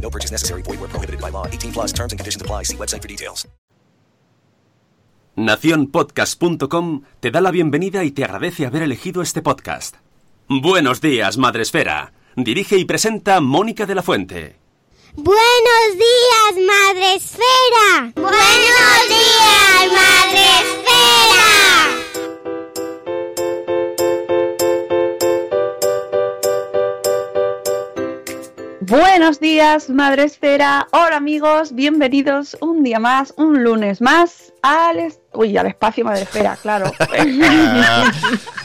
No 0.00 0.10
purchase 0.10 0.30
necessary. 0.30 0.62
Void 0.62 0.80
where 0.80 0.90
prohibited 0.90 1.20
by 1.20 1.30
law. 1.30 1.46
18 1.46 1.72
plus 1.72 1.92
terms 1.92 2.12
and 2.12 2.20
conditions 2.20 2.42
apply. 2.42 2.64
See 2.64 2.76
website 2.76 3.00
for 3.00 3.08
details. 3.08 3.46
Naciónpodcast.com 5.36 7.02
te 7.20 7.30
da 7.32 7.40
la 7.40 7.50
bienvenida 7.50 8.04
y 8.04 8.12
te 8.12 8.22
agradece 8.24 8.66
haber 8.66 8.82
elegido 8.82 9.20
este 9.20 9.42
podcast. 9.42 9.96
Buenos 10.48 11.00
días, 11.00 11.38
Madresfera. 11.38 12.12
Dirige 12.36 12.76
y 12.76 12.84
presenta 12.84 13.40
Mónica 13.40 13.84
de 13.86 13.94
la 13.94 14.02
Fuente. 14.02 14.56
Buenos 15.16 15.92
días, 15.92 16.66
Madre 16.66 17.14
Esfera. 17.14 18.12
Buenos 18.14 19.08
días, 19.08 19.92
Madre 19.92 20.44
Buenos 28.86 29.40
días, 29.40 29.88
Madre 29.88 30.24
Esfera. 30.24 30.88
Hola 30.92 31.16
amigos, 31.16 31.74
bienvenidos 31.74 32.54
un 32.60 32.82
día 32.82 32.98
más, 32.98 33.32
un 33.38 33.64
lunes 33.64 34.02
más 34.02 34.52
al, 34.60 35.10
uy, 35.32 35.56
al 35.56 35.68
espacio 35.68 36.04
Madre 36.04 36.24
Esfera, 36.24 36.58
claro. 36.60 36.92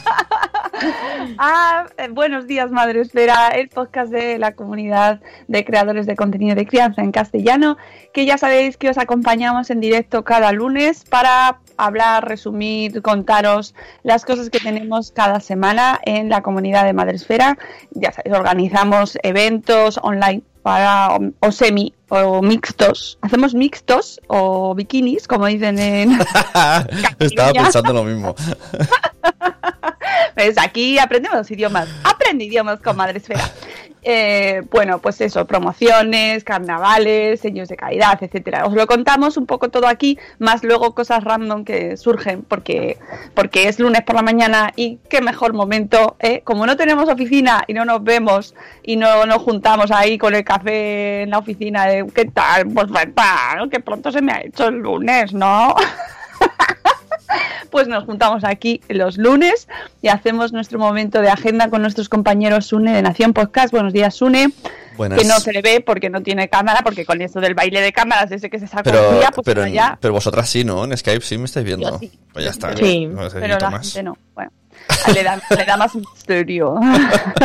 Ah, 1.38 1.86
eh, 1.96 2.08
buenos 2.10 2.46
días, 2.46 2.70
Madre 2.70 3.00
Esfera, 3.00 3.48
el 3.48 3.68
podcast 3.68 4.10
de 4.10 4.38
la 4.38 4.52
comunidad 4.52 5.20
de 5.48 5.64
creadores 5.64 6.06
de 6.06 6.16
contenido 6.16 6.54
de 6.54 6.66
crianza 6.66 7.02
en 7.02 7.12
castellano, 7.12 7.76
que 8.12 8.26
ya 8.26 8.38
sabéis 8.38 8.76
que 8.76 8.90
os 8.90 8.98
acompañamos 8.98 9.70
en 9.70 9.80
directo 9.80 10.24
cada 10.24 10.52
lunes 10.52 11.04
para 11.04 11.60
hablar, 11.76 12.26
resumir, 12.28 13.00
contaros 13.02 13.74
las 14.02 14.24
cosas 14.24 14.50
que 14.50 14.60
tenemos 14.60 15.12
cada 15.12 15.40
semana 15.40 16.00
en 16.04 16.28
la 16.28 16.42
comunidad 16.42 16.84
de 16.84 16.92
Madresfera. 16.92 17.58
Ya 17.92 18.12
sabéis, 18.12 18.36
organizamos 18.36 19.18
eventos 19.22 19.98
online 20.02 20.42
para 20.62 21.16
o, 21.16 21.20
o 21.40 21.52
semi 21.52 21.94
o 22.08 22.42
mixtos. 22.42 23.18
Hacemos 23.22 23.54
mixtos 23.54 24.20
o 24.28 24.74
bikinis, 24.74 25.26
como 25.26 25.46
dicen 25.46 25.78
en 25.78 26.12
Estaba 27.18 27.52
pensando 27.52 27.92
lo 27.92 28.04
mismo. 28.04 28.34
Pues 30.34 30.56
aquí 30.58 30.98
aprendemos 30.98 31.50
idiomas. 31.50 31.88
Aprende 32.04 32.44
idiomas 32.44 32.80
con 32.80 32.96
Madresfera. 32.96 33.50
Eh, 34.02 34.62
bueno, 34.70 34.98
pues 34.98 35.20
eso, 35.20 35.46
promociones, 35.46 36.42
carnavales, 36.42 37.40
sellos 37.40 37.68
de 37.68 37.76
calidad, 37.76 38.18
etcétera. 38.22 38.64
Os 38.64 38.72
lo 38.72 38.86
contamos 38.86 39.36
un 39.36 39.46
poco 39.46 39.68
todo 39.68 39.86
aquí, 39.86 40.18
más 40.38 40.64
luego 40.64 40.94
cosas 40.94 41.22
random 41.22 41.64
que 41.64 41.96
surgen 41.96 42.42
porque, 42.42 42.98
porque 43.34 43.68
es 43.68 43.78
lunes 43.78 44.02
por 44.02 44.16
la 44.16 44.22
mañana 44.22 44.72
y 44.74 44.98
qué 45.10 45.20
mejor 45.20 45.52
momento, 45.52 46.16
¿eh? 46.20 46.40
como 46.44 46.66
no 46.66 46.76
tenemos 46.76 47.08
oficina 47.10 47.64
y 47.66 47.74
no 47.74 47.84
nos 47.84 48.02
vemos 48.02 48.54
y 48.82 48.96
no 48.96 49.26
nos 49.26 49.42
juntamos 49.42 49.90
ahí 49.90 50.16
con 50.16 50.34
el 50.34 50.44
café 50.44 51.22
en 51.22 51.30
la 51.30 51.38
oficina 51.38 51.86
de 51.86 52.06
¿qué 52.14 52.24
tal? 52.24 52.68
Pues 52.68 52.90
verdad, 52.90 53.68
que 53.70 53.80
pronto 53.80 54.10
se 54.10 54.22
me 54.22 54.32
ha 54.32 54.40
hecho 54.40 54.68
el 54.68 54.76
lunes, 54.76 55.34
¿no? 55.34 55.74
pues 57.70 57.88
nos 57.88 58.04
juntamos 58.04 58.44
aquí 58.44 58.80
los 58.88 59.18
lunes 59.18 59.68
y 60.02 60.08
hacemos 60.08 60.52
nuestro 60.52 60.78
momento 60.78 61.20
de 61.20 61.28
agenda 61.28 61.70
con 61.70 61.82
nuestros 61.82 62.08
compañeros 62.08 62.66
Sune 62.66 62.92
de 62.92 63.02
Nación 63.02 63.32
Podcast. 63.32 63.72
Buenos 63.72 63.92
días, 63.92 64.14
Sune. 64.14 64.50
Buenas. 64.96 65.20
Que 65.20 65.26
no 65.26 65.40
se 65.40 65.52
le 65.52 65.62
ve 65.62 65.80
porque 65.80 66.10
no 66.10 66.22
tiene 66.22 66.48
cámara, 66.48 66.80
porque 66.82 67.06
con 67.06 67.22
esto 67.22 67.40
del 67.40 67.54
baile 67.54 67.80
de 67.80 67.92
cámaras 67.92 68.28
desde 68.28 68.50
que 68.50 68.58
se 68.58 68.66
sacó 68.66 68.82
Pero, 68.84 69.10
el 69.10 69.18
día, 69.18 69.30
pues 69.34 69.44
pero, 69.44 69.66
ya. 69.66 69.96
pero 70.00 70.12
vosotras 70.12 70.48
sí, 70.48 70.62
¿no? 70.64 70.84
En 70.84 70.96
Skype 70.96 71.22
sí 71.24 71.38
me 71.38 71.46
estáis 71.46 71.64
viendo. 71.64 71.98
Sí. 71.98 72.12
Pues 72.32 72.44
ya 72.44 72.50
está. 72.50 72.76
Sí, 72.76 73.06
no 73.06 73.16
necesito 73.22 73.40
pero 73.40 73.58
la 73.58 73.70
más. 73.70 73.86
gente 73.86 74.02
no. 74.02 74.18
Bueno, 74.34 74.52
le 75.14 75.22
da, 75.22 75.40
le 75.56 75.64
da 75.64 75.76
más 75.76 75.94
misterio. 75.94 76.78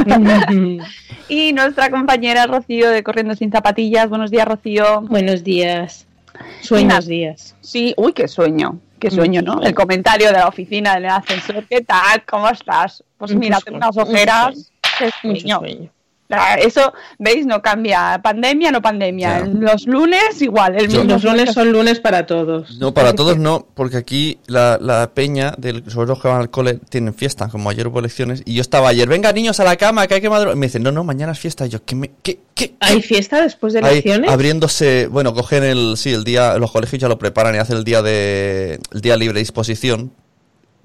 y 1.30 1.54
nuestra 1.54 1.90
compañera 1.90 2.46
Rocío 2.48 2.90
de 2.90 3.04
Corriendo 3.04 3.36
Sin 3.36 3.52
Zapatillas. 3.52 4.10
Buenos 4.10 4.32
días, 4.32 4.48
Rocío. 4.48 5.02
Buenos 5.02 5.44
días. 5.44 6.08
Sueños 6.62 7.06
días. 7.06 7.56
Sí, 7.62 7.94
uy, 7.98 8.14
qué 8.14 8.28
sueño. 8.28 8.80
Qué 9.00 9.12
sueño, 9.12 9.42
¿no? 9.42 9.62
El 9.62 9.74
comentario 9.74 10.28
de 10.28 10.34
la 10.34 10.48
oficina 10.48 10.96
del 10.96 11.06
ascensor. 11.06 11.66
¿Qué 11.68 11.82
tal? 11.82 12.24
¿Cómo 12.26 12.50
estás? 12.50 13.04
Pues 13.18 13.36
mira, 13.36 13.60
tengo 13.60 13.78
unas 13.78 13.96
un 13.96 14.04
ojeras. 14.04 14.72
Qué 14.98 15.12
Mucho 15.24 15.60
sueño. 15.60 15.90
Eso, 16.60 16.92
¿veis? 17.20 17.46
No 17.46 17.62
cambia. 17.62 18.20
Pandemia, 18.24 18.72
no 18.72 18.82
pandemia. 18.82 19.40
Ya. 19.42 19.46
Los 19.46 19.86
lunes, 19.86 20.42
igual. 20.42 20.76
El 20.76 20.88
Yo- 20.90 21.04
Los 21.04 21.24
lunes 21.24 21.54
son 21.54 21.72
lunes 21.72 22.00
para 22.00 22.26
todos. 22.26 22.78
No, 22.80 22.94
para 22.96 23.14
todos 23.14 23.38
no, 23.38 23.68
porque 23.76 23.98
aquí 23.98 24.40
la, 24.48 24.80
la 24.82 25.12
peña, 25.14 25.54
del, 25.58 25.84
sobre 25.84 26.06
todo 26.08 26.16
los 26.16 26.22
que 26.22 26.28
van 26.28 26.42
al 26.42 26.50
cole, 26.50 26.80
tienen 26.90 27.14
fiesta, 27.14 27.48
como 27.48 27.70
ayer 27.70 27.88
hubo 27.88 28.00
elecciones, 28.00 28.42
y 28.46 28.56
yo 28.56 28.62
estaba 28.62 28.90
ayer, 28.90 29.08
venga 29.08 29.32
niños 29.34 29.60
a 29.60 29.64
la 29.64 29.76
cama, 29.76 30.08
que 30.08 30.16
hay 30.16 30.22
que 30.22 30.30
madrugar. 30.30 30.56
Y 30.56 30.60
me 30.60 30.66
dicen, 30.66 30.82
no, 30.82 30.92
no, 30.92 31.04
mañana 31.04 31.34
es 31.34 31.40
fiesta. 31.40 31.68
Y 31.68 31.70
yo, 31.70 31.86
¿qué 31.86 31.96
me, 31.96 32.12
qué, 32.24 32.40
qué, 32.56 32.76
¿Hay 32.80 33.04
fiesta 33.04 33.42
después 33.42 33.74
de 33.74 33.80
Ahí, 33.80 33.94
elecciones? 34.00 34.32
abriéndose, 34.32 35.08
bueno, 35.08 35.34
cogen 35.36 35.64
el, 35.64 35.94
sí, 35.96 36.12
el 36.12 36.24
día, 36.24 36.58
los 36.58 36.72
colegios 36.72 37.00
ya 37.00 37.08
lo 37.08 37.20
preparan 37.20 37.54
y 37.54 37.60
hacen 37.60 37.78
el 37.78 37.84
día 37.84 38.02
de, 38.02 38.80
el 38.92 39.02
día 39.02 39.16
libre 39.16 39.40
disposición. 39.40 40.12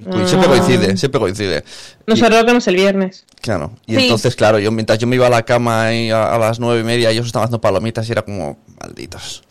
Y 0.01 0.27
siempre 0.27 0.49
coincide, 0.49 0.97
siempre 0.97 1.21
coincide. 1.21 1.65
Nosotros 2.07 2.45
no 2.47 2.59
es 2.59 2.67
el 2.69 2.77
viernes. 2.77 3.27
Claro, 3.43 3.73
y 3.87 3.97
Sí. 3.97 4.03
entonces, 4.05 4.35
claro, 4.35 4.59
yo 4.59 4.71
mientras 4.73 4.99
yo 4.99 5.07
me 5.07 5.17
iba 5.17 5.27
a 5.27 5.31
la 5.31 5.43
cama 5.45 5.89
a, 5.89 6.35
a 6.35 6.39
las 6.39 6.59
nueve 6.59 6.81
y 6.81 6.85
media, 6.85 7.11
ellos 7.11 7.27
estaban 7.27 7.45
haciendo 7.45 7.61
palomitas 7.61 8.09
y 8.09 8.13
era 8.13 8.23
como, 8.23 8.59
malditos. 8.81 9.45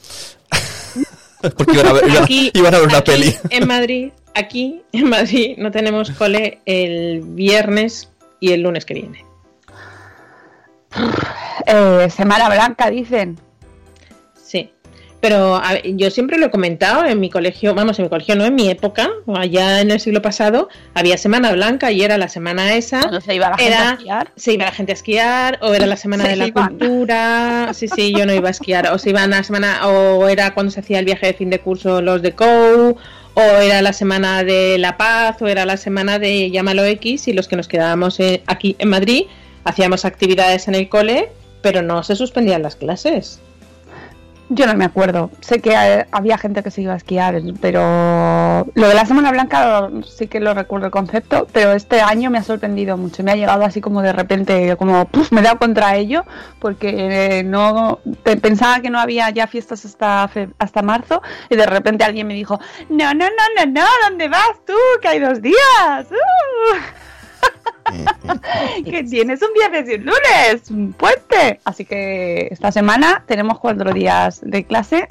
Porque 1.55 1.73
iban 1.73 1.87
a 1.87 1.93
ver, 1.93 2.09
iban, 2.09 2.23
Aquí, 2.23 2.51
iban 2.53 2.73
a 2.75 2.79
ver 2.79 2.87
una 2.87 2.97
aquí, 2.97 3.11
peli. 3.11 3.35
En 3.51 3.67
Madrid, 3.67 4.11
aquí 4.35 4.81
en 4.91 5.09
Madrid 5.09 5.55
no 5.57 5.71
tenemos 5.71 6.09
cole 6.11 6.59
el 6.65 7.21
viernes 7.21 8.09
y 8.39 8.51
el 8.51 8.61
lunes 8.61 8.85
que 8.85 8.95
viene. 8.95 9.23
Eh, 11.65 12.07
Semana 12.15 12.49
Blanca, 12.49 12.89
dicen. 12.89 13.39
Pero 15.21 15.57
a 15.57 15.81
yo 15.83 16.09
siempre 16.11 16.37
lo 16.37 16.45
he 16.45 16.49
comentado 16.49 17.03
en 17.05 17.19
mi 17.19 17.29
colegio, 17.29 17.75
vamos, 17.75 17.99
en 17.99 18.03
mi 18.03 18.09
colegio 18.09 18.37
no, 18.37 18.45
en 18.45 18.55
mi 18.55 18.69
época, 18.69 19.09
allá 19.35 19.81
en 19.81 19.91
el 19.91 19.99
siglo 19.99 20.21
pasado, 20.21 20.69
había 20.93 21.17
Semana 21.17 21.51
Blanca 21.51 21.91
y 21.91 22.01
era 22.03 22.17
la 22.17 22.29
semana 22.29 22.73
esa. 22.75 23.01
Se 23.19 23.35
iba 23.35 23.49
la 23.49 23.57
gente 23.57 23.73
Era- 23.73 23.89
a 23.89 23.93
esquiar. 23.95 24.31
se 24.37 24.53
iba 24.53 24.63
la 24.65 24.71
gente 24.71 24.91
a 24.93 24.95
esquiar, 24.95 25.59
o 25.61 25.73
era 25.73 25.87
la 25.87 25.97
semana 25.97 26.23
Se 26.23 26.29
de 26.29 26.35
la 26.37 26.47
iban. 26.47 26.69
cultura, 26.69 27.71
sí, 27.73 27.89
sí, 27.89 28.13
yo 28.17 28.25
no 28.25 28.33
iba 28.33 28.47
a 28.47 28.51
esquiar, 28.51 28.91
o 28.93 28.97
se 28.97 29.09
iban 29.09 29.31
la 29.31 29.43
semana, 29.43 29.85
o 29.87 30.25
era 30.29 30.53
cuando 30.53 30.71
se 30.71 30.79
hacía 30.79 30.99
el 30.99 31.05
viaje 31.05 31.27
de 31.27 31.33
fin 31.33 31.49
de 31.49 31.59
curso 31.59 32.01
los 32.01 32.21
de 32.21 32.31
COU, 32.33 32.95
o 33.33 33.41
era 33.41 33.81
la 33.81 33.91
semana 33.91 34.45
de 34.45 34.77
la 34.77 34.95
paz, 34.95 35.41
o 35.41 35.47
era 35.47 35.65
la 35.65 35.75
semana 35.75 36.17
de 36.17 36.49
llámalo 36.49 36.85
X, 36.85 37.27
y 37.27 37.33
los 37.33 37.49
que 37.49 37.57
nos 37.57 37.67
quedábamos 37.67 38.19
eh, 38.21 38.41
aquí 38.47 38.77
en 38.79 38.87
Madrid 38.87 39.23
hacíamos 39.65 40.05
actividades 40.05 40.69
en 40.69 40.75
el 40.75 40.87
cole, 40.87 41.29
pero 41.61 41.81
no 41.81 42.03
se 42.03 42.15
suspendían 42.15 42.63
las 42.63 42.77
clases. 42.77 43.41
Yo 44.51 44.65
no 44.65 44.73
me 44.73 44.85
acuerdo. 44.85 45.29
Sé 45.41 45.59
que 45.61 45.75
había 46.11 46.37
gente 46.39 46.63
que 46.63 46.71
se 46.71 46.81
iba 46.81 46.93
a 46.93 46.97
esquiar, 46.97 47.39
pero 47.61 48.65
lo 48.73 48.87
de 48.87 48.93
la 48.95 49.05
Semana 49.05 49.31
Blanca 49.31 49.89
sí 50.03 50.25
que 50.27 50.39
lo 50.39 50.55
recuerdo 50.55 50.87
el 50.87 50.91
concepto, 50.91 51.47
pero 51.53 51.73
este 51.73 52.01
año 52.01 52.31
me 52.31 52.39
ha 52.39 52.43
sorprendido 52.43 52.97
mucho. 52.97 53.21
Me 53.23 53.31
ha 53.31 53.35
llegado 53.35 53.63
así 53.63 53.79
como 53.79 54.01
de 54.01 54.11
repente, 54.11 54.75
como 54.75 55.05
puf, 55.05 55.31
me 55.31 55.41
he 55.41 55.43
dado 55.43 55.59
contra 55.59 55.95
ello, 55.97 56.25
porque 56.57 57.39
eh, 57.39 57.43
no 57.43 57.99
pe- 58.23 58.37
pensaba 58.37 58.79
que 58.81 58.89
no 58.89 58.99
había 58.99 59.29
ya 59.29 59.45
fiestas 59.45 59.85
hasta 59.85 60.27
fe- 60.29 60.49
hasta 60.57 60.81
marzo 60.81 61.21
y 61.49 61.55
de 61.55 61.67
repente 61.67 62.03
alguien 62.03 62.25
me 62.27 62.33
dijo, 62.33 62.59
no, 62.89 63.13
no, 63.13 63.25
no, 63.25 63.65
no, 63.65 63.71
no, 63.71 63.85
¿dónde 64.07 64.29
vas 64.29 64.53
tú? 64.65 64.73
Que 65.01 65.09
hay 65.09 65.19
dos 65.19 65.43
días. 65.43 66.07
¡Uh! 66.09 66.75
que 68.85 69.03
tienes 69.03 69.41
un 69.41 69.53
viernes 69.53 69.89
y 69.89 69.95
un 69.95 70.05
lunes, 70.05 70.71
un 70.71 70.93
puente. 70.93 71.59
Así 71.63 71.85
que 71.85 72.47
esta 72.51 72.71
semana 72.71 73.23
tenemos 73.27 73.59
cuatro 73.59 73.93
días 73.93 74.41
de 74.43 74.63
clase. 74.63 75.07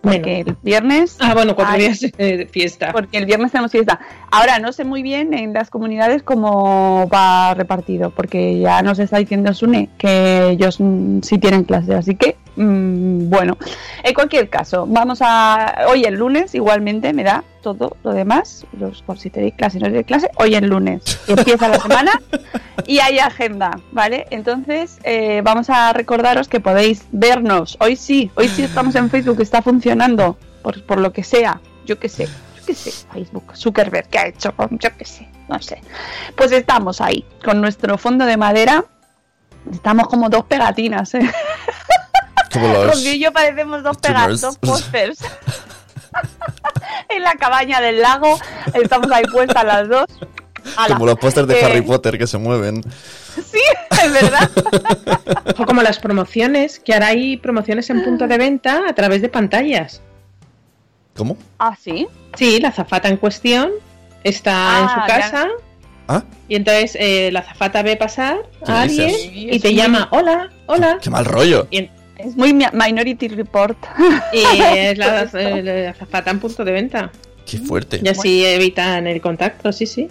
Porque 0.00 0.40
el 0.40 0.56
viernes. 0.62 1.16
Ah, 1.20 1.32
bueno, 1.32 1.54
cuatro 1.54 1.74
hay- 1.74 1.82
días 1.82 2.00
de 2.00 2.48
fiesta. 2.50 2.90
Porque 2.90 3.18
el 3.18 3.24
viernes 3.26 3.52
tenemos 3.52 3.70
fiesta. 3.70 4.00
Ahora 4.32 4.58
no 4.58 4.72
sé 4.72 4.82
muy 4.82 5.00
bien 5.00 5.32
en 5.32 5.52
las 5.52 5.70
comunidades 5.70 6.24
cómo 6.24 7.08
va 7.08 7.54
repartido, 7.54 8.10
porque 8.10 8.58
ya 8.58 8.82
nos 8.82 8.98
está 8.98 9.18
diciendo 9.18 9.54
Sune 9.54 9.90
que 9.98 10.48
ellos 10.48 10.80
mm, 10.80 11.20
sí 11.22 11.38
tienen 11.38 11.62
clase. 11.62 11.94
Así 11.94 12.16
que, 12.16 12.36
mm, 12.56 13.30
bueno, 13.30 13.56
en 14.02 14.12
cualquier 14.14 14.48
caso, 14.48 14.86
vamos 14.88 15.20
a. 15.22 15.84
Hoy 15.88 16.02
el 16.04 16.14
lunes, 16.14 16.52
igualmente, 16.56 17.12
me 17.12 17.22
da 17.22 17.44
todo 17.62 17.96
lo 18.02 18.12
demás, 18.12 18.66
los 18.78 19.00
por 19.02 19.18
si 19.18 19.30
tenéis 19.30 19.54
clase 19.54 19.78
no 19.78 19.86
tenéis 19.86 20.06
clase, 20.06 20.30
hoy 20.36 20.54
el 20.54 20.66
lunes. 20.66 21.02
Empieza 21.26 21.68
la 21.68 21.80
semana 21.80 22.12
y 22.86 22.98
hay 22.98 23.18
agenda, 23.18 23.80
¿vale? 23.92 24.26
Entonces, 24.30 24.98
eh, 25.04 25.40
vamos 25.42 25.70
a 25.70 25.92
recordaros 25.94 26.48
que 26.48 26.60
podéis 26.60 27.04
vernos. 27.12 27.78
Hoy 27.80 27.96
sí, 27.96 28.30
hoy 28.34 28.48
sí 28.48 28.62
estamos 28.64 28.94
en 28.96 29.08
Facebook, 29.08 29.40
está 29.40 29.62
funcionando, 29.62 30.36
por, 30.62 30.82
por 30.84 30.98
lo 31.00 31.12
que 31.12 31.22
sea, 31.24 31.60
yo 31.86 31.98
qué 31.98 32.08
sé, 32.08 32.26
yo 32.26 32.66
qué 32.66 32.74
sé, 32.74 32.90
Facebook, 33.12 33.56
Zuckerberg, 33.56 34.08
¿qué 34.08 34.18
ha 34.18 34.26
hecho? 34.26 34.54
con- 34.54 34.78
Yo 34.78 34.90
qué 34.98 35.04
sé, 35.04 35.28
no 35.48 35.60
sé. 35.62 35.80
Pues 36.36 36.52
estamos 36.52 37.00
ahí, 37.00 37.24
con 37.44 37.60
nuestro 37.60 37.96
fondo 37.96 38.26
de 38.26 38.36
madera. 38.36 38.84
Estamos 39.72 40.08
como 40.08 40.28
dos 40.28 40.44
pegatinas, 40.46 41.14
¿eh? 41.14 41.30
Como 42.52 42.66
los- 42.84 43.04
y 43.06 43.18
yo 43.18 43.32
parecemos 43.32 43.82
dos, 43.82 43.96
pega- 43.98 44.28
youtubers. 44.28 44.40
dos 44.40 44.58
pósters. 44.58 45.18
en 47.08 47.22
la 47.22 47.32
cabaña 47.32 47.80
del 47.80 48.00
lago, 48.00 48.38
estamos 48.74 49.10
ahí 49.10 49.24
puestas 49.32 49.64
las 49.64 49.88
dos. 49.88 50.06
Ala. 50.76 50.94
Como 50.94 51.06
los 51.06 51.18
pósters 51.18 51.48
de 51.48 51.60
Eh, 51.60 51.64
Harry 51.64 51.82
Potter 51.82 52.16
que 52.18 52.26
se 52.26 52.38
mueven. 52.38 52.82
Sí, 53.34 53.58
es 54.04 54.12
verdad. 54.12 54.48
O 55.58 55.66
como 55.66 55.82
las 55.82 55.98
promociones, 55.98 56.78
que 56.80 56.94
ahora 56.94 57.08
hay 57.08 57.36
promociones 57.36 57.90
en 57.90 58.02
punto 58.04 58.26
de 58.26 58.38
venta 58.38 58.82
a 58.88 58.94
través 58.94 59.20
de 59.22 59.28
pantallas. 59.28 60.00
¿Cómo? 61.16 61.36
Ah, 61.58 61.76
sí. 61.80 62.06
Sí, 62.36 62.58
la 62.60 62.72
zafata 62.72 63.08
en 63.08 63.16
cuestión 63.18 63.70
está 64.24 64.50
en 64.78 64.84
Ah, 64.86 64.94
su 64.94 65.00
ya. 65.00 65.06
casa 65.06 65.48
Ah, 66.08 66.22
y 66.48 66.56
entonces 66.56 66.96
eh, 66.98 67.30
la 67.32 67.42
zafata 67.42 67.82
ve 67.82 67.96
pasar 67.96 68.38
¿Qué 68.64 68.72
a 68.72 68.82
alguien 68.82 69.10
y 69.32 69.58
te 69.60 69.74
llama, 69.74 70.08
hola, 70.10 70.50
hola. 70.66 70.98
qué 71.02 71.10
mal 71.10 71.24
rollo. 71.24 71.66
Y, 71.70 71.90
Es 72.24 72.36
muy 72.36 72.52
mi- 72.54 72.66
Minority 72.72 73.28
Report. 73.28 73.76
y 74.32 74.38
es 74.60 74.98
la, 74.98 75.24
la 75.32 75.90
azafata 75.90 76.30
en 76.30 76.40
punto 76.40 76.64
de 76.64 76.72
venta. 76.72 77.10
Qué 77.46 77.58
fuerte. 77.58 78.00
Y 78.02 78.08
así 78.08 78.44
evitan 78.44 79.06
el 79.06 79.20
contacto, 79.20 79.72
sí, 79.72 79.86
sí. 79.86 80.08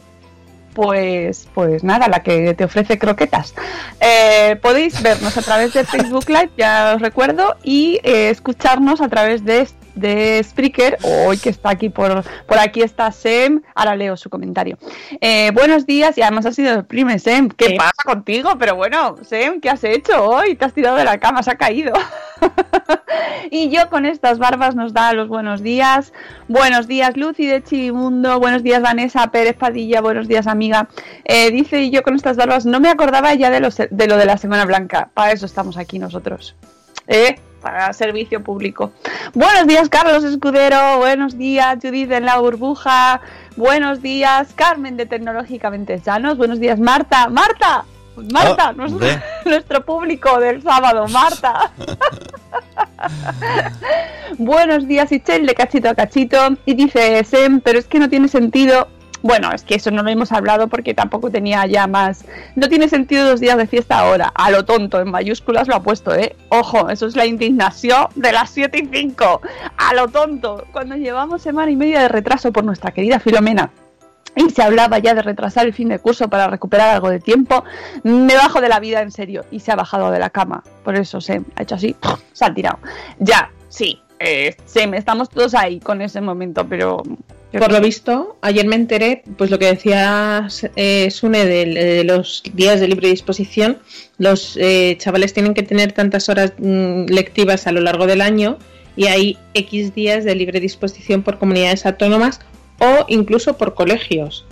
Pues, 0.73 1.47
pues 1.53 1.83
nada, 1.83 2.07
la 2.07 2.23
que 2.23 2.53
te 2.53 2.63
ofrece 2.63 2.97
croquetas. 2.97 3.53
Eh, 3.99 4.55
podéis 4.61 5.01
vernos 5.01 5.35
a 5.37 5.41
través 5.41 5.73
de 5.73 5.83
Facebook 5.83 6.29
Live, 6.29 6.49
ya 6.57 6.93
os 6.95 7.01
recuerdo, 7.01 7.57
y 7.63 7.99
eh, 8.03 8.29
escucharnos 8.29 9.01
a 9.01 9.09
través 9.09 9.43
de, 9.43 9.67
de 9.95 10.41
Spreaker, 10.43 10.97
hoy 11.03 11.37
que 11.37 11.49
está 11.49 11.69
aquí 11.71 11.89
por, 11.89 12.23
por 12.45 12.57
aquí 12.59 12.81
está 12.81 13.11
Sem, 13.11 13.61
ahora 13.75 13.95
leo 13.95 14.17
su 14.17 14.29
comentario. 14.29 14.77
Eh, 15.19 15.51
buenos 15.53 15.85
días, 15.85 16.17
y 16.17 16.21
además 16.21 16.45
ha 16.45 16.51
sido 16.51 16.73
el 16.73 16.85
primer 16.85 17.19
Sem, 17.19 17.49
¿qué 17.49 17.67
Sí. 17.69 17.75
pasa 17.77 17.91
contigo? 18.05 18.51
Pero 18.57 18.75
bueno, 18.75 19.15
Sem, 19.23 19.59
¿qué 19.61 19.69
has 19.69 19.83
hecho 19.83 20.23
hoy? 20.25 20.55
Te 20.55 20.65
has 20.65 20.73
tirado 20.73 20.97
de 20.97 21.03
la 21.05 21.17
cama, 21.19 21.43
se 21.43 21.51
ha 21.51 21.55
caído. 21.55 21.93
y 23.51 23.69
yo 23.69 23.89
con 23.89 24.05
estas 24.05 24.39
barbas 24.39 24.75
nos 24.75 24.93
da 24.93 25.13
los 25.13 25.27
buenos 25.27 25.61
días. 25.61 26.13
Buenos 26.47 26.87
días, 26.87 27.15
Lucy 27.17 27.45
de 27.47 27.63
Chimundo. 27.63 28.39
Buenos 28.39 28.63
días, 28.63 28.81
Vanessa 28.81 29.27
Pérez 29.31 29.55
Padilla. 29.55 30.01
Buenos 30.01 30.27
días, 30.27 30.47
amiga. 30.47 30.87
Eh, 31.25 31.51
dice 31.51 31.81
y 31.81 31.91
yo 31.91 32.03
con 32.03 32.15
estas 32.15 32.37
barbas 32.37 32.65
no 32.65 32.79
me 32.79 32.89
acordaba 32.89 33.33
ya 33.33 33.49
de, 33.49 33.59
los- 33.59 33.77
de 33.77 34.07
lo 34.07 34.17
de 34.17 34.25
la 34.25 34.37
Semana 34.37 34.65
Blanca. 34.65 35.09
Para 35.13 35.31
eso 35.31 35.45
estamos 35.45 35.77
aquí 35.77 35.99
nosotros. 35.99 36.55
¿Eh? 37.07 37.35
Para 37.61 37.93
servicio 37.93 38.43
público. 38.43 38.91
Buenos 39.33 39.67
días, 39.67 39.87
Carlos 39.87 40.23
Escudero. 40.23 40.97
Buenos 40.97 41.37
días, 41.37 41.77
Judith 41.81 42.11
en 42.11 42.25
la 42.25 42.39
burbuja. 42.39 43.21
Buenos 43.55 44.01
días, 44.01 44.53
Carmen 44.55 44.97
de 44.97 45.05
Tecnológicamente 45.05 45.99
Sanos. 45.99 46.37
Buenos 46.37 46.59
días, 46.59 46.79
Marta. 46.79 47.29
Marta. 47.29 47.85
Marta, 48.15 48.69
Ah, 48.69 48.73
nuestro, 49.45 49.85
público 49.85 50.39
del 50.39 50.61
sábado, 50.61 51.07
Marta. 51.07 51.71
Buenos 54.37 54.87
días, 54.87 55.11
Ichel, 55.11 55.45
de 55.45 55.55
cachito 55.55 55.89
a 55.89 55.95
cachito. 55.95 56.37
Y 56.65 56.73
dice 56.73 57.23
Sem, 57.23 57.61
pero 57.61 57.79
es 57.79 57.87
que 57.87 57.99
no 57.99 58.09
tiene 58.09 58.27
sentido. 58.27 58.87
Bueno, 59.23 59.51
es 59.51 59.63
que 59.63 59.75
eso 59.75 59.91
no 59.91 60.03
lo 60.03 60.09
hemos 60.09 60.31
hablado 60.31 60.67
porque 60.67 60.93
tampoco 60.93 61.29
tenía 61.29 61.65
ya 61.67 61.87
más. 61.87 62.25
No 62.55 62.69
tiene 62.69 62.89
sentido 62.89 63.25
dos 63.25 63.39
días 63.39 63.57
de 63.57 63.67
fiesta 63.67 63.99
ahora. 63.99 64.31
A 64.33 64.49
lo 64.51 64.65
tonto, 64.65 64.99
en 64.99 65.11
mayúsculas 65.11 65.67
lo 65.67 65.75
ha 65.75 65.83
puesto, 65.83 66.15
¿eh? 66.15 66.35
Ojo, 66.49 66.89
eso 66.89 67.05
es 67.05 67.15
la 67.15 67.25
indignación 67.25 68.07
de 68.15 68.31
las 68.31 68.49
7 68.49 68.79
y 68.79 68.87
5. 68.87 69.41
A 69.77 69.93
lo 69.93 70.07
tonto. 70.07 70.65
Cuando 70.71 70.95
llevamos 70.95 71.41
semana 71.41 71.71
y 71.71 71.75
media 71.75 72.01
de 72.01 72.07
retraso 72.07 72.51
por 72.51 72.63
nuestra 72.63 72.91
querida 72.91 73.19
Filomena 73.19 73.71
y 74.35 74.49
se 74.49 74.63
hablaba 74.63 74.99
ya 74.99 75.13
de 75.13 75.21
retrasar 75.21 75.65
el 75.65 75.73
fin 75.73 75.89
de 75.89 75.99
curso 75.99 76.29
para 76.29 76.47
recuperar 76.47 76.89
algo 76.89 77.09
de 77.09 77.19
tiempo, 77.19 77.63
me 78.03 78.35
bajo 78.35 78.61
de 78.61 78.69
la 78.69 78.79
vida 78.79 79.01
en 79.01 79.11
serio 79.11 79.45
y 79.51 79.59
se 79.59 79.71
ha 79.71 79.75
bajado 79.75 80.11
de 80.11 80.19
la 80.19 80.29
cama. 80.29 80.63
Por 80.83 80.95
eso 80.95 81.21
se 81.21 81.41
ha 81.55 81.61
hecho 81.61 81.75
así, 81.75 81.95
se 82.33 82.45
ha 82.45 82.53
tirado. 82.53 82.79
Ya, 83.19 83.51
sí, 83.67 84.01
eh, 84.19 84.55
Sem, 84.65 84.93
estamos 84.93 85.29
todos 85.29 85.53
ahí 85.55 85.79
con 85.79 86.01
ese 86.01 86.21
momento, 86.21 86.65
pero... 86.67 87.03
Por 87.51 87.71
lo 87.71 87.81
visto, 87.81 88.37
ayer 88.41 88.65
me 88.65 88.75
enteré, 88.75 89.23
pues 89.37 89.51
lo 89.51 89.59
que 89.59 89.65
decía 89.65 90.47
eh, 90.77 91.11
Sune 91.11 91.45
de, 91.45 91.65
de 91.65 92.03
los 92.05 92.43
días 92.53 92.79
de 92.79 92.87
libre 92.87 93.09
disposición, 93.09 93.79
los 94.17 94.55
eh, 94.57 94.95
chavales 94.97 95.33
tienen 95.33 95.53
que 95.53 95.63
tener 95.63 95.91
tantas 95.91 96.29
horas 96.29 96.53
mm, 96.57 97.07
lectivas 97.07 97.67
a 97.67 97.73
lo 97.73 97.81
largo 97.81 98.07
del 98.07 98.21
año 98.21 98.57
y 98.95 99.07
hay 99.07 99.37
X 99.53 99.93
días 99.93 100.23
de 100.23 100.35
libre 100.35 100.59
disposición 100.59 101.23
por 101.23 101.39
comunidades 101.39 101.85
autónomas 101.85 102.39
o 102.79 103.05
incluso 103.09 103.57
por 103.57 103.73
colegios. 103.73 104.45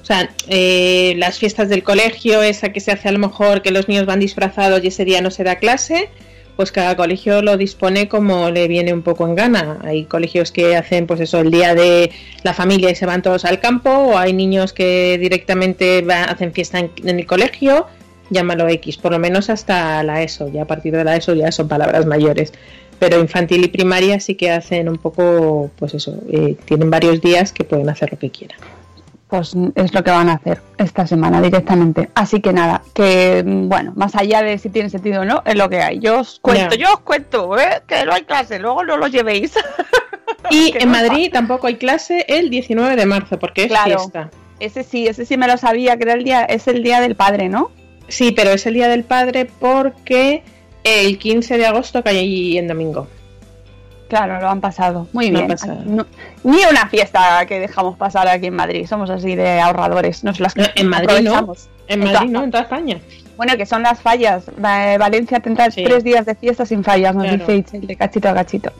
O 0.00 0.04
sea, 0.04 0.30
eh, 0.48 1.14
las 1.18 1.38
fiestas 1.38 1.68
del 1.68 1.82
colegio, 1.82 2.42
esa 2.42 2.72
que 2.72 2.80
se 2.80 2.90
hace 2.90 3.08
a 3.08 3.12
lo 3.12 3.18
mejor 3.18 3.62
que 3.62 3.70
los 3.70 3.88
niños 3.88 4.06
van 4.06 4.20
disfrazados 4.20 4.82
y 4.82 4.88
ese 4.88 5.04
día 5.04 5.20
no 5.20 5.30
se 5.30 5.44
da 5.44 5.56
clase, 5.56 6.08
pues 6.56 6.72
cada 6.72 6.96
colegio 6.96 7.42
lo 7.42 7.56
dispone 7.56 8.08
como 8.08 8.50
le 8.50 8.68
viene 8.68 8.92
un 8.92 9.02
poco 9.02 9.26
en 9.26 9.34
gana. 9.34 9.78
Hay 9.82 10.04
colegios 10.04 10.52
que 10.52 10.76
hacen 10.76 11.06
pues 11.06 11.20
eso 11.20 11.40
el 11.40 11.50
día 11.50 11.74
de 11.74 12.10
la 12.42 12.54
familia 12.54 12.90
y 12.90 12.94
se 12.94 13.06
van 13.06 13.22
todos 13.22 13.44
al 13.44 13.60
campo, 13.60 13.90
o 13.90 14.18
hay 14.18 14.32
niños 14.32 14.72
que 14.72 15.18
directamente 15.18 16.04
hacen 16.10 16.52
fiesta 16.52 16.78
en, 16.78 16.90
en 17.04 17.18
el 17.18 17.26
colegio, 17.26 17.86
llámalo 18.30 18.68
X, 18.68 18.96
por 18.96 19.12
lo 19.12 19.18
menos 19.18 19.50
hasta 19.50 20.02
la 20.02 20.22
ESO, 20.22 20.48
ya 20.48 20.62
a 20.62 20.66
partir 20.66 20.96
de 20.96 21.04
la 21.04 21.16
ESO 21.16 21.34
ya 21.34 21.52
son 21.52 21.68
palabras 21.68 22.06
mayores. 22.06 22.52
Pero 22.98 23.18
infantil 23.18 23.64
y 23.64 23.68
primaria 23.68 24.20
sí 24.20 24.36
que 24.36 24.50
hacen 24.50 24.88
un 24.88 24.96
poco, 24.96 25.70
pues 25.76 25.92
eso, 25.94 26.20
eh, 26.30 26.56
tienen 26.64 26.88
varios 26.88 27.20
días 27.20 27.52
que 27.52 27.64
pueden 27.64 27.88
hacer 27.88 28.12
lo 28.12 28.18
que 28.18 28.30
quieran. 28.30 28.58
Pues 29.32 29.56
es 29.76 29.94
lo 29.94 30.04
que 30.04 30.10
van 30.10 30.28
a 30.28 30.34
hacer 30.34 30.60
esta 30.76 31.06
semana 31.06 31.40
directamente. 31.40 32.10
Así 32.14 32.42
que 32.42 32.52
nada, 32.52 32.82
que 32.92 33.42
mm, 33.42 33.66
bueno, 33.66 33.94
más 33.96 34.14
allá 34.14 34.42
de 34.42 34.58
si 34.58 34.68
tiene 34.68 34.90
sentido 34.90 35.22
o 35.22 35.24
no, 35.24 35.42
es 35.46 35.56
lo 35.56 35.70
que 35.70 35.80
hay. 35.80 36.00
Yo 36.00 36.20
os 36.20 36.38
cuento, 36.40 36.74
yo 36.74 36.92
os 36.92 37.00
cuento, 37.00 37.58
¿eh? 37.58 37.80
que 37.86 38.04
no 38.04 38.12
hay 38.12 38.24
clase, 38.24 38.58
luego 38.58 38.84
no 38.84 38.98
lo 38.98 39.06
llevéis. 39.06 39.54
Y 40.50 40.74
en 40.78 40.92
no 40.92 40.98
Madrid 40.98 41.30
tampoco 41.32 41.66
hay 41.66 41.76
clase 41.76 42.26
el 42.28 42.50
19 42.50 42.94
de 42.94 43.06
marzo 43.06 43.38
porque 43.38 43.62
es 43.62 43.68
Claro. 43.68 44.00
fiesta. 44.00 44.30
Ese 44.60 44.82
sí, 44.82 45.06
ese 45.06 45.24
sí 45.24 45.38
me 45.38 45.46
lo 45.48 45.56
sabía, 45.56 45.96
que 45.96 46.02
era 46.02 46.12
el 46.12 46.24
día, 46.24 46.44
es 46.44 46.68
el 46.68 46.82
día 46.82 47.00
del 47.00 47.16
padre, 47.16 47.48
¿no? 47.48 47.70
Sí, 48.08 48.32
pero 48.32 48.50
es 48.50 48.66
el 48.66 48.74
Día 48.74 48.88
del 48.88 49.04
Padre 49.04 49.46
porque 49.46 50.42
el 50.84 51.18
15 51.18 51.56
de 51.56 51.64
agosto 51.64 52.04
cae 52.04 52.18
ahí 52.18 52.58
en 52.58 52.68
domingo. 52.68 53.08
Claro, 54.12 54.40
lo 54.40 54.50
han 54.50 54.60
pasado. 54.60 55.08
Muy 55.14 55.28
Lo 55.30 55.38
bien. 55.38 55.50
han 55.50 55.56
pasado. 55.56 55.80
No- 55.86 56.06
ni 56.44 56.58
una 56.70 56.86
fiesta 56.88 57.46
que 57.46 57.58
dejamos 57.60 57.96
pasar 57.96 58.28
aquí 58.28 58.48
en 58.48 58.54
Madrid. 58.56 58.86
Somos 58.86 59.08
así 59.08 59.34
de 59.36 59.58
ahorradores. 59.58 60.22
Nos 60.22 60.38
las 60.38 60.54
No, 60.54 60.64
en 60.74 60.86
Madrid 60.86 61.06
no. 61.22 61.34
aprovechamos. 61.34 61.68
En 61.88 62.02
En 62.02 62.12
Madrid 62.12 62.28
no, 62.30 62.42
en 62.44 62.50
toda 62.50 62.64
España. 62.64 62.98
Bueno, 63.38 63.56
que 63.56 63.64
son 63.64 63.82
las 63.82 64.00
fallas. 64.02 64.44
Va- 64.62 64.98
Valencia 64.98 65.40
tendrá 65.40 65.70
Sí. 65.70 65.82
tres 65.82 66.04
días 66.04 66.26
de 66.26 66.34
fiesta 66.34 66.66
sin 66.66 66.84
fallas, 66.84 67.14
nos 67.14 67.24
Claro. 67.24 67.38
dice 67.38 67.56
Itzel, 67.56 67.86
de 67.86 67.96
cachito 67.96 68.28
a 68.28 68.34
cachito. 68.34 68.70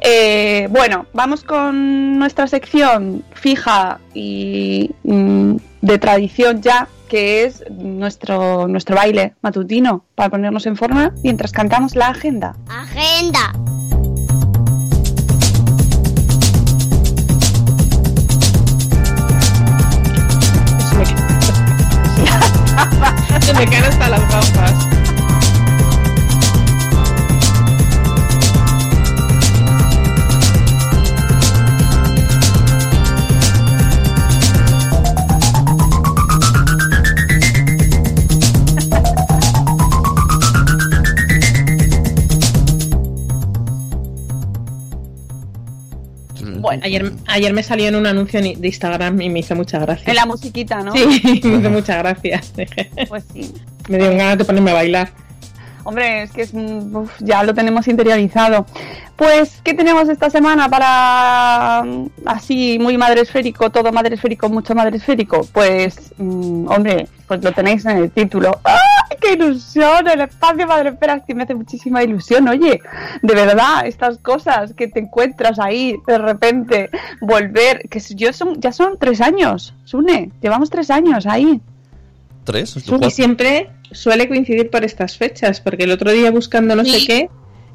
Eh, 0.00 0.66
bueno, 0.70 1.04
vamos 1.12 1.44
con 1.44 2.18
nuestra 2.18 2.46
sección 2.46 3.22
fija 3.34 3.98
y 4.14 4.90
mm, 5.04 5.56
de 5.82 5.98
tradición 5.98 6.62
ya, 6.62 6.88
que 7.08 7.44
es 7.44 7.62
nuestro, 7.70 8.66
nuestro 8.66 8.96
baile 8.96 9.34
matutino, 9.42 10.04
para 10.14 10.30
ponernos 10.30 10.64
en 10.66 10.76
forma 10.76 11.12
mientras 11.22 11.52
cantamos 11.52 11.94
la 11.94 12.08
agenda. 12.08 12.56
Agenda. 12.68 13.52
me 23.52 23.66
caen 23.66 23.84
hasta 23.84 24.08
las 24.08 24.28
gafas. 24.30 24.93
Ayer, 46.82 47.12
ayer 47.26 47.52
me 47.52 47.62
salió 47.62 47.88
en 47.88 47.96
un 47.96 48.06
anuncio 48.06 48.40
de 48.40 48.56
Instagram 48.62 49.20
y 49.20 49.30
me 49.30 49.40
hizo 49.40 49.54
mucha 49.54 49.78
gracia. 49.78 50.04
en 50.06 50.16
la 50.16 50.26
musiquita, 50.26 50.82
¿no? 50.82 50.92
Sí, 50.92 51.40
me 51.44 51.58
hizo 51.58 51.70
mucha 51.70 51.98
gracia. 51.98 52.40
Pues 53.08 53.24
sí. 53.32 53.52
me 53.88 53.98
dio 53.98 54.10
ganas 54.10 54.38
de 54.38 54.44
ponerme 54.44 54.70
a 54.70 54.74
bailar. 54.74 55.23
Hombre, 55.84 56.22
es 56.22 56.32
que 56.32 56.42
es, 56.42 56.54
mm, 56.54 56.96
uf, 56.96 57.12
ya 57.20 57.44
lo 57.44 57.54
tenemos 57.54 57.86
interiorizado. 57.88 58.66
Pues, 59.16 59.60
¿qué 59.62 59.74
tenemos 59.74 60.08
esta 60.08 60.30
semana 60.30 60.68
para 60.68 61.82
mm, 61.84 62.06
así 62.24 62.78
muy 62.80 62.96
madresférico, 62.96 63.70
todo 63.70 63.92
madresférico, 63.92 64.48
mucho 64.48 64.74
madresférico? 64.74 65.46
Pues, 65.52 66.14
mm, 66.16 66.68
hombre, 66.68 67.06
pues 67.28 67.44
lo 67.44 67.52
tenéis 67.52 67.84
en 67.84 67.98
el 67.98 68.10
título. 68.10 68.58
¡Ay, 68.64 69.16
qué 69.20 69.34
ilusión! 69.34 70.08
El 70.08 70.22
espacio 70.22 70.66
madresfera 70.66 71.16
es 71.16 71.22
que 71.24 71.34
me 71.34 71.42
hace 71.42 71.54
muchísima 71.54 72.02
ilusión. 72.02 72.48
Oye, 72.48 72.80
de 73.20 73.34
verdad, 73.34 73.86
estas 73.86 74.16
cosas 74.18 74.72
que 74.72 74.88
te 74.88 75.00
encuentras 75.00 75.58
ahí 75.58 75.96
de 76.06 76.18
repente, 76.18 76.90
volver, 77.20 77.88
que 77.90 78.00
yo 78.00 78.32
son, 78.32 78.58
ya 78.60 78.72
son 78.72 78.96
tres 78.98 79.20
años, 79.20 79.74
Sune, 79.84 80.30
llevamos 80.40 80.70
tres 80.70 80.90
años 80.90 81.26
ahí. 81.26 81.60
¿Tres? 82.44 82.76
Y 82.76 83.10
siempre 83.10 83.70
suele 83.94 84.28
coincidir 84.28 84.70
por 84.70 84.84
estas 84.84 85.16
fechas, 85.16 85.60
porque 85.60 85.84
el 85.84 85.90
otro 85.92 86.12
día 86.12 86.30
buscando 86.30 86.76
no 86.76 86.84
sé 86.84 87.06
qué, 87.06 87.28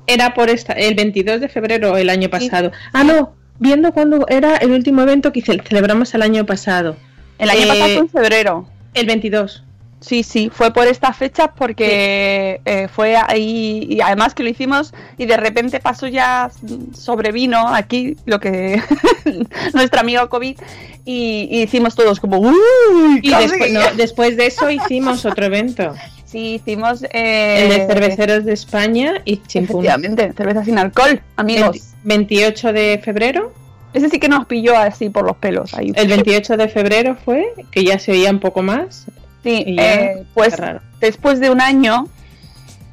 era 0.07 0.33
por 0.33 0.49
esta, 0.49 0.73
el 0.73 0.95
22 0.95 1.41
de 1.41 1.49
febrero 1.49 1.97
el 1.97 2.09
año 2.09 2.29
pasado. 2.29 2.71
Ah, 2.93 3.03
no, 3.03 3.35
viendo 3.59 3.91
cuándo 3.91 4.25
era 4.29 4.57
el 4.57 4.71
último 4.71 5.01
evento 5.01 5.31
que 5.31 5.41
ce- 5.41 5.61
celebramos 5.67 6.13
el 6.13 6.21
año 6.21 6.45
pasado. 6.45 6.95
El 7.37 7.49
año 7.49 7.61
Eh, 7.61 7.67
pasado 7.67 7.83
fue 7.89 7.97
en 7.97 8.09
febrero. 8.09 8.69
El 8.93 9.05
22. 9.05 9.63
Sí, 10.01 10.23
sí, 10.23 10.49
fue 10.49 10.71
por 10.71 10.87
estas 10.87 11.17
fechas 11.17 11.49
porque 11.57 12.61
eh, 12.63 12.87
fue 12.87 13.17
ahí 13.17 13.85
y 13.89 13.99
además 14.01 14.33
que 14.33 14.43
lo 14.43 14.49
hicimos 14.49 14.93
y 15.17 15.25
de 15.25 15.35
repente 15.35 15.81
pasó 15.81 16.07
ya 16.07 16.49
mm, 16.61 16.93
sobrevino 16.95 17.67
aquí 17.67 18.15
lo 18.25 18.39
que 18.39 18.81
nuestro 19.73 19.99
amigo 19.99 20.29
COVID 20.29 20.57
y, 21.03 21.47
y 21.51 21.61
hicimos 21.63 21.95
todos 21.95 22.19
como 22.21 22.39
uy 22.39 22.55
Y 23.21 23.29
casi". 23.29 23.49
después, 23.49 23.71
no, 23.73 23.81
después 23.97 24.37
de 24.37 24.45
eso 24.47 24.69
hicimos 24.69 25.25
otro 25.25 25.45
evento, 25.47 25.93
sí 26.25 26.53
hicimos 26.55 27.03
eh, 27.11 27.63
el 27.63 27.69
de 27.69 27.87
cerveceros 27.87 28.45
de 28.45 28.53
España 28.53 29.15
y 29.25 29.37
Chimpún. 29.43 29.83
efectivamente 29.85 30.31
cerveza 30.31 30.63
sin 30.63 30.77
alcohol 30.77 31.21
amigos 31.35 31.71
20 32.03 32.35
28 32.35 32.71
de 32.73 33.01
febrero. 33.03 33.51
ese 33.93 34.07
sí 34.09 34.17
que 34.19 34.29
nos 34.29 34.45
pilló 34.45 34.77
así 34.77 35.09
por 35.09 35.25
los 35.25 35.35
pelos 35.35 35.73
ahí 35.73 35.91
El 35.95 36.07
28 36.07 36.55
de 36.55 36.69
febrero 36.69 37.17
fue, 37.25 37.47
que 37.71 37.83
ya 37.83 37.99
se 37.99 38.13
oía 38.13 38.31
un 38.31 38.39
poco 38.39 38.61
más. 38.61 39.05
Sí 39.43 39.63
eh, 39.79 40.25
pues 40.33 40.53
después 40.99 41.39
de 41.39 41.49
un 41.49 41.61
año 41.61 42.07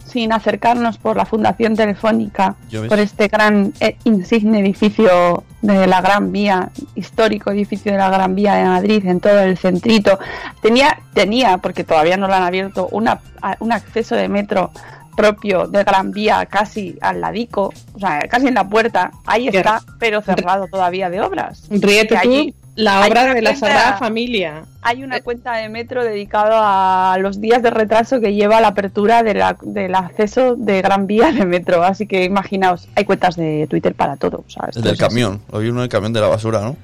sin 0.07 0.33
acercarnos 0.33 0.97
por 0.99 1.17
la 1.17 1.27
Fundación 1.27 1.75
Telefónica, 1.77 2.55
por 2.89 2.99
este 3.01 3.29
gran 3.29 3.73
eh, 3.81 3.97
insigne 4.05 4.61
edificio 4.61 5.43
de 5.63 5.87
la 5.87 6.01
Gran 6.01 6.33
Vía, 6.33 6.71
histórico 6.95 7.51
edificio 7.51 7.93
de 7.93 7.99
la 7.99 8.09
Gran 8.09 8.35
Vía 8.35 8.55
de 8.55 8.65
Madrid, 8.65 9.05
en 9.05 9.21
todo 9.21 9.41
el 9.41 9.59
centrito. 9.59 10.19
Tenía, 10.63 11.01
tenía 11.13 11.59
porque 11.59 11.83
todavía 11.85 12.17
no 12.17 12.29
lo 12.29 12.35
han 12.35 12.45
abierto, 12.45 12.89
una, 12.93 13.21
a- 13.43 13.57
un 13.59 13.73
acceso 13.73 14.15
de 14.15 14.29
metro 14.29 14.71
propio 15.17 15.67
de 15.67 15.83
Gran 15.83 16.13
Vía 16.13 16.47
casi 16.47 16.97
al 17.03 17.21
ladico, 17.21 17.73
o 17.95 17.99
sea, 17.99 18.21
casi 18.31 18.47
en 18.47 18.55
la 18.55 18.67
puerta. 18.69 19.11
Ahí 19.27 19.49
está, 19.49 19.83
pero 19.99 20.23
cerrado 20.23 20.67
todavía 20.69 21.11
de 21.11 21.21
obras. 21.21 21.65
Ríete 21.69 22.15
Que 22.15 22.21
tú, 22.23 22.29
allí 22.29 22.55
la 22.77 23.07
obra 23.07 23.35
de 23.35 23.43
la 23.43 23.51
cuenta- 23.51 23.67
Sagrada 23.67 23.97
Familia. 23.99 24.65
hay 24.83 25.03
una 25.03 25.21
cuenta 25.21 25.57
de 25.57 25.69
metro 25.69 26.05
dedicado 26.05 26.53
a 26.55 27.17
los 27.21 27.41
días 27.41 27.63
de 27.63 27.71
retraso 27.71 28.21
que 28.21 28.35
lleva 28.35 28.61
la 28.61 28.69
apertura 28.69 29.23
de 29.23 29.35
la- 29.35 29.57
del 29.61 29.95
acceso 29.95 30.55
de 30.57 30.81
Gran 30.83 31.07
Vía 31.07 31.33
de 31.33 31.45
metro. 31.45 31.83
Así 31.83 32.07
que 32.07 32.25
imaginaos, 32.25 32.89
hay 32.95 33.05
cuentas 33.05 33.37
de 33.37 33.67
Twitter 33.69 33.95
para 33.95 34.17
todo. 34.17 34.45
o 34.47 34.51
sea, 34.51 34.65
esto 34.69 34.79
El 34.81 34.85
del 34.85 34.97
camión. 34.97 35.43
Vi 35.53 35.69
uno 35.69 35.81
del 35.81 35.89
camión 35.91 36.13
de 36.13 36.21
la 36.21 36.29
basura, 36.29 36.61
¿no? 36.61 36.77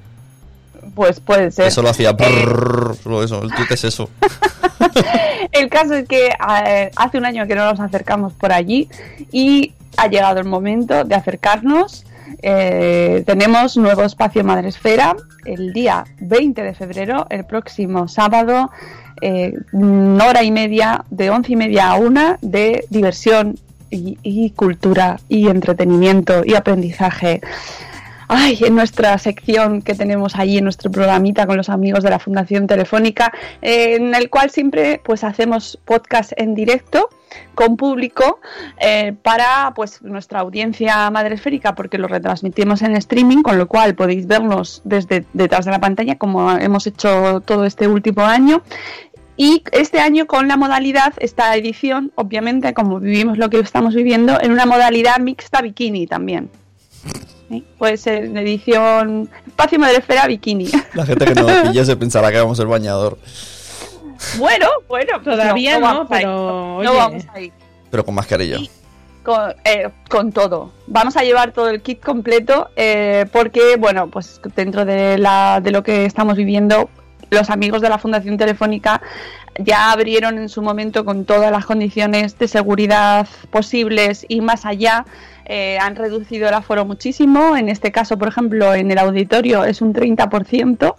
Pues 0.95 1.19
puede 1.21 1.49
ser. 1.49 1.67
Eso 1.67 1.81
lo 1.81 1.89
hacía. 1.89 2.15
solo 3.01 3.23
eso. 3.23 3.41
El 3.41 3.51
tweet 3.53 3.67
es 3.71 3.83
eso. 3.85 4.09
El 5.51 5.69
caso 5.69 5.93
es 5.93 6.07
que 6.07 6.27
eh, 6.65 6.91
hace 6.95 7.17
un 7.17 7.25
año 7.25 7.47
que 7.47 7.55
no 7.55 7.65
nos 7.65 7.79
acercamos 7.79 8.33
por 8.33 8.51
allí 8.51 8.89
y 9.31 9.73
ha 9.97 10.07
llegado 10.07 10.39
el 10.39 10.45
momento 10.45 11.03
de 11.03 11.15
acercarnos. 11.15 12.05
Eh, 12.45 13.23
tenemos 13.25 13.77
nuevo 13.77 14.03
espacio 14.03 14.43
Madresfera 14.43 15.15
el 15.45 15.71
día 15.71 16.03
20 16.19 16.61
de 16.61 16.73
febrero, 16.73 17.25
el 17.29 17.45
próximo 17.45 18.09
sábado, 18.09 18.69
eh, 19.21 19.53
hora 19.71 20.43
y 20.43 20.51
media, 20.51 21.05
de 21.09 21.29
once 21.29 21.53
y 21.53 21.55
media 21.55 21.91
a 21.91 21.95
una, 21.95 22.37
de 22.41 22.85
diversión 22.89 23.57
y, 23.89 24.17
y 24.23 24.49
cultura 24.49 25.21
y 25.29 25.47
entretenimiento 25.47 26.43
y 26.45 26.55
aprendizaje. 26.55 27.39
En 28.33 28.75
nuestra 28.75 29.17
sección 29.19 29.81
que 29.83 29.93
tenemos 29.93 30.35
allí 30.35 30.57
en 30.57 30.63
nuestro 30.63 30.89
programita 30.89 31.45
con 31.45 31.55
los 31.55 31.69
amigos 31.69 32.03
de 32.03 32.09
la 32.09 32.17
Fundación 32.17 32.65
Telefónica, 32.65 33.31
eh, 33.61 33.95
en 33.95 34.15
el 34.15 34.29
cual 34.29 34.49
siempre 34.49 34.99
pues 35.03 35.23
hacemos 35.23 35.79
podcast 35.85 36.31
en 36.35 36.55
directo 36.55 37.09
con 37.53 37.77
público 37.77 38.39
eh, 38.79 39.13
para 39.21 39.73
pues 39.75 40.01
nuestra 40.01 40.39
audiencia 40.39 41.09
madresférica 41.11 41.75
porque 41.75 41.97
lo 41.97 42.07
retransmitimos 42.07 42.81
en 42.81 42.95
streaming 42.95 43.43
con 43.43 43.57
lo 43.57 43.67
cual 43.67 43.95
podéis 43.95 44.25
vernos 44.25 44.81
desde 44.83 45.25
detrás 45.33 45.65
de 45.65 45.71
la 45.71 45.79
pantalla 45.79 46.17
como 46.17 46.51
hemos 46.51 46.87
hecho 46.87 47.41
todo 47.41 47.65
este 47.65 47.87
último 47.87 48.23
año 48.23 48.63
y 49.37 49.63
este 49.71 49.99
año 49.99 50.27
con 50.27 50.47
la 50.47 50.57
modalidad, 50.57 51.13
esta 51.17 51.55
edición, 51.55 52.11
obviamente, 52.13 52.75
como 52.75 52.99
vivimos 52.99 53.39
lo 53.39 53.49
que 53.49 53.59
estamos 53.59 53.95
viviendo, 53.95 54.39
en 54.39 54.51
una 54.51 54.67
modalidad 54.67 55.17
mixta 55.19 55.63
bikini 55.63 56.05
también. 56.05 56.51
¿Sí? 57.53 57.63
Puede 57.77 57.97
ser 57.97 58.25
en 58.25 58.37
edición 58.37 59.29
espacio 59.45 59.77
madresfera 59.79 60.27
bikini. 60.27 60.69
La 60.93 61.05
gente 61.05 61.25
que 61.25 61.35
nos 61.35 61.51
pille 61.51 61.85
se 61.85 61.95
pensará 61.95 62.31
que 62.31 62.39
vamos 62.39 62.59
el 62.59 62.67
bañador. 62.67 63.17
bueno, 64.37 64.67
bueno, 64.87 65.13
pues 65.23 65.37
Todavía 65.37 65.79
no, 65.79 65.85
vamos 65.85 66.07
ahí. 66.11 66.19
pero, 66.19 66.31
No 66.31 66.77
oye. 66.77 66.97
vamos 66.97 67.23
ahí. 67.33 67.51
Pero 67.91 68.05
con 68.05 68.15
mascarilla. 68.15 68.57
Con, 69.23 69.53
eh, 69.63 69.89
con 70.09 70.31
todo. 70.31 70.71
Vamos 70.87 71.15
a 71.15 71.23
llevar 71.23 71.51
todo 71.51 71.69
el 71.69 71.81
kit 71.81 72.01
completo 72.03 72.69
eh, 72.75 73.25
porque, 73.31 73.77
bueno, 73.77 74.07
pues 74.09 74.41
dentro 74.55 74.83
de, 74.83 75.17
la, 75.17 75.61
de 75.61 75.71
lo 75.71 75.83
que 75.83 76.05
estamos 76.05 76.35
viviendo, 76.35 76.89
los 77.29 77.49
amigos 77.49 77.81
de 77.81 77.89
la 77.89 77.97
Fundación 77.99 78.37
Telefónica 78.37 79.01
ya 79.59 79.91
abrieron 79.91 80.39
en 80.39 80.49
su 80.49 80.61
momento 80.63 81.05
con 81.05 81.25
todas 81.25 81.51
las 81.51 81.65
condiciones 81.65 82.37
de 82.39 82.47
seguridad 82.47 83.27
posibles 83.51 84.25
y 84.27 84.41
más 84.41 84.65
allá. 84.65 85.05
Eh, 85.45 85.77
han 85.79 85.95
reducido 85.95 86.47
el 86.47 86.53
aforo 86.53 86.85
muchísimo. 86.85 87.55
En 87.55 87.69
este 87.69 87.91
caso, 87.91 88.17
por 88.17 88.27
ejemplo, 88.27 88.73
en 88.73 88.91
el 88.91 88.97
auditorio 88.97 89.63
es 89.63 89.81
un 89.81 89.93
30%. 89.93 90.95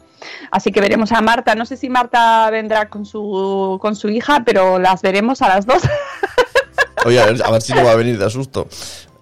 Así 0.51 0.73
que 0.73 0.81
veremos 0.81 1.13
a 1.13 1.21
Marta. 1.21 1.55
No 1.55 1.67
sé 1.67 1.77
si 1.77 1.89
Marta 1.89 2.49
vendrá 2.51 2.89
con 2.89 3.05
su, 3.07 3.79
con 3.81 3.97
su 3.97 4.09
hija, 4.09 4.43
pero 4.45 4.79
las 4.79 5.03
veremos 5.03 5.43
a 5.43 5.49
las 5.49 5.67
dos. 5.67 5.83
Oye, 7.05 7.21
a 7.21 7.27
ver, 7.27 7.43
a 7.45 7.51
ver 7.51 7.63
si 7.63 7.73
no 7.75 7.85
va 7.85 7.93
a 7.93 7.97
venir 7.97 8.19
de 8.19 8.25
asusto. 8.25 8.69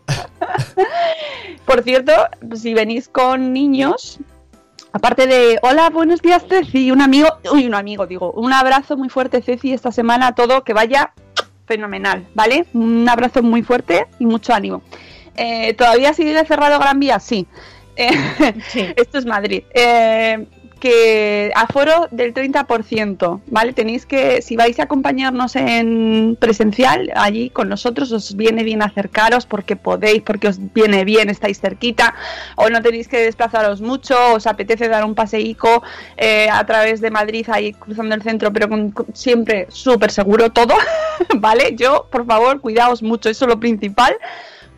Por 1.65 1.83
cierto, 1.83 2.13
si 2.55 2.75
venís 2.75 3.09
con 3.09 3.53
niños, 3.53 4.19
aparte 4.93 5.27
de 5.27 5.59
hola, 5.63 5.91
buenos 5.91 6.21
días 6.23 6.45
Ceci, 6.49 6.91
un 6.91 7.01
amigo, 7.01 7.29
uy, 7.53 7.67
un 7.67 7.75
amigo, 7.75 8.07
digo, 8.07 8.33
un 8.33 8.53
abrazo 8.53 8.97
muy 8.97 9.09
fuerte 9.09 9.43
Ceci 9.43 9.73
esta 9.73 9.91
semana, 9.91 10.35
todo 10.35 10.65
que 10.65 10.75
vaya 10.75 11.13
fenomenal, 11.67 12.27
¿vale? 12.35 12.67
Un 12.75 13.09
abrazo 13.09 13.43
muy 13.43 13.63
fuerte 13.63 14.07
y 14.19 14.27
mucho 14.27 14.53
ánimo. 14.53 14.83
Eh, 15.37 15.75
¿Todavía 15.75 16.13
sigue 16.15 16.45
cerrado 16.45 16.79
Gran 16.79 17.01
Vía? 17.01 17.19
Sí. 17.21 17.47
Eh, 17.97 18.11
Sí. 18.69 18.87
Esto 18.97 19.19
es 19.19 19.27
Madrid. 19.27 19.63
Eh, 19.75 20.47
que 20.81 21.53
aforo 21.55 22.09
del 22.11 22.35
30%, 22.35 23.41
¿vale? 23.47 23.73
Tenéis 23.73 24.05
que, 24.05 24.43
si 24.43 24.57
vais 24.57 24.81
a 24.81 24.83
acompañarnos 24.83 25.55
en 25.55 26.37
presencial, 26.41 27.13
allí 27.15 27.51
con 27.51 27.69
nosotros, 27.69 28.11
os 28.11 28.35
viene 28.35 28.65
bien 28.65 28.83
acercaros 28.83 29.47
porque 29.47 29.77
podéis, 29.77 30.23
porque 30.23 30.49
os 30.49 30.57
viene 30.73 31.05
bien, 31.05 31.31
estáis 31.31 31.61
cerquita, 31.61 32.17
o 32.57 32.69
no 32.69 32.83
tenéis 32.83 33.07
que 33.07 33.19
desplazaros 33.21 33.81
mucho, 33.81 34.17
os 34.35 34.49
apetece 34.49 34.89
dar 34.89 35.05
un 35.05 35.15
paseico 35.15 35.85
eh, 36.17 36.49
a 36.51 36.67
través 36.67 37.01
de 37.01 37.13
Madrid, 37.13 37.47
ahí 37.53 37.75
cruzando 37.75 38.17
el 38.17 38.23
centro, 38.23 38.53
pero 38.53 38.69
con, 38.69 38.91
con- 38.91 39.07
siempre 39.15 39.69
súper 39.71 40.11
seguro 40.11 40.51
todo, 40.51 40.75
¿vale? 41.37 41.77
Yo, 41.77 42.09
por 42.11 42.27
favor, 42.27 42.61
cuidaos 42.61 43.05
mucho, 43.05 43.31
eso 43.31 43.45
es 43.45 43.49
lo 43.49 43.61
principal 43.61 44.17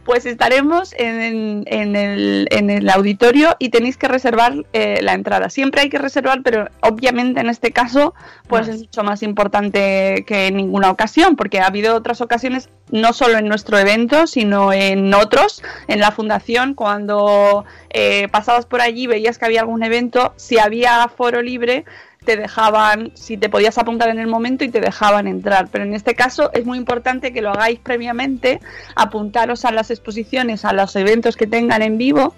Pues 0.05 0.27
estaremos 0.27 0.95
en, 0.99 1.65
en 1.67 1.97
el, 1.97 2.47
en 2.51 2.69
el 2.71 2.89
auditorio 2.91 3.57
y 3.59 3.71
tenéis 3.71 3.97
que 3.97 4.07
reservar 4.07 4.55
eh, 4.73 5.01
la 5.03 5.15
entrada. 5.15 5.49
Siempre 5.49 5.81
hay 5.81 5.89
que 5.89 5.99
reservar, 5.99 6.43
pero 6.43 6.69
obviamente 6.81 7.41
en 7.41 7.49
este 7.49 7.73
caso 7.73 8.15
pues 8.47 8.69
es 8.69 8.81
mucho 8.81 9.03
más 9.03 9.23
importante 9.23 10.25
que 10.27 10.49
en 10.49 10.57
ninguna 10.57 10.91
ocasión, 10.91 11.37
porque 11.37 11.61
ha 11.61 11.67
habido 11.67 11.97
otras 11.97 12.21
ocasiones, 12.21 12.69
no 12.91 13.13
solo 13.15 13.39
en 13.39 13.49
nuestro 13.49 13.79
evento, 13.79 14.27
sino 14.27 14.73
en 14.73 15.13
otros, 15.15 15.63
en 15.89 16.01
la 16.01 16.11
fundación, 16.11 16.75
cuando 16.75 17.65
eh, 17.91 18.29
pasabas 18.29 18.67
por 18.67 18.83
allí, 18.83 19.07
veías 19.07 19.39
que 19.39 19.47
había 19.47 19.61
algún 19.61 19.83
evento, 19.83 20.35
si 20.37 20.59
había 20.59 21.09
foro 21.09 21.41
libre, 21.41 21.85
te 22.25 22.37
dejaban, 22.37 23.13
si 23.15 23.37
te 23.37 23.49
podías 23.49 23.79
apuntar 23.79 24.09
en 24.09 24.19
el 24.19 24.27
momento 24.27 24.65
y 24.65 24.69
te 24.69 24.81
dejaban 24.81 25.27
entrar. 25.27 25.69
Pero 25.71 25.85
en 25.85 25.95
este 25.95 26.15
caso 26.15 26.51
es 26.53 26.65
muy 26.65 26.79
importante 26.79 27.33
que 27.33 27.43
lo 27.43 27.51
hagáis 27.51 27.79
previamente, 27.79 28.61
apuntaros 28.97 29.65
a 29.65 29.73
las 29.73 29.91
exposiciones, 29.91 30.65
a 30.65 30.73
los 30.73 30.97
eventos 30.97 31.37
que 31.37 31.47
tengan 31.47 31.83
en 31.83 31.99
vivo, 31.99 32.35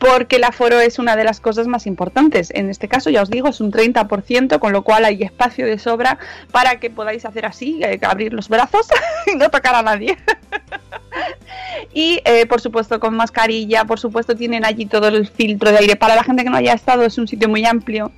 porque 0.00 0.36
el 0.36 0.44
aforo 0.44 0.80
es 0.80 0.98
una 0.98 1.14
de 1.14 1.24
las 1.24 1.40
cosas 1.40 1.66
más 1.66 1.86
importantes. 1.86 2.50
En 2.54 2.70
este 2.70 2.88
caso, 2.88 3.10
ya 3.10 3.20
os 3.20 3.28
digo, 3.28 3.48
es 3.48 3.60
un 3.60 3.70
30%, 3.70 4.58
con 4.58 4.72
lo 4.72 4.82
cual 4.82 5.04
hay 5.04 5.22
espacio 5.22 5.66
de 5.66 5.78
sobra 5.78 6.18
para 6.50 6.80
que 6.80 6.88
podáis 6.88 7.26
hacer 7.26 7.44
así, 7.44 7.80
eh, 7.84 8.00
abrir 8.02 8.32
los 8.32 8.48
brazos 8.48 8.88
y 9.26 9.36
no 9.36 9.50
tocar 9.50 9.74
a 9.74 9.82
nadie. 9.82 10.16
y 11.92 12.20
eh, 12.24 12.46
por 12.46 12.62
supuesto 12.62 12.98
con 12.98 13.14
mascarilla, 13.14 13.84
por 13.84 14.00
supuesto 14.00 14.34
tienen 14.34 14.64
allí 14.64 14.86
todo 14.86 15.08
el 15.08 15.28
filtro 15.28 15.70
de 15.70 15.78
aire. 15.78 15.96
Para 15.96 16.16
la 16.16 16.24
gente 16.24 16.44
que 16.44 16.50
no 16.50 16.56
haya 16.56 16.72
estado 16.72 17.02
es 17.04 17.18
un 17.18 17.28
sitio 17.28 17.50
muy 17.50 17.66
amplio, 17.66 18.10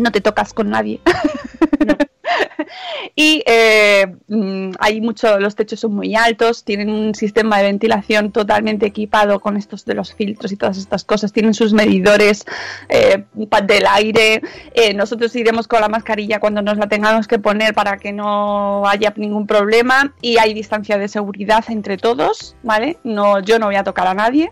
no 0.00 0.12
te 0.12 0.20
tocas 0.20 0.52
con 0.52 0.70
nadie. 0.70 1.00
y 3.16 3.42
eh, 3.46 4.06
mm, 4.28 4.72
hay 4.78 5.00
mucho, 5.00 5.38
los 5.38 5.54
techos 5.54 5.80
son 5.80 5.94
muy 5.94 6.14
altos, 6.14 6.64
tienen 6.64 6.90
un 6.90 7.14
sistema 7.14 7.58
de 7.58 7.64
ventilación 7.64 8.32
totalmente 8.32 8.86
equipado 8.86 9.40
con 9.40 9.56
estos 9.56 9.84
de 9.84 9.94
los 9.94 10.14
filtros 10.14 10.52
y 10.52 10.56
todas 10.56 10.78
estas 10.78 11.04
cosas, 11.04 11.32
tienen 11.32 11.54
sus 11.54 11.72
medidores 11.72 12.44
eh, 12.88 13.24
del 13.34 13.86
aire. 13.88 14.42
Eh, 14.74 14.94
nosotros 14.94 15.34
iremos 15.36 15.68
con 15.68 15.80
la 15.80 15.88
mascarilla 15.88 16.40
cuando 16.40 16.62
nos 16.62 16.76
la 16.76 16.88
tengamos 16.88 17.26
que 17.26 17.38
poner 17.38 17.74
para 17.74 17.98
que 17.98 18.12
no 18.12 18.86
haya 18.86 19.12
ningún 19.16 19.46
problema 19.46 20.14
y 20.20 20.38
hay 20.38 20.54
distancia 20.54 20.98
de 20.98 21.08
seguridad 21.08 21.64
entre 21.68 21.96
todos, 21.96 22.56
¿vale? 22.62 22.98
No, 23.04 23.40
yo 23.40 23.58
no 23.58 23.66
voy 23.66 23.76
a 23.76 23.84
tocar 23.84 24.06
a 24.06 24.14
nadie. 24.14 24.50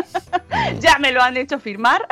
ya 0.80 0.98
me 0.98 1.12
lo 1.12 1.22
han 1.22 1.36
hecho 1.36 1.58
firmar. 1.58 2.06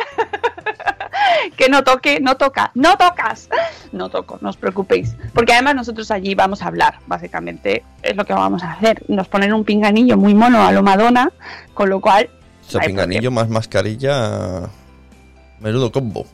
que 1.56 1.68
no 1.68 1.85
toque, 1.85 2.21
no 2.21 2.37
toca, 2.37 2.71
no 2.75 2.97
tocas. 2.97 3.49
No 3.92 4.09
toco, 4.09 4.38
no 4.40 4.50
os 4.50 4.56
preocupéis. 4.56 5.14
Porque 5.33 5.52
además 5.52 5.76
nosotros 5.76 6.11
allí 6.11 6.35
vamos 6.35 6.62
a 6.62 6.66
hablar, 6.66 6.99
básicamente 7.06 7.85
es 8.02 8.16
lo 8.16 8.25
que 8.25 8.33
vamos 8.33 8.64
a 8.64 8.73
hacer. 8.73 9.04
Nos 9.06 9.28
ponen 9.28 9.52
un 9.52 9.62
pinganillo 9.62 10.16
muy 10.16 10.35
mono 10.35 10.66
a 10.66 10.73
lo 10.73 10.83
Madonna, 10.83 11.30
con 11.75 11.90
lo 11.90 12.00
cual... 12.00 12.28
O 12.75 12.78
pinganillo 12.80 13.30
más 13.30 13.49
mascarilla... 13.49 14.62
Menudo 15.61 15.92
combo. 15.92 16.26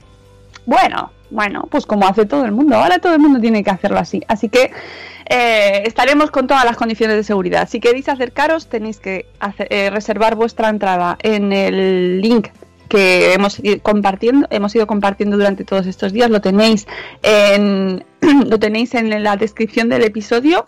Bueno, 0.64 1.12
bueno, 1.30 1.68
pues 1.70 1.84
como 1.84 2.06
hace 2.06 2.24
todo 2.24 2.46
el 2.46 2.52
mundo. 2.52 2.76
Ahora 2.76 2.98
todo 2.98 3.12
el 3.12 3.20
mundo 3.20 3.40
tiene 3.40 3.62
que 3.62 3.70
hacerlo 3.70 3.98
así. 3.98 4.22
Así 4.26 4.48
que 4.48 4.72
eh, 5.26 5.82
estaremos 5.84 6.30
con 6.30 6.46
todas 6.46 6.64
las 6.64 6.76
condiciones 6.76 7.16
de 7.16 7.24
seguridad. 7.24 7.68
Si 7.68 7.78
queréis 7.78 8.08
acercaros, 8.08 8.68
tenéis 8.68 8.98
que 8.98 9.26
eh, 9.58 9.90
reservar 9.90 10.34
vuestra 10.34 10.68
entrada 10.68 11.16
en 11.22 11.52
el 11.52 12.20
link 12.20 12.48
que 12.90 13.32
hemos 13.32 13.60
ido 13.60 13.80
compartiendo, 13.80 14.46
hemos 14.50 14.74
ido 14.74 14.86
compartiendo 14.86 15.38
durante 15.38 15.64
todos 15.64 15.86
estos 15.86 16.12
días. 16.12 16.28
Lo 16.28 16.42
tenéis 16.42 16.86
en, 17.22 18.04
lo 18.46 18.58
tenéis 18.58 18.94
en 18.94 19.22
la 19.22 19.36
descripción 19.36 19.88
del 19.88 20.02
episodio. 20.02 20.66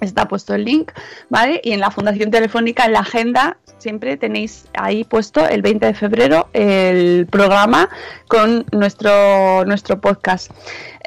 Está 0.00 0.28
puesto 0.28 0.54
el 0.54 0.64
link, 0.64 0.92
¿vale? 1.28 1.60
Y 1.64 1.72
en 1.72 1.80
la 1.80 1.90
Fundación 1.90 2.30
Telefónica, 2.30 2.84
en 2.84 2.92
la 2.92 3.00
agenda, 3.00 3.56
siempre 3.78 4.16
tenéis 4.16 4.66
ahí 4.74 5.02
puesto 5.02 5.48
el 5.48 5.62
20 5.62 5.86
de 5.86 5.94
febrero 5.94 6.48
el 6.52 7.26
programa 7.26 7.88
con 8.28 8.64
nuestro, 8.70 9.64
nuestro 9.64 10.00
podcast. 10.00 10.52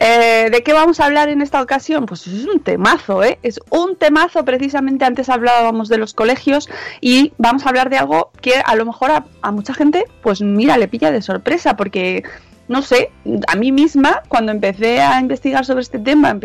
Eh, 0.03 0.49
¿De 0.51 0.63
qué 0.63 0.73
vamos 0.73 0.99
a 0.99 1.05
hablar 1.05 1.29
en 1.29 1.43
esta 1.43 1.61
ocasión? 1.61 2.07
Pues 2.07 2.25
es 2.25 2.45
un 2.45 2.59
temazo, 2.59 3.23
¿eh? 3.23 3.37
Es 3.43 3.59
un 3.69 3.95
temazo, 3.95 4.43
precisamente 4.43 5.05
antes 5.05 5.29
hablábamos 5.29 5.89
de 5.89 5.99
los 5.99 6.15
colegios 6.15 6.69
y 7.01 7.33
vamos 7.37 7.65
a 7.65 7.69
hablar 7.69 7.91
de 7.91 7.99
algo 7.99 8.31
que 8.41 8.55
a 8.65 8.75
lo 8.75 8.83
mejor 8.87 9.11
a, 9.11 9.25
a 9.43 9.51
mucha 9.51 9.75
gente, 9.75 10.05
pues 10.23 10.41
mira, 10.41 10.79
le 10.79 10.87
pilla 10.87 11.11
de 11.11 11.21
sorpresa 11.21 11.77
porque 11.77 12.23
no 12.67 12.81
sé, 12.81 13.11
a 13.47 13.55
mí 13.55 13.71
misma, 13.71 14.23
cuando 14.27 14.51
empecé 14.51 15.01
a 15.01 15.19
investigar 15.19 15.65
sobre 15.65 15.81
este 15.81 15.99
tema, 15.99 16.35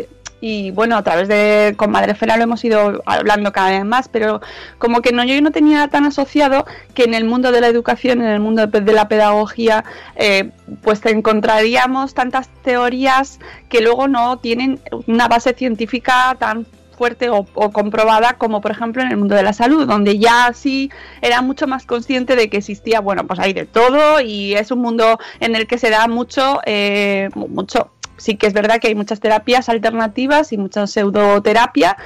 y 0.41 0.71
bueno, 0.71 0.97
a 0.97 1.03
través 1.03 1.29
de 1.29 1.75
con 1.77 1.91
Madre 1.91 2.15
Fera 2.15 2.37
lo 2.37 2.45
hemos 2.45 2.65
ido 2.65 3.03
hablando 3.07 3.53
cada 3.53 3.71
vez 3.71 3.85
más, 3.85 4.09
pero 4.09 4.41
como 4.79 5.01
que 5.01 5.13
no 5.13 5.25
yo 5.25 5.41
no 5.41 5.51
tenía 5.51 5.89
tan 5.89 6.05
asociado 6.05 6.67
que 6.95 7.05
en 7.05 7.15
el 7.15 7.25
mundo 7.25 7.53
de 7.53 7.61
la 7.61 7.69
educación, 7.69 8.21
en 8.21 8.29
el 8.29 8.41
mundo 8.41 8.67
de 8.67 8.93
la 8.93 9.09
pedagogía, 9.09 9.85
eh, 10.17 10.51
pues 10.83 11.05
encontraríamos 11.07 12.15
tantas 12.15 12.49
teorías 12.63 13.39
que 13.69 13.81
luego 13.81 14.09
no 14.09 14.39
tienen 14.39 14.81
una 15.07 15.29
base 15.29 15.55
científica 15.55 16.37
tan 16.39 16.67
fuerte 16.97 17.29
o, 17.31 17.45
comprobada 17.73 18.35
como 18.35 18.61
por 18.61 18.71
ejemplo 18.71 19.03
en 19.03 19.09
el 19.09 19.17
mundo 19.17 19.35
de 19.35 19.43
la 19.43 19.53
salud, 19.53 19.87
donde 19.87 20.19
ya 20.19 20.51
sí 20.55 20.91
era 21.21 21.43
mucho 21.43 21.67
más 21.67 21.87
consciente 21.87 22.35
de 22.35 22.49
que 22.49 22.57
existía, 22.57 23.01
bueno, 23.01 23.27
pues 23.27 23.39
hay 23.39 23.53
de 23.53 23.67
todo 23.67 24.21
y 24.21 24.55
es 24.55 24.71
un 24.71 24.81
mundo 24.81 25.19
en 25.41 25.55
el 25.55 25.67
que 25.67 25.79
se 25.79 25.91
da 25.91 26.09
mucho, 26.09 26.61
eh, 26.65 27.29
mucho 27.35 27.91
sí 28.17 28.37
que 28.37 28.47
es 28.47 28.53
verdad 28.53 28.79
que 28.81 28.89
hay 28.89 28.95
muchas 28.95 29.21
terapias 29.21 29.69
alternativas 29.69 30.53
y 30.53 30.59
mucha 30.59 30.87
pseudoterapia 30.87 31.97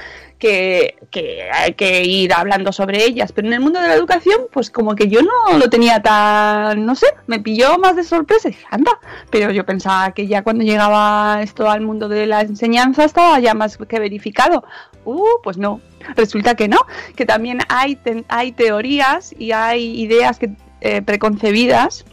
que, 0.41 0.95
que, 1.11 1.49
hay 1.53 1.73
que 1.73 2.03
ir 2.03 2.33
hablando 2.33 2.71
sobre 2.71 3.05
ellas. 3.05 3.31
Pero 3.31 3.47
en 3.47 3.53
el 3.53 3.59
mundo 3.59 3.79
de 3.79 3.87
la 3.87 3.93
educación, 3.93 4.47
pues 4.51 4.71
como 4.71 4.95
que 4.95 5.07
yo 5.07 5.21
no 5.21 5.57
lo 5.57 5.69
tenía 5.69 6.01
tan, 6.01 6.85
no 6.85 6.95
sé, 6.95 7.05
me 7.27 7.39
pilló 7.39 7.77
más 7.77 7.95
de 7.95 8.03
sorpresa 8.03 8.49
y 8.49 8.51
dije, 8.51 8.65
anda, 8.71 8.91
pero 9.29 9.51
yo 9.51 9.65
pensaba 9.65 10.11
que 10.13 10.27
ya 10.27 10.41
cuando 10.41 10.63
llegaba 10.63 11.41
esto 11.43 11.69
al 11.69 11.81
mundo 11.81 12.09
de 12.09 12.25
la 12.25 12.41
enseñanza 12.41 13.03
estaba 13.03 13.39
ya 13.39 13.53
más 13.53 13.77
que 13.77 13.99
verificado. 13.99 14.63
Uh, 15.05 15.23
pues 15.43 15.57
no, 15.57 15.79
resulta 16.15 16.55
que 16.55 16.67
no, 16.67 16.79
que 17.15 17.25
también 17.25 17.59
hay, 17.69 17.99
hay 18.27 18.51
teorías 18.51 19.33
y 19.37 19.51
hay 19.51 20.01
ideas 20.01 20.39
que, 20.39 20.51
eh, 20.81 21.03
preconcebidas 21.03 22.05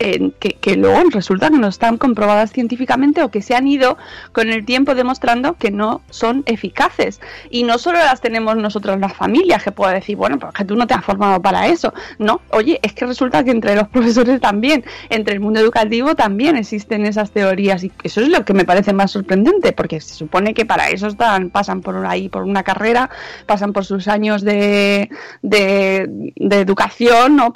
que, 0.00 0.76
luego 0.76 1.10
resulta 1.10 1.50
que 1.50 1.58
no 1.58 1.68
están 1.68 1.98
comprobadas 1.98 2.52
científicamente 2.52 3.22
o 3.22 3.30
que 3.30 3.42
se 3.42 3.54
han 3.54 3.66
ido 3.66 3.98
con 4.32 4.48
el 4.48 4.64
tiempo 4.64 4.94
demostrando 4.94 5.54
que 5.54 5.70
no 5.70 6.00
son 6.08 6.42
eficaces. 6.46 7.20
Y 7.50 7.64
no 7.64 7.76
solo 7.76 7.98
las 7.98 8.22
tenemos 8.22 8.56
nosotros 8.56 8.98
las 8.98 9.12
familias, 9.12 9.62
que 9.62 9.72
puedo 9.72 9.92
decir, 9.92 10.16
bueno, 10.16 10.38
pues 10.38 10.54
que 10.54 10.64
tú 10.64 10.74
no 10.74 10.86
te 10.86 10.94
has 10.94 11.04
formado 11.04 11.42
para 11.42 11.66
eso. 11.66 11.92
No, 12.18 12.40
oye, 12.50 12.80
es 12.82 12.94
que 12.94 13.04
resulta 13.04 13.44
que 13.44 13.50
entre 13.50 13.76
los 13.76 13.88
profesores 13.90 14.40
también, 14.40 14.84
entre 15.10 15.34
el 15.34 15.40
mundo 15.40 15.60
educativo 15.60 16.14
también 16.14 16.56
existen 16.56 17.04
esas 17.04 17.30
teorías. 17.32 17.84
Y 17.84 17.92
eso 18.02 18.22
es 18.22 18.28
lo 18.28 18.44
que 18.44 18.54
me 18.54 18.64
parece 18.64 18.94
más 18.94 19.10
sorprendente, 19.10 19.72
porque 19.72 20.00
se 20.00 20.14
supone 20.14 20.54
que 20.54 20.64
para 20.64 20.88
eso 20.88 21.08
están, 21.08 21.50
pasan 21.50 21.82
por 21.82 22.06
ahí, 22.06 22.30
por 22.30 22.44
una 22.44 22.62
carrera, 22.62 23.10
pasan 23.44 23.74
por 23.74 23.84
sus 23.84 24.08
años 24.08 24.42
de, 24.42 25.10
de, 25.42 26.08
educación 26.50 27.36
¿no? 27.36 27.52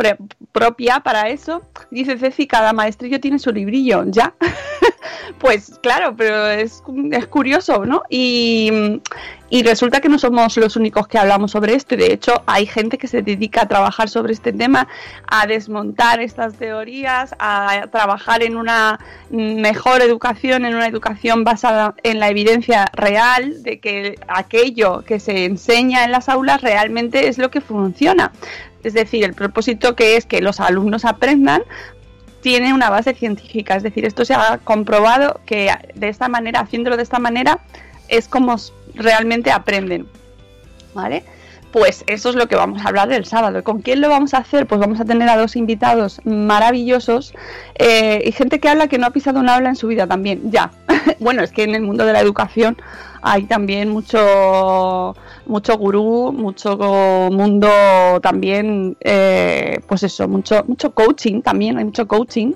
propia 0.53 1.01
para 1.01 1.31
eso. 1.31 1.63
Dice 1.91 2.19
y 2.39 2.47
cada 2.47 2.73
maestrillo 2.73 3.21
tiene 3.21 3.39
su 3.39 3.53
librillo, 3.53 4.05
¿ya? 4.07 4.35
pues 5.39 5.79
claro, 5.83 6.15
pero 6.17 6.49
es, 6.49 6.83
es 7.13 7.27
curioso, 7.27 7.85
¿no? 7.85 8.03
Y, 8.09 9.01
y, 9.51 9.63
resulta 9.63 10.01
que 10.01 10.09
no 10.09 10.19
somos 10.19 10.57
los 10.57 10.77
únicos 10.77 11.07
que 11.07 11.19
hablamos 11.19 11.53
sobre 11.53 11.75
esto, 11.75 11.95
y 11.95 11.99
de 11.99 12.13
hecho 12.13 12.43
hay 12.47 12.67
gente 12.67 12.99
que 12.99 13.07
se 13.07 13.23
dedica 13.23 13.63
a 13.63 13.69
trabajar 13.69 14.09
sobre 14.09 14.33
este 14.33 14.53
tema, 14.53 14.89
a 15.27 15.47
desmontar 15.47 16.21
estas 16.21 16.55
teorías, 16.55 17.35
a 17.39 17.87
trabajar 17.91 18.43
en 18.43 18.57
una 18.57 18.99
mejor 19.31 20.03
educación, 20.03 20.65
en 20.65 20.75
una 20.75 20.87
educación 20.87 21.45
basada 21.45 21.95
en 22.03 22.21
la 22.21 22.29
evidencia 22.29 22.87
real 22.95 23.63
de 23.63 23.81
que 23.81 24.19
aquello 24.29 25.03
que 25.03 25.21
se 25.21 25.45
enseña 25.45 26.05
en 26.05 26.13
las 26.13 26.29
aulas 26.29 26.63
realmente 26.63 27.29
es 27.29 27.39
lo 27.39 27.51
que 27.51 27.61
funciona. 27.61 28.33
Es 28.83 28.93
decir, 28.93 29.25
el 29.25 29.33
propósito 29.33 29.97
que 29.97 30.17
es 30.17 30.27
que 30.27 30.43
los 30.43 30.61
alumnos 30.61 31.07
aprendan 31.07 31.63
tiene 32.45 32.75
una 32.75 32.91
base 32.91 33.15
científica, 33.15 33.75
es 33.75 33.83
decir, 33.83 34.05
esto 34.05 34.27
se 34.27 34.35
ha 34.35 34.59
comprobado 34.63 35.41
que 35.47 35.73
de 35.95 36.11
esta 36.11 36.29
manera, 36.29 36.61
haciéndolo 36.61 36.99
de 36.99 37.03
esta 37.03 37.19
manera, 37.19 37.61
es 38.09 38.29
como 38.29 38.57
realmente 38.95 39.51
aprenden. 39.51 40.07
¿Vale? 40.93 41.25
Pues 41.73 42.05
eso 42.07 42.29
es 42.29 42.37
lo 42.37 42.47
que 42.47 42.55
vamos 42.55 42.85
a 42.85 42.89
hablar 42.89 43.09
del 43.09 43.25
sábado. 43.25 43.65
¿Con 43.65 43.81
quién 43.81 44.03
lo 44.03 44.11
vamos 44.11 44.35
a 44.35 44.39
hacer? 44.39 44.67
Pues 44.67 44.79
vamos 44.79 45.01
a 45.01 45.07
tener 45.07 45.27
a 45.31 45.39
dos 45.39 45.57
invitados 45.57 46.21
maravillosos 46.27 47.33
eh, 47.77 48.23
y 48.27 48.33
gente 48.33 48.61
que 48.61 48.69
habla 48.69 48.89
que 48.89 48.99
no 48.99 49.07
ha 49.07 49.11
pisado 49.11 49.41
un 49.41 49.49
aula 49.49 49.71
en 49.71 49.77
su 49.77 49.87
vida 49.87 50.07
también. 50.07 50.51
Ya. 50.51 50.71
bueno, 51.21 51.43
es 51.43 51.51
que 51.51 51.63
en 51.63 51.75
el 51.75 51.81
mundo 51.81 52.05
de 52.05 52.13
la 52.13 52.21
educación 52.21 52.77
hay 53.25 53.45
también 53.45 53.89
mucho 53.89 55.15
mucho 55.47 55.77
gurú, 55.77 56.33
mucho 56.33 56.77
mundo 57.33 57.69
también, 58.23 58.97
eh, 59.01 59.81
pues 59.87 60.03
eso, 60.03 60.29
mucho, 60.29 60.65
mucho 60.67 60.95
coaching 60.95 61.43
también, 61.43 61.79
hay 61.79 61.85
mucho 61.85 62.07
coaching. 62.07 62.53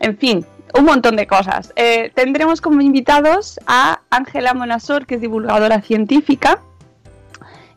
En 0.00 0.16
fin, 0.16 0.46
un 0.78 0.84
montón 0.84 1.16
de 1.16 1.26
cosas. 1.26 1.72
Eh, 1.76 2.10
tendremos 2.14 2.60
como 2.60 2.80
invitados 2.80 3.58
a 3.66 4.00
Ángela 4.10 4.54
Monasor, 4.54 5.06
que 5.06 5.16
es 5.16 5.20
divulgadora 5.20 5.80
científica. 5.82 6.60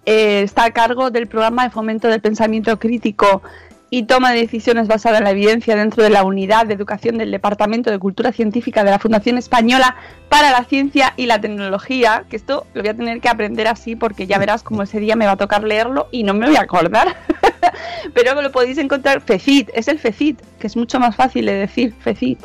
eh, 0.06 0.42
está 0.44 0.64
a 0.66 0.72
cargo 0.72 1.12
del 1.12 1.28
programa 1.28 1.64
de 1.64 1.70
fomento 1.70 2.08
del 2.08 2.22
pensamiento 2.22 2.80
crítico 2.80 3.42
y 3.90 4.04
toma 4.04 4.32
de 4.32 4.40
decisiones 4.40 4.88
basada 4.88 5.20
en 5.20 5.24
la 5.24 5.32
evidencia 5.32 5.76
dentro 5.76 6.04
de 6.04 6.10
la 6.10 6.24
unidad 6.24 6.66
de 6.66 6.74
educación 6.74 7.18
del 7.18 7.32
Departamento 7.32 7.90
de 7.90 8.00
Cultura 8.00 8.32
Científica 8.32 8.84
de 8.84 8.92
la 8.92 9.00
Fundación 9.00 9.38
Española 9.38 9.96
para 10.30 10.52
la 10.52 10.66
Ciencia 10.66 11.14
y 11.16 11.26
la 11.26 11.40
Tecnología, 11.40 12.26
que 12.30 12.36
esto 12.36 12.66
lo 12.74 12.82
voy 12.82 12.90
a 12.90 12.94
tener 12.94 13.22
que 13.22 13.30
aprender 13.30 13.68
así 13.68 13.96
porque 13.96 14.28
ya 14.28 14.38
verás 14.38 14.64
como 14.64 14.84
ese 14.84 15.00
día 15.00 15.16
me 15.16 15.26
va 15.26 15.34
a 15.34 15.38
tocar 15.38 15.64
leerlo 15.64 16.08
y 16.12 16.24
no 16.24 16.34
me 16.34 16.48
voy 16.48 16.58
a 16.58 16.62
acordar. 16.62 17.16
Pero 18.14 18.42
lo 18.42 18.52
podéis 18.52 18.78
encontrar, 18.78 19.22
FECIT, 19.22 19.70
es 19.74 19.88
el 19.88 20.00
FECIT, 20.00 20.42
que 20.60 20.68
es 20.68 20.76
mucho 20.76 21.00
más 21.00 21.16
fácil 21.16 21.46
de 21.46 21.54
decir, 21.54 21.94
FECIT. 22.00 22.40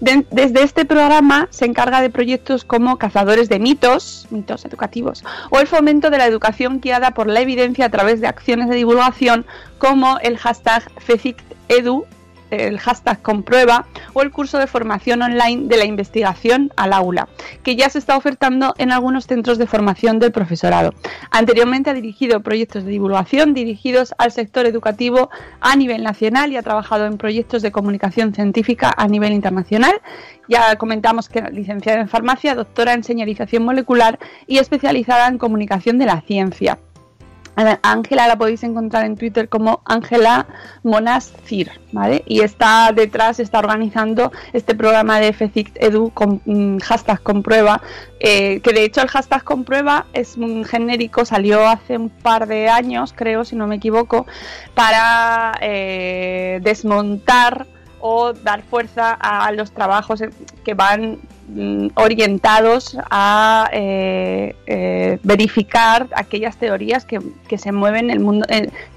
De- 0.00 0.24
desde 0.30 0.62
este 0.62 0.84
programa 0.86 1.46
se 1.50 1.66
encarga 1.66 2.00
de 2.00 2.08
proyectos 2.08 2.64
como 2.64 2.96
Cazadores 2.96 3.48
de 3.50 3.58
mitos, 3.58 4.26
mitos 4.30 4.64
educativos, 4.64 5.22
o 5.50 5.60
el 5.60 5.66
fomento 5.66 6.08
de 6.08 6.16
la 6.16 6.26
educación 6.26 6.80
guiada 6.80 7.10
por 7.12 7.26
la 7.26 7.40
evidencia 7.40 7.84
a 7.84 7.90
través 7.90 8.20
de 8.22 8.26
acciones 8.26 8.68
de 8.70 8.76
divulgación 8.76 9.44
como 9.78 10.18
el 10.20 10.38
hashtag 10.38 10.90
FECICTEDU, 11.00 12.06
el 12.50 12.78
hashtag 12.78 13.22
comprueba, 13.22 13.86
o 14.12 14.22
el 14.22 14.30
curso 14.30 14.58
de 14.58 14.66
formación 14.66 15.22
online 15.22 15.68
de 15.68 15.76
la 15.76 15.84
investigación 15.84 16.72
al 16.76 16.92
aula, 16.92 17.28
que 17.62 17.76
ya 17.76 17.88
se 17.88 17.98
está 17.98 18.16
ofertando 18.16 18.74
en 18.78 18.92
algunos 18.92 19.26
centros 19.26 19.58
de 19.58 19.66
formación 19.66 20.18
del 20.18 20.32
profesorado. 20.32 20.94
Anteriormente 21.30 21.90
ha 21.90 21.94
dirigido 21.94 22.40
proyectos 22.40 22.84
de 22.84 22.90
divulgación 22.90 23.54
dirigidos 23.54 24.14
al 24.18 24.32
sector 24.32 24.66
educativo 24.66 25.30
a 25.60 25.76
nivel 25.76 26.02
nacional 26.02 26.52
y 26.52 26.56
ha 26.56 26.62
trabajado 26.62 27.06
en 27.06 27.18
proyectos 27.18 27.62
de 27.62 27.72
comunicación 27.72 28.34
científica 28.34 28.92
a 28.96 29.06
nivel 29.06 29.32
internacional. 29.32 30.00
Ya 30.48 30.76
comentamos 30.76 31.28
que 31.28 31.42
licenciada 31.52 32.00
en 32.00 32.08
farmacia, 32.08 32.54
doctora 32.54 32.92
en 32.92 33.04
señalización 33.04 33.64
molecular 33.64 34.18
y 34.46 34.58
especializada 34.58 35.28
en 35.28 35.38
comunicación 35.38 35.98
de 35.98 36.06
la 36.06 36.20
ciencia. 36.22 36.78
Ángela 37.56 38.26
la 38.26 38.36
podéis 38.36 38.62
encontrar 38.62 39.04
en 39.04 39.16
Twitter 39.16 39.48
como 39.48 39.82
Ángela 39.84 40.46
Monascir, 40.82 41.70
¿vale? 41.92 42.22
Y 42.26 42.40
está 42.40 42.92
detrás, 42.94 43.40
está 43.40 43.58
organizando 43.58 44.32
este 44.52 44.74
programa 44.74 45.20
de 45.20 45.32
FECICT 45.32 45.76
Edu 45.82 46.10
con 46.10 46.40
mm, 46.44 46.78
hashtag 46.78 47.22
comprueba, 47.22 47.82
eh, 48.20 48.60
que 48.60 48.72
de 48.72 48.84
hecho 48.84 49.02
el 49.02 49.08
hashtag 49.08 49.44
comprueba 49.44 50.06
es 50.12 50.36
un 50.36 50.64
genérico, 50.64 51.24
salió 51.24 51.68
hace 51.68 51.98
un 51.98 52.08
par 52.08 52.46
de 52.46 52.68
años, 52.68 53.12
creo, 53.14 53.44
si 53.44 53.56
no 53.56 53.66
me 53.66 53.76
equivoco, 53.76 54.26
para 54.74 55.52
eh, 55.60 56.60
desmontar 56.62 57.66
o 58.00 58.32
dar 58.32 58.62
fuerza 58.62 59.12
a 59.12 59.52
los 59.52 59.72
trabajos 59.72 60.22
que 60.64 60.74
van 60.74 61.18
orientados 61.94 62.96
a 63.10 63.68
eh, 63.72 64.54
eh, 64.66 65.18
verificar 65.22 66.08
aquellas 66.14 66.56
teorías 66.56 67.04
que, 67.04 67.20
que 67.48 67.58
se 67.58 67.72
mueven 67.72 68.06
en 68.06 68.10
el 68.10 68.20
mundo, 68.20 68.46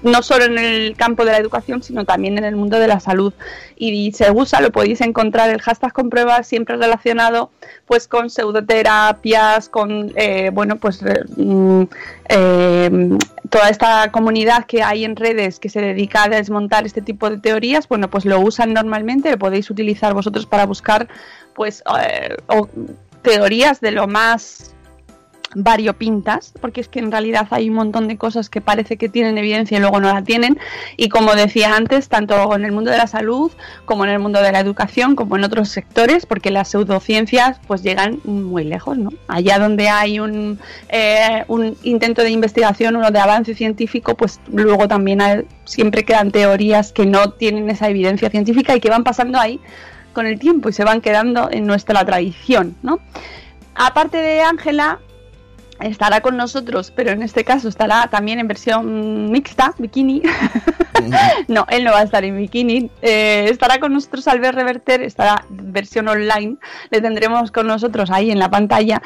no 0.02 0.22
solo 0.22 0.44
en 0.44 0.58
el 0.58 0.96
campo 0.96 1.24
de 1.24 1.32
la 1.32 1.38
educación, 1.38 1.82
sino 1.82 2.04
también 2.04 2.38
en 2.38 2.44
el 2.44 2.56
mundo 2.56 2.78
de 2.78 2.88
la 2.88 3.00
salud. 3.00 3.32
Y 3.76 4.12
se 4.12 4.30
usa, 4.30 4.60
lo 4.60 4.70
podéis 4.70 5.00
encontrar, 5.00 5.50
el 5.50 5.60
hashtag 5.60 5.92
comprueba 5.92 6.42
siempre 6.42 6.76
relacionado 6.76 7.50
pues 7.86 8.06
con 8.06 8.30
pseudoterapias, 8.30 9.68
con 9.68 10.12
eh, 10.16 10.50
bueno 10.52 10.76
pues 10.76 11.00
mm, 11.36 11.82
toda 13.50 13.68
esta 13.68 14.10
comunidad 14.10 14.64
que 14.64 14.82
hay 14.82 15.04
en 15.04 15.16
redes 15.16 15.58
que 15.58 15.68
se 15.68 15.80
dedica 15.80 16.24
a 16.24 16.28
desmontar 16.28 16.86
este 16.86 17.02
tipo 17.02 17.30
de 17.30 17.38
teorías, 17.38 17.88
bueno 17.88 18.08
pues 18.08 18.24
lo 18.24 18.40
usan 18.40 18.72
normalmente, 18.72 19.30
lo 19.30 19.38
podéis 19.38 19.70
utilizar 19.70 20.14
vosotros 20.14 20.46
para 20.46 20.66
buscar 20.66 21.08
pues 21.54 21.82
eh, 22.00 22.36
o- 22.48 22.68
teorías 23.22 23.80
de 23.80 23.92
lo 23.92 24.06
más 24.06 24.70
variopintas, 25.56 26.52
porque 26.60 26.80
es 26.80 26.88
que 26.88 26.98
en 26.98 27.12
realidad 27.12 27.46
hay 27.50 27.68
un 27.68 27.76
montón 27.76 28.08
de 28.08 28.16
cosas 28.18 28.50
que 28.50 28.60
parece 28.60 28.96
que 28.96 29.08
tienen 29.08 29.38
evidencia 29.38 29.76
y 29.78 29.80
luego 29.80 30.00
no 30.00 30.12
la 30.12 30.22
tienen. 30.22 30.58
Y 30.96 31.08
como 31.08 31.34
decía 31.36 31.76
antes, 31.76 32.08
tanto 32.08 32.56
en 32.56 32.64
el 32.64 32.72
mundo 32.72 32.90
de 32.90 32.98
la 32.98 33.06
salud 33.06 33.52
como 33.84 34.04
en 34.04 34.10
el 34.10 34.18
mundo 34.18 34.42
de 34.42 34.50
la 34.50 34.58
educación, 34.58 35.14
como 35.14 35.36
en 35.36 35.44
otros 35.44 35.68
sectores, 35.68 36.26
porque 36.26 36.50
las 36.50 36.68
pseudociencias 36.70 37.60
pues 37.68 37.84
llegan 37.84 38.18
muy 38.24 38.64
lejos, 38.64 38.98
¿no? 38.98 39.10
Allá 39.28 39.60
donde 39.60 39.88
hay 39.88 40.18
un, 40.18 40.58
eh, 40.88 41.44
un 41.46 41.76
intento 41.84 42.22
de 42.22 42.30
investigación, 42.30 42.96
uno 42.96 43.12
de 43.12 43.20
avance 43.20 43.54
científico, 43.54 44.16
pues 44.16 44.40
luego 44.52 44.88
también 44.88 45.20
hay- 45.20 45.46
siempre 45.66 46.04
quedan 46.04 46.32
teorías 46.32 46.92
que 46.92 47.06
no 47.06 47.30
tienen 47.30 47.70
esa 47.70 47.88
evidencia 47.88 48.28
científica 48.28 48.74
y 48.74 48.80
que 48.80 48.90
van 48.90 49.04
pasando 49.04 49.38
ahí 49.38 49.60
con 50.14 50.26
el 50.26 50.38
tiempo 50.38 50.70
y 50.70 50.72
se 50.72 50.84
van 50.84 51.02
quedando 51.02 51.50
en 51.50 51.66
nuestra 51.66 52.04
tradición, 52.06 52.76
¿no? 52.82 53.00
Aparte 53.74 54.16
de 54.16 54.40
Ángela, 54.40 55.00
estará 55.80 56.20
con 56.20 56.36
nosotros, 56.36 56.92
pero 56.94 57.10
en 57.10 57.22
este 57.22 57.44
caso 57.44 57.68
estará 57.68 58.08
también 58.08 58.38
en 58.38 58.48
versión 58.48 59.30
mixta, 59.30 59.74
bikini. 59.78 60.22
no, 61.48 61.66
él 61.70 61.84
no 61.84 61.92
va 61.92 62.00
a 62.00 62.02
estar 62.02 62.24
en 62.24 62.36
bikini. 62.36 62.90
Eh, 63.02 63.46
estará 63.50 63.78
con 63.78 63.92
nosotros 63.92 64.26
Albert 64.28 64.56
Reverter, 64.56 65.02
estará 65.02 65.44
en 65.50 65.72
versión 65.72 66.08
online. 66.08 66.56
Le 66.90 67.00
tendremos 67.00 67.50
con 67.50 67.66
nosotros 67.66 68.10
ahí 68.10 68.30
en 68.30 68.38
la 68.38 68.50
pantalla. 68.50 69.02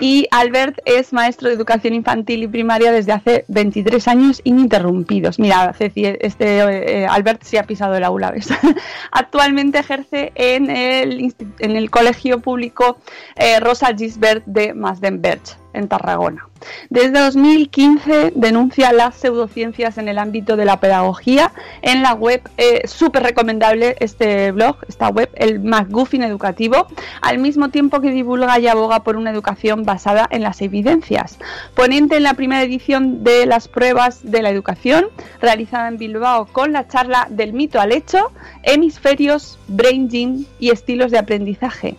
Y 0.00 0.26
Albert 0.30 0.78
es 0.84 1.12
maestro 1.12 1.48
de 1.48 1.54
educación 1.54 1.94
infantil 1.94 2.42
y 2.44 2.48
primaria 2.48 2.92
desde 2.92 3.12
hace 3.12 3.44
23 3.48 4.08
años 4.08 4.40
ininterrumpidos. 4.44 5.38
Mira, 5.38 5.72
Ceci, 5.72 6.04
este 6.20 7.02
eh, 7.02 7.06
Albert 7.06 7.42
sí 7.42 7.56
ha 7.56 7.64
pisado 7.64 7.94
el 7.94 8.04
aula, 8.04 8.30
¿ves? 8.30 8.48
Actualmente 9.10 9.78
ejerce 9.78 10.32
en 10.34 10.70
el, 10.70 11.34
en 11.58 11.76
el 11.76 11.90
colegio 11.90 12.40
público 12.40 12.98
eh, 13.36 13.60
Rosa 13.60 13.94
Gisbert 13.96 14.44
de 14.46 14.74
Masdenberg 14.74 15.61
en 15.74 15.88
Tarragona. 15.88 16.48
Desde 16.90 17.18
2015 17.18 18.32
denuncia 18.34 18.92
las 18.92 19.16
pseudociencias 19.16 19.98
en 19.98 20.08
el 20.08 20.18
ámbito 20.18 20.56
de 20.56 20.64
la 20.64 20.78
pedagogía 20.78 21.52
en 21.82 22.02
la 22.02 22.14
web, 22.14 22.40
eh, 22.56 22.86
súper 22.86 23.22
recomendable 23.22 23.96
este 24.00 24.52
blog, 24.52 24.76
esta 24.88 25.08
web, 25.08 25.28
el 25.34 25.60
McGuffin 25.60 26.22
Educativo, 26.22 26.86
al 27.20 27.38
mismo 27.38 27.70
tiempo 27.70 28.00
que 28.00 28.10
divulga 28.10 28.58
y 28.58 28.68
aboga 28.68 29.02
por 29.02 29.16
una 29.16 29.30
educación 29.30 29.84
basada 29.84 30.28
en 30.30 30.42
las 30.42 30.62
evidencias. 30.62 31.38
Ponente 31.74 32.16
en 32.16 32.22
la 32.22 32.34
primera 32.34 32.62
edición 32.62 33.24
de 33.24 33.46
las 33.46 33.68
pruebas 33.68 34.20
de 34.22 34.42
la 34.42 34.50
educación, 34.50 35.06
realizada 35.40 35.88
en 35.88 35.98
Bilbao 35.98 36.46
con 36.46 36.72
la 36.72 36.86
charla 36.86 37.26
del 37.30 37.52
mito 37.52 37.80
al 37.80 37.92
hecho, 37.92 38.30
hemisferios, 38.62 39.58
brain 39.68 40.10
gene 40.10 40.44
y 40.58 40.70
estilos 40.70 41.10
de 41.10 41.18
aprendizaje 41.18 41.96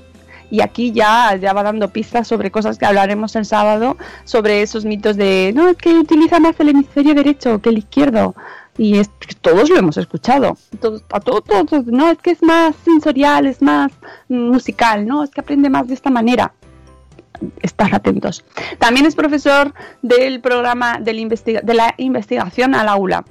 y 0.54 0.62
aquí 0.62 0.92
ya, 0.92 1.36
ya 1.36 1.52
va 1.52 1.64
dando 1.64 1.90
pistas 1.90 2.28
sobre 2.28 2.52
cosas 2.52 2.78
que 2.78 2.86
hablaremos 2.86 3.36
el 3.36 3.44
sábado, 3.44 3.98
sobre 4.24 4.62
esos 4.62 4.86
mitos 4.86 5.18
de, 5.18 5.52
no, 5.56 5.68
es 5.68 5.78
que 5.78 5.90
utiliza 5.96 6.40
más 6.40 6.60
el 6.60 6.70
hemisferio 6.70 7.16
derecho 7.16 7.60
que 7.60 7.70
el 7.70 7.80
izquierdo. 7.80 8.36
Y 8.78 9.00
es, 9.00 9.10
todos 9.42 9.72
lo 9.72 9.78
hemos 9.78 9.98
escuchado. 9.98 10.56
Todos, 10.80 11.04
a 11.12 11.20
todos, 11.22 11.44
todos, 11.44 11.88
no, 11.88 12.08
es 12.12 12.20
que 12.20 12.30
es 12.30 12.44
más 12.44 12.76
sensorial, 12.86 13.48
es 13.48 13.64
más 13.64 13.94
mm, 14.30 14.52
musical, 14.52 15.08
no, 15.08 15.24
es 15.24 15.32
que 15.32 15.42
aprende 15.42 15.72
más 15.72 15.88
de 15.88 15.96
esta 15.96 16.12
manera. 16.12 16.54
Están 17.64 17.96
atentos. 17.96 18.46
También 18.78 19.08
es 19.08 19.16
profesor 19.16 19.74
del 20.04 20.40
programa 20.40 21.00
de 21.00 21.14
la 21.74 21.96
investigación 21.98 22.76
al 22.76 22.90
aula 22.90 23.26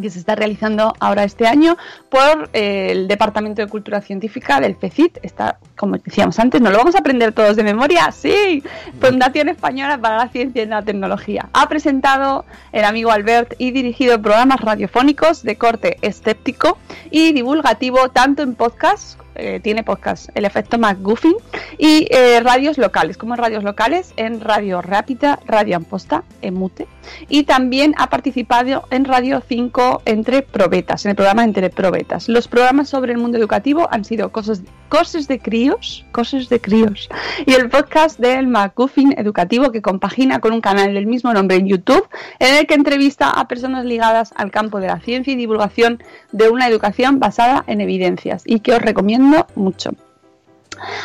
que 0.00 0.10
se 0.10 0.18
está 0.18 0.34
realizando 0.34 0.94
ahora 1.00 1.24
este 1.24 1.46
año 1.46 1.76
por 2.08 2.50
eh, 2.52 2.88
el 2.90 3.08
Departamento 3.08 3.62
de 3.62 3.68
Cultura 3.68 4.00
Científica 4.00 4.60
del 4.60 4.76
FECIT. 4.76 5.18
Está, 5.22 5.58
como 5.76 5.96
decíamos 5.98 6.38
antes, 6.38 6.60
¿nos 6.60 6.72
lo 6.72 6.78
vamos 6.78 6.94
a 6.94 6.98
aprender 6.98 7.32
todos 7.32 7.56
de 7.56 7.64
memoria? 7.64 8.10
Sí, 8.12 8.62
Fundación 9.00 9.48
Española 9.48 9.98
para 9.98 10.16
la 10.16 10.28
Ciencia 10.28 10.62
y 10.62 10.66
la 10.66 10.82
Tecnología. 10.82 11.48
Ha 11.52 11.68
presentado 11.68 12.44
el 12.72 12.84
amigo 12.84 13.10
Albert 13.10 13.54
y 13.58 13.70
dirigido 13.70 14.20
programas 14.20 14.60
radiofónicos 14.60 15.42
de 15.42 15.56
corte 15.56 15.96
escéptico 16.02 16.78
y 17.10 17.32
divulgativo, 17.32 18.08
tanto 18.10 18.42
en 18.42 18.54
podcast, 18.54 19.21
eh, 19.34 19.60
tiene 19.62 19.82
podcast, 19.82 20.28
el 20.34 20.44
efecto 20.44 20.78
McGuffin, 20.78 21.34
y 21.78 22.06
eh, 22.10 22.40
radios 22.40 22.78
locales, 22.78 23.16
como 23.16 23.34
en 23.34 23.38
radios 23.38 23.64
locales, 23.64 24.12
en 24.16 24.40
Radio 24.40 24.82
Rápida, 24.82 25.38
Radio 25.46 25.76
Amposta, 25.76 26.24
en 26.42 26.54
Mute, 26.54 26.86
y 27.28 27.44
también 27.44 27.94
ha 27.98 28.08
participado 28.08 28.84
en 28.90 29.04
Radio 29.04 29.42
5 29.46 30.02
entre 30.04 30.42
probetas, 30.42 31.04
en 31.04 31.10
el 31.10 31.16
programa 31.16 31.44
Entre 31.44 31.70
Probetas. 31.70 32.28
Los 32.28 32.48
programas 32.48 32.88
sobre 32.88 33.12
el 33.12 33.18
mundo 33.18 33.38
educativo 33.38 33.88
han 33.90 34.04
sido 34.04 34.30
cosas, 34.32 34.62
cosas 34.88 35.28
de 35.28 35.38
críos, 35.38 36.04
cosas 36.12 36.48
de 36.48 36.60
críos, 36.60 37.08
y 37.46 37.54
el 37.54 37.68
podcast 37.70 38.18
del 38.18 38.46
McGuffin 38.46 39.14
Educativo 39.18 39.72
que 39.72 39.82
compagina 39.82 40.40
con 40.40 40.52
un 40.52 40.60
canal 40.60 40.94
del 40.94 41.06
mismo 41.06 41.32
nombre 41.32 41.56
en 41.56 41.68
YouTube, 41.68 42.06
en 42.38 42.56
el 42.56 42.66
que 42.66 42.74
entrevista 42.74 43.30
a 43.30 43.48
personas 43.48 43.84
ligadas 43.84 44.32
al 44.36 44.50
campo 44.50 44.80
de 44.80 44.88
la 44.88 45.00
ciencia 45.00 45.32
y 45.32 45.36
divulgación 45.36 46.02
de 46.32 46.50
una 46.50 46.68
educación 46.68 47.18
basada 47.18 47.64
en 47.66 47.80
evidencias, 47.80 48.42
y 48.44 48.60
que 48.60 48.74
os 48.74 48.82
recomiendo 48.82 49.21
mucho. 49.54 49.90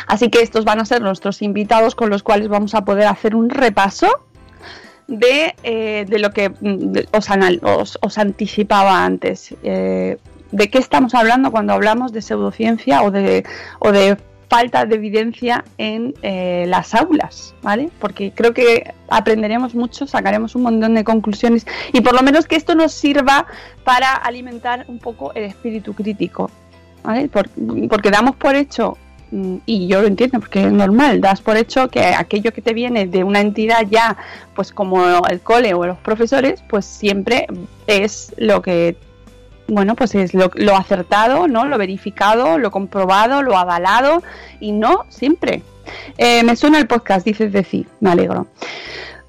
Así 0.06 0.30
que 0.30 0.40
estos 0.42 0.64
van 0.64 0.80
a 0.80 0.84
ser 0.84 1.02
nuestros 1.02 1.42
invitados 1.42 1.94
con 1.94 2.10
los 2.10 2.22
cuales 2.22 2.48
vamos 2.48 2.74
a 2.74 2.84
poder 2.84 3.06
hacer 3.06 3.34
un 3.34 3.50
repaso 3.50 4.08
de, 5.06 5.54
eh, 5.62 6.04
de 6.08 6.18
lo 6.18 6.30
que 6.30 6.50
mm, 6.50 7.14
os- 7.14 7.98
os 8.00 8.18
anticipaba 8.18 9.04
antes. 9.04 9.54
Eh, 9.62 10.18
¿De 10.50 10.70
qué 10.70 10.78
estamos 10.78 11.14
hablando 11.14 11.50
cuando 11.50 11.74
hablamos 11.74 12.12
de 12.12 12.22
pseudociencia 12.22 13.02
o 13.02 13.10
de, 13.10 13.44
o 13.80 13.92
de 13.92 14.16
falta 14.48 14.86
de 14.86 14.94
evidencia 14.94 15.62
en 15.76 16.14
eh, 16.22 16.64
las 16.66 16.94
aulas, 16.94 17.54
¿vale? 17.60 17.90
Porque 18.00 18.32
creo 18.34 18.54
que 18.54 18.94
aprenderemos 19.10 19.74
mucho, 19.74 20.06
sacaremos 20.06 20.54
un 20.54 20.62
montón 20.62 20.94
de 20.94 21.04
conclusiones 21.04 21.66
y 21.92 22.00
por 22.00 22.14
lo 22.14 22.22
menos 22.22 22.46
que 22.46 22.56
esto 22.56 22.74
nos 22.74 22.92
sirva 22.92 23.44
para 23.84 24.14
alimentar 24.14 24.86
un 24.88 24.98
poco 25.00 25.32
el 25.34 25.44
espíritu 25.44 25.92
crítico, 25.92 26.50
porque 27.88 28.10
damos 28.10 28.36
por 28.36 28.54
hecho 28.54 28.96
mm, 29.30 29.56
y 29.66 29.86
yo 29.86 30.02
lo 30.02 30.08
entiendo 30.08 30.40
porque 30.40 30.64
es 30.64 30.72
normal, 30.72 31.20
das 31.20 31.40
por 31.40 31.56
hecho 31.56 31.88
que 31.88 32.00
aquello 32.00 32.52
que 32.52 32.62
te 32.62 32.74
viene 32.74 33.06
de 33.06 33.24
una 33.24 33.40
entidad 33.40 33.86
ya, 33.90 34.16
pues 34.54 34.72
como 34.72 35.26
el 35.26 35.40
cole 35.40 35.74
o 35.74 35.86
los 35.86 35.98
profesores, 35.98 36.62
pues 36.68 36.84
siempre 36.84 37.46
es 37.86 38.34
lo 38.36 38.62
que, 38.62 38.96
bueno, 39.66 39.94
pues 39.94 40.14
es 40.14 40.34
lo, 40.34 40.50
lo 40.54 40.76
acertado, 40.76 41.48
¿no? 41.48 41.66
Lo 41.66 41.78
verificado, 41.78 42.58
lo 42.58 42.70
comprobado, 42.70 43.42
lo 43.42 43.56
avalado 43.56 44.22
y 44.60 44.72
no 44.72 45.04
siempre. 45.08 45.62
Eh, 46.16 46.42
me 46.42 46.56
suena 46.56 46.78
el 46.78 46.86
podcast, 46.86 47.24
dices 47.24 47.52
decir, 47.52 47.86
me 48.00 48.10
alegro. 48.10 48.46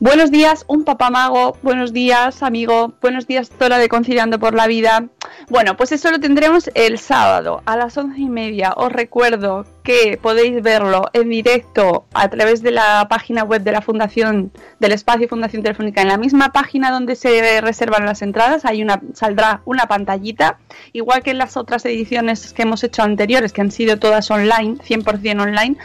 Buenos 0.02 0.32
días, 0.32 0.64
un 0.68 0.86
papá 0.86 1.10
mago. 1.10 1.58
Buenos 1.62 1.92
días, 1.92 2.42
amigo. 2.42 2.94
Buenos 3.02 3.28
días, 3.28 3.52
Zora 3.60 3.78
de 3.78 3.90
Conciliando 3.90 4.40
por 4.40 4.54
la 4.54 4.66
Vida. 4.66 5.10
Bueno, 5.50 5.76
pues 5.76 5.92
eso 5.92 6.10
lo 6.10 6.22
tendremos 6.22 6.70
el 6.74 6.98
sábado 7.00 7.62
a 7.66 7.76
las 7.76 7.98
once 7.98 8.22
y 8.22 8.30
media. 8.30 8.72
Os 8.78 8.94
recuerdo 8.94 9.66
que 9.84 10.18
podéis 10.22 10.64
verlo 10.64 11.04
en 11.12 11.30
directo 11.30 12.06
a 12.14 12.30
través 12.30 12.64
de 12.64 12.72
la 12.72 13.08
página 13.10 13.44
web 13.44 13.62
de 13.62 13.74
la 13.74 13.82
Fundación 13.82 14.54
del 14.80 14.94
Espacio 14.94 15.28
Fundación 15.28 15.64
Telefónica. 15.64 16.02
En 16.02 16.08
la 16.08 16.18
misma 16.18 16.54
página 16.54 16.92
donde 16.92 17.18
se 17.18 17.60
reservan 17.60 18.06
las 18.06 18.22
entradas, 18.22 18.64
hay 18.64 18.82
una 18.82 19.02
saldrá 19.14 19.64
una 19.66 19.88
pantallita, 19.88 20.60
igual 20.94 21.24
que 21.24 21.32
en 21.32 21.40
las 21.40 21.58
otras 21.58 21.84
ediciones 21.84 22.54
que 22.54 22.62
hemos 22.62 22.86
hecho 22.86 23.04
anteriores, 23.04 23.52
que 23.52 23.60
han 23.60 23.72
sido 23.72 24.00
todas 24.00 24.32
online, 24.32 24.78
100% 24.78 25.42
online. 25.42 25.76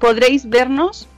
Podréis 0.00 0.50
vernos 0.50 1.08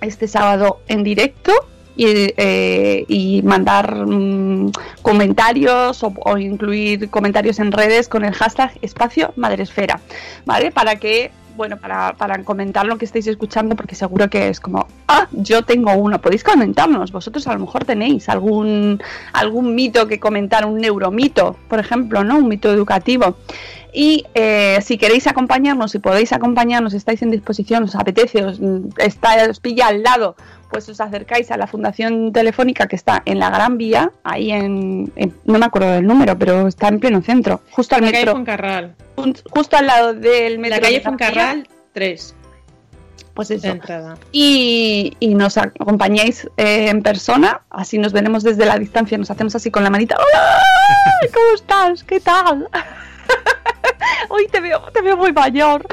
este 0.00 0.28
sábado 0.28 0.80
en 0.88 1.02
directo 1.04 1.52
y, 1.98 2.32
eh, 2.36 3.04
y 3.08 3.42
mandar 3.42 4.06
mm, 4.06 4.70
comentarios 5.02 6.02
o, 6.04 6.14
o 6.24 6.38
incluir 6.38 7.10
comentarios 7.10 7.58
en 7.58 7.72
redes 7.72 8.08
con 8.08 8.24
el 8.24 8.32
hashtag 8.32 8.72
espacio 8.82 9.32
madresfera, 9.36 10.00
¿vale? 10.46 10.70
Para 10.70 10.96
que, 10.96 11.32
bueno, 11.56 11.76
para, 11.76 12.12
para 12.12 12.44
comentar 12.44 12.86
lo 12.86 12.98
que 12.98 13.04
estáis 13.04 13.26
escuchando, 13.26 13.74
porque 13.74 13.96
seguro 13.96 14.30
que 14.30 14.48
es 14.48 14.60
como, 14.60 14.86
ah, 15.08 15.26
yo 15.32 15.62
tengo 15.62 15.92
uno, 15.94 16.20
podéis 16.20 16.44
comentarnos, 16.44 17.10
vosotros 17.10 17.48
a 17.48 17.54
lo 17.54 17.60
mejor 17.60 17.84
tenéis 17.84 18.28
algún, 18.28 19.02
algún 19.32 19.74
mito 19.74 20.06
que 20.06 20.20
comentar, 20.20 20.66
un 20.66 20.78
neuromito, 20.78 21.56
por 21.68 21.80
ejemplo, 21.80 22.22
¿no? 22.22 22.38
Un 22.38 22.46
mito 22.46 22.72
educativo. 22.72 23.36
Y 23.92 24.24
eh, 24.34 24.78
si 24.82 24.98
queréis 24.98 25.26
acompañarnos, 25.26 25.92
si 25.92 25.98
podéis 25.98 26.32
acompañarnos, 26.32 26.92
estáis 26.94 27.22
en 27.22 27.30
disposición, 27.30 27.84
os 27.84 27.94
apetece, 27.94 28.44
os, 28.44 28.60
mm, 28.60 28.88
está, 28.98 29.48
os 29.48 29.60
pilla 29.60 29.86
al 29.88 30.02
lado, 30.02 30.36
pues 30.70 30.88
os 30.90 31.00
acercáis 31.00 31.50
a 31.50 31.56
la 31.56 31.66
Fundación 31.66 32.32
Telefónica 32.32 32.86
que 32.86 32.96
está 32.96 33.22
en 33.24 33.38
la 33.38 33.48
Gran 33.50 33.78
Vía, 33.78 34.12
ahí 34.24 34.50
en, 34.52 35.10
en- 35.16 35.34
no 35.46 35.58
me 35.58 35.64
acuerdo 35.66 35.92
del 35.92 36.06
número, 36.06 36.38
pero 36.38 36.68
está 36.68 36.88
en 36.88 37.00
pleno 37.00 37.22
centro, 37.22 37.62
justo 37.70 37.94
al 37.94 38.02
La 38.02 38.08
calle 38.08 38.18
metro, 38.20 38.32
Fuencarral. 38.34 38.94
jun- 39.16 39.42
justo 39.50 39.76
al 39.78 39.86
lado 39.86 40.12
del 40.14 40.58
metro. 40.58 40.76
La 40.76 40.82
calle 40.82 41.00
Fuencarral 41.00 41.66
3. 41.94 42.34
Pues 43.32 43.50
eso. 43.52 43.68
Y, 44.32 45.16
y 45.20 45.34
nos 45.34 45.56
acompañáis 45.58 46.46
eh, 46.56 46.88
en 46.90 47.02
persona, 47.02 47.62
así 47.70 47.96
nos 47.96 48.12
veremos 48.12 48.42
desde 48.42 48.66
la 48.66 48.76
distancia, 48.78 49.16
nos 49.16 49.30
hacemos 49.30 49.54
así 49.54 49.70
con 49.70 49.84
la 49.84 49.90
manita. 49.90 50.16
¡Hola! 50.16 50.58
¿Cómo 51.32 51.54
estás? 51.54 52.02
¿Qué 52.04 52.18
tal? 52.20 52.68
Te 54.46 54.60
veo, 54.60 54.80
te 54.92 55.02
veo 55.02 55.16
muy 55.16 55.32
mayor. 55.32 55.86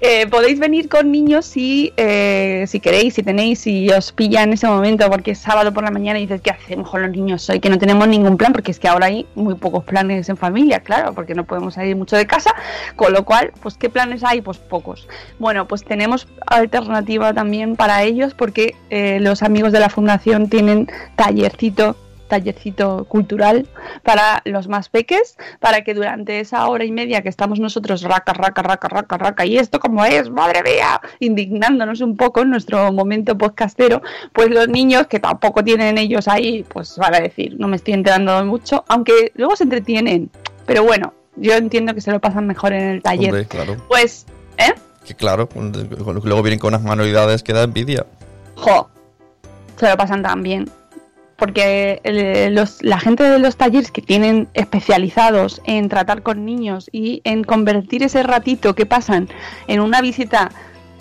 Eh, 0.00 0.26
podéis 0.26 0.58
venir 0.58 0.88
con 0.88 1.10
niños 1.10 1.46
si, 1.46 1.92
eh, 1.96 2.64
si 2.66 2.78
queréis, 2.78 3.14
si 3.14 3.22
tenéis, 3.22 3.60
si 3.60 3.88
os 3.90 4.12
pilla 4.12 4.42
en 4.42 4.52
ese 4.52 4.66
momento, 4.66 5.08
porque 5.10 5.32
es 5.32 5.38
sábado 5.38 5.72
por 5.72 5.82
la 5.82 5.90
mañana 5.90 6.18
y 6.18 6.22
dices, 6.22 6.40
¿qué 6.40 6.50
hacemos 6.50 6.90
con 6.90 7.02
los 7.02 7.10
niños 7.10 7.48
hoy? 7.48 7.58
Que 7.58 7.70
no 7.70 7.78
tenemos 7.78 8.06
ningún 8.06 8.36
plan, 8.36 8.52
porque 8.52 8.70
es 8.70 8.78
que 8.78 8.88
ahora 8.88 9.06
hay 9.06 9.26
muy 9.34 9.54
pocos 9.54 9.84
planes 9.84 10.28
en 10.28 10.36
familia, 10.36 10.80
claro, 10.80 11.14
porque 11.14 11.34
no 11.34 11.44
podemos 11.44 11.74
salir 11.74 11.96
mucho 11.96 12.16
de 12.16 12.26
casa, 12.26 12.54
con 12.96 13.12
lo 13.12 13.24
cual, 13.24 13.52
pues 13.62 13.76
¿qué 13.76 13.88
planes 13.88 14.22
hay? 14.22 14.40
Pues 14.40 14.58
pocos. 14.58 15.08
Bueno, 15.38 15.66
pues 15.66 15.84
tenemos 15.84 16.28
alternativa 16.46 17.32
también 17.32 17.76
para 17.76 18.02
ellos, 18.02 18.34
porque 18.34 18.74
eh, 18.90 19.18
los 19.20 19.42
amigos 19.42 19.72
de 19.72 19.80
la 19.80 19.88
fundación 19.88 20.48
tienen 20.48 20.88
tallercito 21.16 21.96
tallercito 22.28 23.04
cultural 23.04 23.66
para 24.02 24.42
los 24.44 24.68
más 24.68 24.88
peques, 24.88 25.36
para 25.60 25.82
que 25.82 25.94
durante 25.94 26.40
esa 26.40 26.66
hora 26.68 26.84
y 26.84 26.92
media 26.92 27.22
que 27.22 27.28
estamos 27.28 27.60
nosotros 27.60 28.02
raca, 28.02 28.32
raca, 28.32 28.62
raca, 28.62 28.88
raca, 28.88 29.18
raca, 29.18 29.46
y 29.46 29.58
esto 29.58 29.80
como 29.80 30.04
es, 30.04 30.30
madre 30.30 30.62
mía, 30.62 31.00
indignándonos 31.20 32.00
un 32.00 32.16
poco 32.16 32.42
en 32.42 32.50
nuestro 32.50 32.92
momento 32.92 33.36
podcastero, 33.36 34.02
pues 34.32 34.50
los 34.50 34.68
niños 34.68 35.06
que 35.06 35.20
tampoco 35.20 35.64
tienen 35.64 35.98
ellos 35.98 36.28
ahí, 36.28 36.64
pues 36.68 36.96
van 36.98 37.14
a 37.14 37.20
decir, 37.20 37.56
no 37.58 37.68
me 37.68 37.76
estoy 37.76 37.94
enterando 37.94 38.44
mucho, 38.44 38.84
aunque 38.88 39.32
luego 39.34 39.56
se 39.56 39.64
entretienen, 39.64 40.30
pero 40.66 40.84
bueno, 40.84 41.14
yo 41.36 41.54
entiendo 41.54 41.94
que 41.94 42.00
se 42.00 42.10
lo 42.10 42.20
pasan 42.20 42.46
mejor 42.46 42.72
en 42.72 42.84
el 42.84 43.02
taller. 43.02 43.30
Hombre, 43.30 43.46
claro. 43.46 43.76
Pues, 43.88 44.26
¿eh? 44.56 44.74
Que 45.04 45.14
claro, 45.14 45.48
luego 45.54 46.42
vienen 46.42 46.58
con 46.58 46.74
unas 46.74 46.82
manualidades 46.82 47.42
que 47.42 47.52
da 47.52 47.62
envidia. 47.62 48.06
Jo, 48.56 48.88
se 49.76 49.88
lo 49.88 49.96
pasan 49.96 50.22
tan 50.22 50.42
bien. 50.42 50.68
Porque 51.36 52.00
el- 52.04 52.54
los- 52.54 52.82
la 52.82 52.98
gente 52.98 53.24
de 53.24 53.38
los 53.38 53.56
talleres 53.56 53.90
que 53.90 54.00
tienen 54.02 54.48
especializados 54.54 55.60
en 55.64 55.88
tratar 55.88 56.22
con 56.22 56.44
niños 56.46 56.88
y 56.92 57.20
en 57.24 57.44
convertir 57.44 58.02
ese 58.02 58.22
ratito 58.22 58.74
que 58.74 58.86
pasan 58.86 59.28
en 59.68 59.80
una 59.80 60.00
visita 60.00 60.50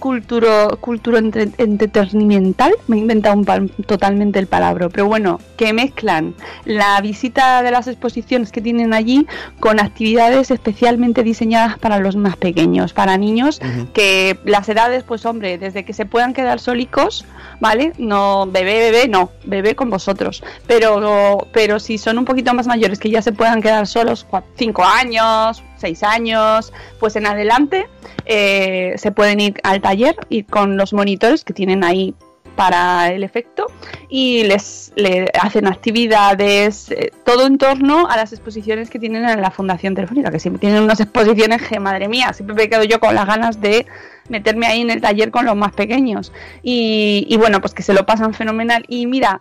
culturo, 0.09 0.77
culturo 0.81 1.17
entre- 1.17 1.49
entretenimiental, 1.57 2.71
me 2.87 2.97
he 2.97 2.99
inventado 2.99 3.35
un 3.35 3.43
pal- 3.43 3.71
totalmente 3.87 4.37
el 4.37 4.45
palabra, 4.45 4.87
pero 4.89 5.07
bueno, 5.07 5.39
que 5.57 5.73
mezclan 5.73 6.35
la 6.63 7.01
visita 7.01 7.63
de 7.63 7.71
las 7.71 7.87
exposiciones 7.87 8.51
que 8.51 8.61
tienen 8.61 8.93
allí 8.93 9.25
con 9.59 9.79
actividades 9.79 10.51
especialmente 10.51 11.23
diseñadas 11.23 11.79
para 11.79 11.97
los 11.97 12.15
más 12.17 12.37
pequeños, 12.37 12.93
para 12.93 13.17
niños 13.17 13.59
que 13.95 14.37
las 14.45 14.69
edades, 14.69 15.03
pues 15.03 15.25
hombre, 15.25 15.57
desde 15.57 15.83
que 15.83 15.93
se 15.93 16.05
puedan 16.05 16.33
quedar 16.33 16.59
sólicos, 16.59 17.25
¿vale? 17.59 17.93
No, 17.97 18.45
bebé, 18.45 18.91
bebé, 18.91 19.07
no, 19.07 19.31
bebé 19.45 19.75
con 19.75 19.89
vosotros. 19.89 20.43
Pero, 20.67 21.47
pero 21.51 21.79
si 21.79 21.97
son 21.97 22.19
un 22.19 22.25
poquito 22.25 22.53
más 22.53 22.67
mayores, 22.67 22.99
que 22.99 23.09
ya 23.09 23.23
se 23.23 23.31
puedan 23.31 23.59
quedar 23.59 23.87
solos, 23.87 24.27
5 24.55 24.83
años, 24.83 25.63
6 25.85 26.03
años, 26.03 26.73
pues 26.99 27.15
en 27.15 27.27
adelante 27.27 27.87
eh, 28.25 28.93
se 28.97 29.11
pueden 29.11 29.39
ir 29.39 29.53
al 29.63 29.81
taller 29.81 30.15
y 30.29 30.43
con 30.43 30.77
los 30.77 30.93
monitores 30.93 31.43
que 31.43 31.53
tienen 31.53 31.83
ahí 31.83 32.15
para 32.55 33.11
el 33.11 33.23
efecto 33.23 33.67
y 34.09 34.43
les 34.43 34.91
le 34.95 35.29
hacen 35.39 35.67
actividades, 35.67 36.89
eh, 36.89 37.11
todo 37.25 37.45
en 37.45 37.57
torno 37.57 38.07
a 38.07 38.15
las 38.15 38.31
exposiciones 38.31 38.89
que 38.89 38.97
tienen 38.97 39.27
en 39.27 39.41
la 39.41 39.51
Fundación 39.51 39.93
Telefónica, 39.93 40.31
que 40.31 40.39
siempre 40.39 40.61
tienen 40.61 40.81
unas 40.81 40.99
exposiciones 41.01 41.61
que, 41.61 41.79
madre 41.79 42.07
mía, 42.07 42.33
siempre 42.33 42.55
me 42.55 42.69
quedo 42.69 42.83
yo 42.83 42.99
con 42.99 43.13
las 43.13 43.27
ganas 43.27 43.59
de 43.61 43.85
meterme 44.29 44.67
ahí 44.67 44.81
en 44.81 44.89
el 44.89 45.01
taller 45.01 45.31
con 45.31 45.45
los 45.45 45.55
más 45.55 45.73
pequeños. 45.73 46.31
Y, 46.63 47.27
y 47.29 47.37
bueno, 47.37 47.61
pues 47.61 47.73
que 47.73 47.83
se 47.83 47.93
lo 47.93 48.05
pasan 48.05 48.33
fenomenal. 48.33 48.85
Y 48.87 49.05
mira, 49.05 49.39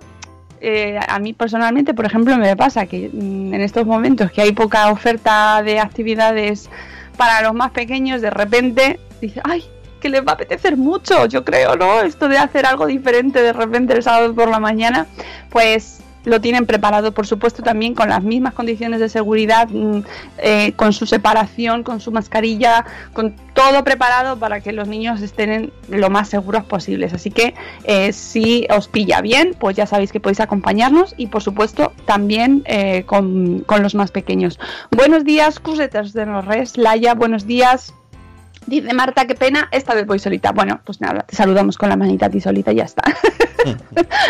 eh, 0.60 0.98
a 1.06 1.18
mí 1.18 1.32
personalmente, 1.32 1.94
por 1.94 2.06
ejemplo, 2.06 2.36
me 2.36 2.56
pasa 2.56 2.86
que 2.86 3.10
mm, 3.12 3.54
en 3.54 3.60
estos 3.60 3.86
momentos 3.86 4.30
que 4.30 4.42
hay 4.42 4.52
poca 4.52 4.90
oferta 4.90 5.62
de 5.62 5.78
actividades 5.78 6.70
para 7.16 7.42
los 7.42 7.54
más 7.54 7.70
pequeños, 7.70 8.20
de 8.20 8.30
repente 8.30 8.98
dice, 9.20 9.40
ay, 9.44 9.64
que 10.00 10.08
les 10.08 10.20
va 10.26 10.32
a 10.32 10.34
apetecer 10.34 10.76
mucho, 10.76 11.26
yo 11.26 11.44
creo, 11.44 11.76
¿no? 11.76 12.02
Esto 12.02 12.28
de 12.28 12.38
hacer 12.38 12.66
algo 12.66 12.86
diferente 12.86 13.40
de 13.40 13.52
repente 13.52 13.94
el 13.94 14.02
sábado 14.02 14.34
por 14.34 14.50
la 14.50 14.60
mañana, 14.60 15.06
pues 15.50 16.00
lo 16.24 16.40
tienen 16.40 16.66
preparado, 16.66 17.12
por 17.12 17.26
supuesto, 17.26 17.62
también 17.62 17.94
con 17.94 18.08
las 18.08 18.22
mismas 18.22 18.54
condiciones 18.54 19.00
de 19.00 19.08
seguridad, 19.08 19.68
mm, 19.70 20.00
eh, 20.38 20.72
con 20.76 20.92
su 20.92 21.06
separación, 21.06 21.82
con 21.82 22.00
su 22.00 22.12
mascarilla, 22.12 22.84
con 23.12 23.34
todo 23.54 23.84
preparado 23.84 24.38
para 24.38 24.60
que 24.60 24.72
los 24.72 24.88
niños 24.88 25.22
estén 25.22 25.72
lo 25.88 26.10
más 26.10 26.28
seguros 26.28 26.64
posibles. 26.64 27.12
Así 27.14 27.30
que 27.30 27.54
eh, 27.84 28.12
si 28.12 28.66
os 28.70 28.88
pilla 28.88 29.20
bien, 29.20 29.54
pues 29.58 29.76
ya 29.76 29.87
sabéis 29.87 30.12
que 30.12 30.20
podéis 30.20 30.40
acompañarnos 30.40 31.14
y, 31.16 31.28
por 31.28 31.42
supuesto, 31.42 31.92
también 32.06 32.62
eh, 32.66 33.04
con, 33.06 33.60
con 33.60 33.82
los 33.82 33.94
más 33.94 34.10
pequeños. 34.10 34.58
Buenos 34.90 35.24
días, 35.24 35.60
Cusetas 35.60 36.12
de 36.12 36.26
los 36.26 36.44
Res, 36.44 36.76
Laia, 36.76 37.14
buenos 37.14 37.46
días. 37.46 37.94
Dice 38.66 38.94
Marta, 38.94 39.26
qué 39.26 39.34
pena, 39.34 39.68
esta 39.72 39.94
vez 39.94 40.06
voy 40.06 40.18
solita. 40.18 40.52
Bueno, 40.52 40.80
pues 40.84 41.00
nada, 41.00 41.22
te 41.22 41.37
saludamos 41.37 41.76
con 41.76 41.90
la 41.90 41.96
manita 41.96 42.26
a 42.26 42.30
ti 42.30 42.40
solita 42.40 42.72
y 42.72 42.76
ya 42.76 42.84
está. 42.84 43.02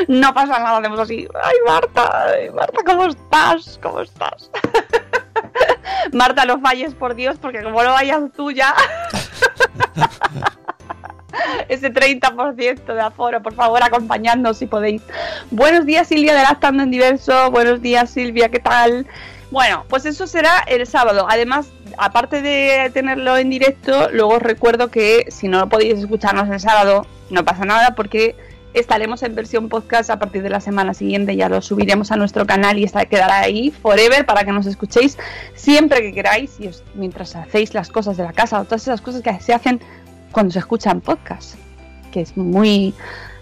no 0.09 0.35
pasa 0.35 0.59
nada, 0.59 0.79
hacemos 0.79 1.01
así. 1.01 1.27
Ay, 1.43 1.57
Marta, 1.67 2.27
Marta, 2.55 2.79
¿cómo 2.85 3.07
estás? 3.07 3.79
¿Cómo 3.83 4.01
estás? 4.01 4.51
Marta, 6.13 6.45
no 6.45 6.61
falles, 6.61 6.95
por 6.95 7.15
Dios, 7.15 7.37
porque 7.41 7.63
como 7.63 7.83
no 7.83 7.91
vayas 7.91 8.23
tú 8.37 8.51
ya... 8.51 8.75
Ese 11.69 11.93
30% 11.93 12.95
de 12.95 13.01
aforo, 13.01 13.43
por 13.43 13.55
favor, 13.55 13.83
acompañadnos 13.83 14.59
si 14.59 14.67
podéis. 14.67 15.03
Buenos 15.51 15.85
días, 15.85 16.07
Silvia 16.07 16.35
de 16.35 16.43
Lactando 16.43 16.83
en 16.83 16.91
Diverso. 16.91 17.51
Buenos 17.51 17.83
días, 17.83 18.11
Silvia, 18.11 18.51
¿qué 18.51 18.61
tal? 18.61 19.07
Bueno, 19.51 19.85
pues 19.89 20.07
eso 20.07 20.27
será 20.27 20.65
el 20.67 20.87
sábado. 20.87 21.27
Además, 21.29 21.69
aparte 21.99 22.43
de 22.43 22.91
tenerlo 22.93 23.37
en 23.37 23.51
directo, 23.51 24.11
luego 24.11 24.35
os 24.35 24.43
recuerdo 24.43 24.91
que 24.91 25.27
si 25.29 25.49
no 25.49 25.69
podéis 25.69 25.99
escucharnos 26.01 26.49
el 26.51 26.61
sábado, 26.61 27.07
no 27.31 27.45
pasa 27.45 27.65
nada 27.65 27.95
porque 27.95 28.37
estaremos 28.75 29.23
en 29.23 29.35
versión 29.35 29.69
podcast 29.69 30.11
a 30.11 30.19
partir 30.19 30.43
de 30.43 30.51
la 30.51 30.61
semana 30.61 30.95
siguiente, 30.95 31.37
ya 31.37 31.49
lo 31.49 31.63
subiremos 31.63 32.11
a 32.13 32.17
nuestro 32.17 32.45
canal 32.47 32.79
y 32.79 32.87
quedará 33.09 33.41
ahí 33.41 33.71
forever 33.71 34.27
para 34.27 34.45
que 34.45 34.53
nos 34.53 34.67
escuchéis 34.67 35.17
siempre 35.55 36.01
que 36.03 36.13
queráis 36.13 36.59
y 36.61 36.67
os- 36.69 36.83
mientras 36.95 37.35
hacéis 37.37 37.73
las 37.73 37.89
cosas 37.89 38.17
de 38.17 38.25
la 38.25 38.33
casa 38.33 38.61
o 38.61 38.65
todas 38.65 38.83
esas 38.83 39.01
cosas 39.01 39.23
que 39.23 39.33
se 39.41 39.55
hacen 39.55 39.81
cuando 40.33 40.53
se 40.53 40.59
escuchan 40.59 41.01
podcast, 41.01 41.55
que 42.13 42.21
es 42.21 42.37
muy 42.37 42.93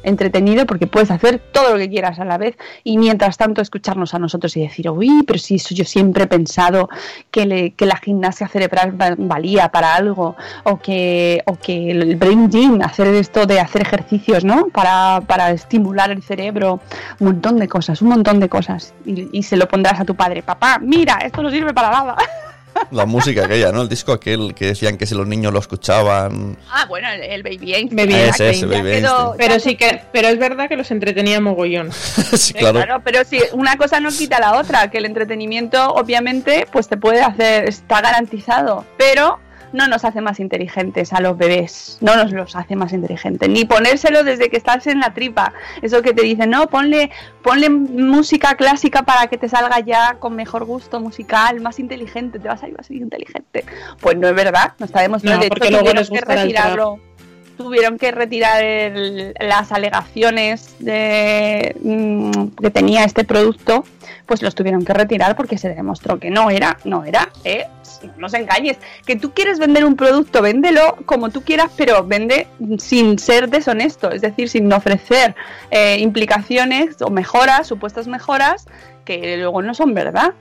entretenido 0.03 0.67
porque 0.67 0.87
puedes 0.87 1.11
hacer 1.11 1.39
todo 1.39 1.73
lo 1.73 1.79
que 1.79 1.89
quieras 1.91 2.19
a 2.19 2.25
la 2.25 2.39
vez 2.39 2.57
y 2.85 2.99
mientras 2.99 3.37
tanto 3.37 3.61
escucharnos 3.63 4.15
a 4.15 4.19
nosotros 4.19 4.57
y 4.57 4.63
decir, 4.63 4.89
uy, 4.91 5.23
pero 5.27 5.39
si 5.39 5.59
yo 5.59 5.85
siempre 5.85 6.25
he 6.25 6.27
pensado 6.27 6.89
que, 7.31 7.47
le- 7.47 7.71
que 7.73 7.87
la 7.87 7.97
gimnasia 7.97 8.49
cerebral 8.49 9.01
va- 9.01 9.15
valía 9.17 9.69
para 9.71 9.95
algo 9.95 10.37
o 10.65 10.79
que, 10.79 11.43
o 11.47 11.55
que 11.57 11.91
el 11.91 12.17
brain 12.17 12.51
gym, 12.51 12.81
hacer 12.83 13.09
esto 13.09 13.47
de 13.47 13.61
hacer 13.61 13.83
ejercicios, 13.83 14.45
¿no? 14.45 14.67
Para, 14.69 15.21
para 15.27 15.51
estimular 15.51 16.11
el 16.11 16.23
cerebro, 16.23 16.81
un 17.21 17.27
montón 17.27 17.59
de 17.59 17.69
cosas, 17.69 18.03
un 18.03 18.09
montón 18.09 18.41
de 18.41 18.49
cosas 18.49 18.95
y 19.05 19.43
se 19.43 19.57
lo 19.57 19.69
pondrás 19.69 20.01
a 20.01 20.05
tu 20.05 20.15
padre, 20.15 20.43
papá, 20.43 20.79
mira, 20.81 21.19
esto 21.25 21.43
no 21.43 21.51
sirve 21.51 21.73
para 21.73 21.91
nada. 21.91 22.17
La 22.91 23.07
música 23.07 23.45
aquella, 23.45 23.73
¿no? 23.73 23.83
El 23.83 23.89
disco 23.89 24.13
aquel 24.13 24.55
que 24.55 24.67
decían 24.67 24.99
que 24.99 25.07
si 25.07 25.15
los 25.15 25.27
niños 25.27 25.53
lo 25.53 25.59
escuchaban. 25.59 26.57
Ah, 26.71 26.85
bueno, 26.89 27.09
el, 27.11 27.23
el 27.23 27.43
Baby 27.43 27.75
Einstein. 27.75 27.97
Baby 27.97 28.15
Ese, 28.15 28.25
Einstein. 28.49 28.51
ese, 28.51 28.61
Ya 28.69 28.79
Baby 28.83 28.91
Einstein. 28.97 29.27
Pero 29.39 29.61
sí 29.61 29.77
que, 29.77 30.03
pero 30.13 30.29
es 30.29 30.39
verdad 30.39 30.69
que 30.69 30.77
los 30.77 30.91
entretenía 30.91 31.41
mogollón. 31.41 31.93
sí, 31.93 32.53
Eh, 32.55 32.59
claro. 32.59 32.83
Claro, 32.83 33.03
pero 33.05 33.25
si 33.25 33.39
una 33.53 33.77
cosa 33.77 34.01
no 34.01 34.11
quita 34.11 34.41
la 34.41 34.59
otra, 34.59 34.91
que 34.91 34.99
el 34.99 35.07
entretenimiento 35.07 35.93
obviamente 35.95 36.67
pues 36.73 36.89
te 36.89 36.97
puede 36.97 37.23
hacer, 37.23 37.69
está 37.69 38.01
garantizado, 38.01 38.85
pero 38.97 39.39
no 39.73 39.89
nos 39.89 40.05
hace 40.05 40.21
más 40.21 40.41
inteligentes 40.41 41.13
a 41.13 41.21
los 41.21 41.37
bebés, 41.37 41.99
no 42.01 42.17
nos 42.17 42.33
los 42.33 42.57
hace 42.57 42.77
más 42.77 42.93
inteligentes, 42.93 43.49
ni 43.49 43.65
ponérselo 43.65 44.25
desde 44.25 44.51
que 44.51 44.57
estás 44.57 44.87
en 44.87 45.01
la 45.01 45.15
tripa, 45.15 45.53
eso 45.81 46.03
que 46.03 46.13
te 46.13 46.23
dicen, 46.23 46.51
no, 46.51 46.67
ponle, 46.67 47.11
ponle 47.43 47.71
música 47.71 48.55
clásica 48.55 49.03
para 49.03 49.27
que 49.27 49.39
te 49.39 49.49
salga 49.49 49.81
ya 49.81 50.17
con 50.19 50.37
mejor 50.37 50.65
gusto 50.65 51.01
musical, 51.01 51.61
más 51.61 51.79
inteligente, 51.79 52.39
te 52.39 52.49
vas 52.49 52.63
a 52.63 52.69
ir 52.69 52.77
más 52.77 52.91
inteligente. 52.91 53.65
Pues 54.01 54.17
no 54.17 54.29
es 54.29 54.35
verdad, 54.35 54.73
no 54.79 54.87
está 54.87 55.03
demostrado, 55.03 55.37
No, 55.37 55.43
de 55.43 55.47
hecho, 55.47 55.71
luego 55.71 55.93
que 56.11 56.21
retirarlo 56.21 57.12
tuvieron 57.57 57.99
que 57.99 58.11
retirar 58.11 58.63
el- 58.63 59.35
las 59.41 59.73
alegaciones 59.73 60.75
de, 60.79 61.75
mm, 61.83 62.49
que 62.61 62.71
tenía 62.71 63.05
este 63.05 63.25
producto, 63.25 63.85
pues 64.27 64.43
los 64.43 64.55
tuvieron 64.55 64.85
que 64.85 64.93
retirar 64.95 65.37
porque 65.37 65.59
se 65.59 65.69
demostró 65.69 66.19
que 66.19 66.31
no 66.31 66.51
era, 66.51 66.79
no 66.85 67.05
era, 67.05 67.29
eh, 67.45 67.67
no 68.03 68.13
nos 68.19 68.35
engañes, 68.35 68.79
que 69.07 69.15
tú 69.17 69.33
quieres 69.33 69.59
vender 69.59 69.85
un 69.85 69.95
producto, 69.97 70.43
véndelo 70.43 70.97
como 71.07 71.31
tú 71.31 71.43
quieras, 71.43 71.71
pero 71.77 72.05
vende 72.05 72.49
sin 72.79 73.19
ser 73.19 73.49
deshonesto, 73.49 74.11
es 74.11 74.21
decir, 74.23 74.49
sin 74.49 74.73
ofrecer 74.73 75.35
eh, 75.71 75.99
implicaciones 76.01 77.01
o 77.01 77.11
mejoras, 77.11 77.67
supuestas 77.69 78.09
mejoras, 78.09 78.67
que 79.05 79.37
luego 79.37 79.63
no 79.63 79.75
son 79.75 79.95
verdad. 79.95 80.33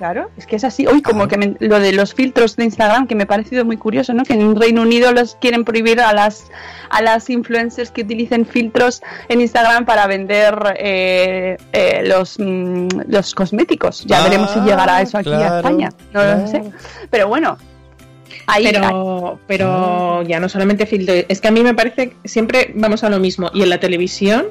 Claro, 0.00 0.30
es 0.38 0.46
que 0.46 0.56
es 0.56 0.64
así. 0.64 0.86
Hoy 0.86 1.02
como 1.02 1.28
que 1.28 1.36
me- 1.36 1.56
lo 1.58 1.78
de 1.78 1.92
los 1.92 2.14
filtros 2.14 2.56
de 2.56 2.64
Instagram, 2.64 3.06
que 3.06 3.14
me 3.14 3.24
ha 3.24 3.26
parecido 3.26 3.66
muy 3.66 3.76
curioso, 3.76 4.14
¿no? 4.14 4.22
Que 4.24 4.32
en 4.32 4.56
Reino 4.56 4.80
Unido 4.80 5.12
los 5.12 5.34
quieren 5.34 5.62
prohibir 5.62 6.00
a 6.00 6.14
las 6.14 6.46
a 6.88 7.02
las 7.02 7.28
influencers 7.28 7.90
que 7.90 8.00
utilicen 8.00 8.46
filtros 8.46 9.02
en 9.28 9.42
Instagram 9.42 9.84
para 9.84 10.06
vender 10.06 10.54
eh, 10.78 11.58
eh, 11.74 12.02
los, 12.06 12.38
mm, 12.38 12.88
los 13.08 13.34
cosméticos. 13.34 14.02
Ya 14.06 14.20
Ah, 14.20 14.24
veremos 14.24 14.50
si 14.52 14.60
llegará 14.60 15.02
eso 15.02 15.18
aquí 15.18 15.28
claro, 15.28 15.54
a 15.54 15.58
España. 15.58 15.90
No 16.14 16.20
claro. 16.22 16.40
lo 16.40 16.46
sé. 16.46 16.62
Pero 17.10 17.28
bueno, 17.28 17.58
ahí 18.46 18.70
Pero, 18.72 19.38
pero 19.46 20.22
ya 20.22 20.40
no 20.40 20.48
solamente 20.48 20.86
filtro, 20.86 21.14
es 21.28 21.42
que 21.42 21.48
a 21.48 21.50
mí 21.50 21.62
me 21.62 21.74
parece 21.74 22.12
que 22.12 22.16
siempre 22.28 22.72
vamos 22.74 23.04
a 23.04 23.10
lo 23.10 23.18
mismo. 23.18 23.50
Y 23.52 23.62
en 23.64 23.68
la 23.68 23.78
televisión, 23.78 24.46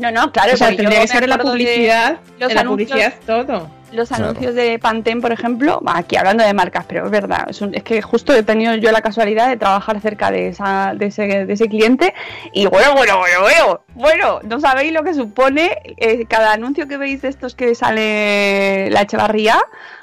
no, 0.00 0.10
no, 0.10 0.32
claro. 0.32 0.54
o 0.54 0.56
sea, 0.56 0.74
tendría 0.74 1.00
que 1.02 1.06
ser 1.06 1.22
en 1.22 1.30
la 1.30 1.38
publicidad, 1.38 2.16
los 2.40 2.50
en 2.50 2.56
la 2.56 2.64
publicidad 2.64 3.14
todo. 3.24 3.70
Los 3.92 4.08
Claro. 4.08 4.24
anuncios 4.30 4.54
de 4.54 4.78
Pantene, 4.78 5.20
por 5.20 5.32
ejemplo, 5.32 5.80
aquí 5.86 6.16
hablando 6.16 6.44
de 6.44 6.52
marcas, 6.54 6.84
pero 6.88 7.04
es 7.04 7.10
verdad, 7.10 7.44
es, 7.48 7.60
un- 7.60 7.74
es 7.74 7.82
que 7.82 8.00
justo 8.02 8.34
he 8.34 8.42
tenido 8.42 8.74
yo 8.76 8.90
la 8.92 9.00
casualidad 9.02 9.48
de 9.48 9.56
trabajar 9.56 10.00
cerca 10.00 10.30
de, 10.30 10.48
esa, 10.48 10.94
de, 10.96 11.06
ese, 11.06 11.22
de 11.46 11.52
ese 11.52 11.68
cliente 11.68 12.14
y 12.52 12.66
bueno, 12.66 12.94
bueno, 12.94 13.18
bueno, 13.18 13.40
bueno, 13.40 13.80
bueno, 13.94 14.40
no 14.44 14.60
sabéis 14.60 14.92
lo 14.92 15.02
que 15.02 15.14
supone 15.14 15.78
eh, 15.98 16.24
cada 16.26 16.52
anuncio 16.52 16.88
que 16.88 16.96
veis 16.96 17.22
de 17.22 17.28
estos 17.28 17.54
que 17.54 17.74
sale 17.74 18.88
la 18.90 19.02
Echevarría 19.02 19.58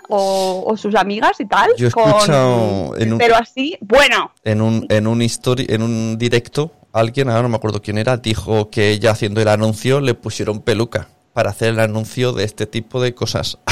o, 0.07 0.63
o 0.67 0.77
sus 0.77 0.95
amigas 0.95 1.39
y 1.39 1.45
tal. 1.45 1.69
Yo 1.77 1.87
he 1.87 1.91
con- 1.91 2.07
escuchado 2.09 2.95
en 2.97 3.13
un- 3.13 3.19
Pero 3.19 3.35
así, 3.35 3.77
bueno, 3.81 4.31
En 4.43 4.61
un, 4.61 4.85
en 4.89 5.07
un 5.07 5.19
histori- 5.21 5.71
en 5.71 5.81
un 5.81 6.17
directo, 6.17 6.71
alguien, 6.93 7.29
ahora 7.29 7.43
no 7.43 7.49
me 7.49 7.57
acuerdo 7.57 7.81
quién 7.81 7.97
era, 7.97 8.17
dijo 8.17 8.69
que 8.69 8.89
ella 8.89 9.11
haciendo 9.11 9.41
el 9.41 9.47
anuncio 9.47 9.99
le 10.01 10.13
pusieron 10.15 10.61
peluca 10.61 11.07
para 11.33 11.49
hacer 11.51 11.69
el 11.69 11.79
anuncio 11.79 12.33
de 12.33 12.43
este 12.43 12.65
tipo 12.65 13.01
de 13.01 13.13
cosas. 13.13 13.57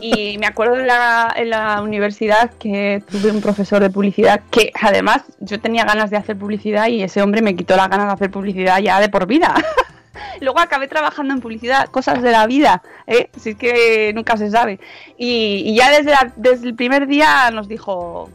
Y 0.00 0.38
me 0.38 0.46
acuerdo 0.46 0.76
en 0.78 0.86
la, 0.86 1.32
en 1.36 1.50
la 1.50 1.82
universidad 1.82 2.50
que 2.54 3.02
tuve 3.10 3.30
un 3.30 3.40
profesor 3.40 3.82
de 3.82 3.90
publicidad 3.90 4.40
que 4.50 4.72
además 4.80 5.22
yo 5.40 5.60
tenía 5.60 5.84
ganas 5.84 6.10
de 6.10 6.16
hacer 6.16 6.36
publicidad 6.38 6.86
y 6.88 7.02
ese 7.02 7.20
hombre 7.22 7.42
me 7.42 7.54
quitó 7.56 7.76
las 7.76 7.88
ganas 7.90 8.06
de 8.06 8.12
hacer 8.12 8.30
publicidad 8.30 8.78
ya 8.80 9.00
de 9.00 9.08
por 9.08 9.26
vida. 9.26 9.54
Luego 10.40 10.58
acabé 10.60 10.88
trabajando 10.88 11.34
en 11.34 11.40
publicidad, 11.40 11.86
cosas 11.88 12.22
de 12.22 12.30
la 12.30 12.46
vida, 12.46 12.82
¿eh? 13.06 13.28
así 13.36 13.54
que 13.54 14.12
nunca 14.14 14.36
se 14.36 14.50
sabe. 14.50 14.80
Y, 15.18 15.62
y 15.66 15.76
ya 15.76 15.90
desde, 15.90 16.10
la- 16.12 16.32
desde 16.36 16.68
el 16.68 16.74
primer 16.74 17.06
día 17.06 17.50
nos 17.50 17.68
dijo, 17.68 18.30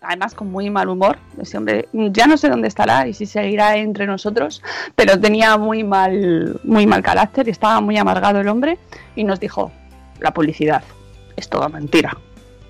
además 0.00 0.34
con 0.34 0.50
muy 0.50 0.70
mal 0.70 0.88
humor, 0.88 1.18
ese 1.40 1.56
hombre, 1.58 1.88
ya 1.92 2.26
no 2.26 2.36
sé 2.36 2.48
dónde 2.48 2.68
estará 2.68 3.06
y 3.06 3.14
si 3.14 3.26
seguirá 3.26 3.76
entre 3.76 4.06
nosotros, 4.06 4.62
pero 4.94 5.18
tenía 5.20 5.56
muy 5.56 5.84
mal, 5.84 6.60
muy 6.64 6.86
mal 6.86 7.02
carácter 7.02 7.48
y 7.48 7.50
estaba 7.50 7.80
muy 7.80 7.96
amargado 7.98 8.40
el 8.40 8.48
hombre 8.48 8.78
y 9.16 9.24
nos 9.24 9.40
dijo, 9.40 9.72
la 10.20 10.32
publicidad 10.32 10.82
es 11.36 11.48
toda 11.48 11.68
mentira. 11.68 12.16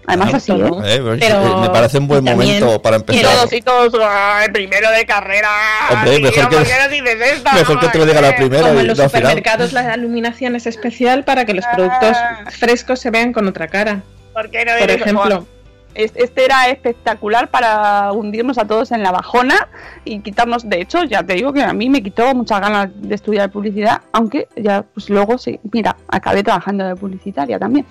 Además 0.07 0.33
así, 0.33 0.53
¿eh? 0.53 0.57
Eh, 0.87 1.01
pues, 1.03 1.21
Pero- 1.21 1.59
me 1.61 1.69
parece 1.69 1.99
un 1.99 2.09
buen 2.09 2.25
momento 2.25 2.81
para 2.81 2.97
Y 2.97 3.01
empezar. 3.01 3.31
todos 3.35 3.53
y 3.53 3.61
todos, 3.61 3.93
"Ay, 4.03 4.49
primero 4.51 4.91
de 4.91 5.05
carrera. 5.05 5.51
Hombre, 5.91 6.19
mejor 6.21 6.49
que- 6.49 6.57
¿por 6.57 6.65
qué 6.67 6.73
no 7.03 7.25
esto? 7.27 7.51
Mejor 7.53 7.81
que 7.81 7.89
te 7.89 7.99
lo 7.99 8.07
diga 8.07 8.21
la 8.23 8.35
primera 8.35 8.69
Como 8.69 8.81
en 8.81 8.87
los 8.87 8.97
no 8.99 9.05
supermercados 9.05 9.75
la 9.75 9.95
iluminación 9.95 10.57
es 10.57 10.67
especial 10.67 11.25
para 11.25 11.45
que 11.45 11.53
los 11.53 11.67
productos 11.67 12.17
Ah. 12.17 12.45
frescos 12.51 13.01
se 13.01 13.11
vean 13.11 13.35
con 13.35 13.47
otra 13.49 13.69
cara. 13.69 14.01
¿Por 14.33 14.49
qué 14.51 14.65
no 14.65 14.73
Por 14.79 14.91
ejemplo, 14.91 15.39
Es- 15.41 15.58
Este 15.99 16.45
era 16.45 16.69
espectacular 16.69 17.51
para 17.51 18.13
hundirnos 18.13 18.57
a 18.57 18.67
todos 18.67 18.93
en 18.93 19.03
la 19.03 19.11
bajona 19.11 19.69
y 20.05 20.21
quitarnos, 20.21 20.69
de 20.69 20.81
hecho, 20.81 21.03
ya 21.03 21.25
te 21.25 21.35
digo 21.35 21.53
que 21.53 21.65
a 21.65 21.73
mí 21.73 21.91
me 21.91 22.05
quitó 22.05 22.33
muchas 22.37 22.61
ganas 22.61 22.91
de 22.95 23.13
estudiar 23.17 23.51
publicidad, 23.51 24.03
aunque 24.13 24.47
ya 24.55 24.83
pues 24.83 25.11
luego 25.11 25.39
sí, 25.39 25.59
mira, 25.73 25.97
acabé 26.07 26.45
trabajando 26.45 26.87
de 26.87 26.95
publicitaria 26.95 27.59
también. 27.59 27.85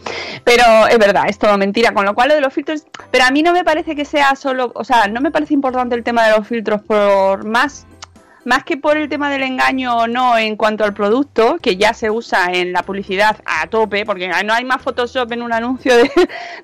Pero 0.45 0.63
es 0.89 0.97
verdad, 0.97 1.25
es 1.27 1.37
todo 1.37 1.57
mentira, 1.57 1.91
con 1.91 2.05
lo 2.05 2.15
cual 2.15 2.29
lo 2.29 2.35
de 2.35 2.41
los 2.41 2.53
filtros, 2.53 2.85
pero 3.11 3.25
a 3.25 3.31
mí 3.31 3.43
no 3.43 3.51
me 3.51 3.65
parece 3.65 3.93
que 3.93 4.05
sea 4.05 4.35
solo, 4.37 4.71
o 4.73 4.85
sea, 4.85 5.07
no 5.07 5.19
me 5.19 5.29
parece 5.29 5.53
importante 5.53 5.93
el 5.93 6.03
tema 6.03 6.25
de 6.27 6.37
los 6.37 6.47
filtros 6.47 6.81
por 6.83 7.45
más 7.45 7.87
más 8.47 8.63
que 8.63 8.77
por 8.77 8.95
el 8.95 9.09
tema 9.09 9.29
del 9.29 9.43
engaño 9.43 9.95
o 9.97 10.07
no 10.07 10.37
en 10.37 10.55
cuanto 10.55 10.83
al 10.85 10.93
producto, 10.93 11.57
que 11.61 11.75
ya 11.75 11.93
se 11.93 12.09
usa 12.09 12.47
en 12.53 12.71
la 12.71 12.81
publicidad 12.83 13.37
a 13.45 13.67
tope, 13.67 14.05
porque 14.05 14.29
no 14.45 14.53
hay 14.53 14.63
más 14.63 14.81
Photoshop 14.81 15.31
en 15.33 15.41
un 15.41 15.51
anuncio 15.51 15.95
de, 15.97 16.09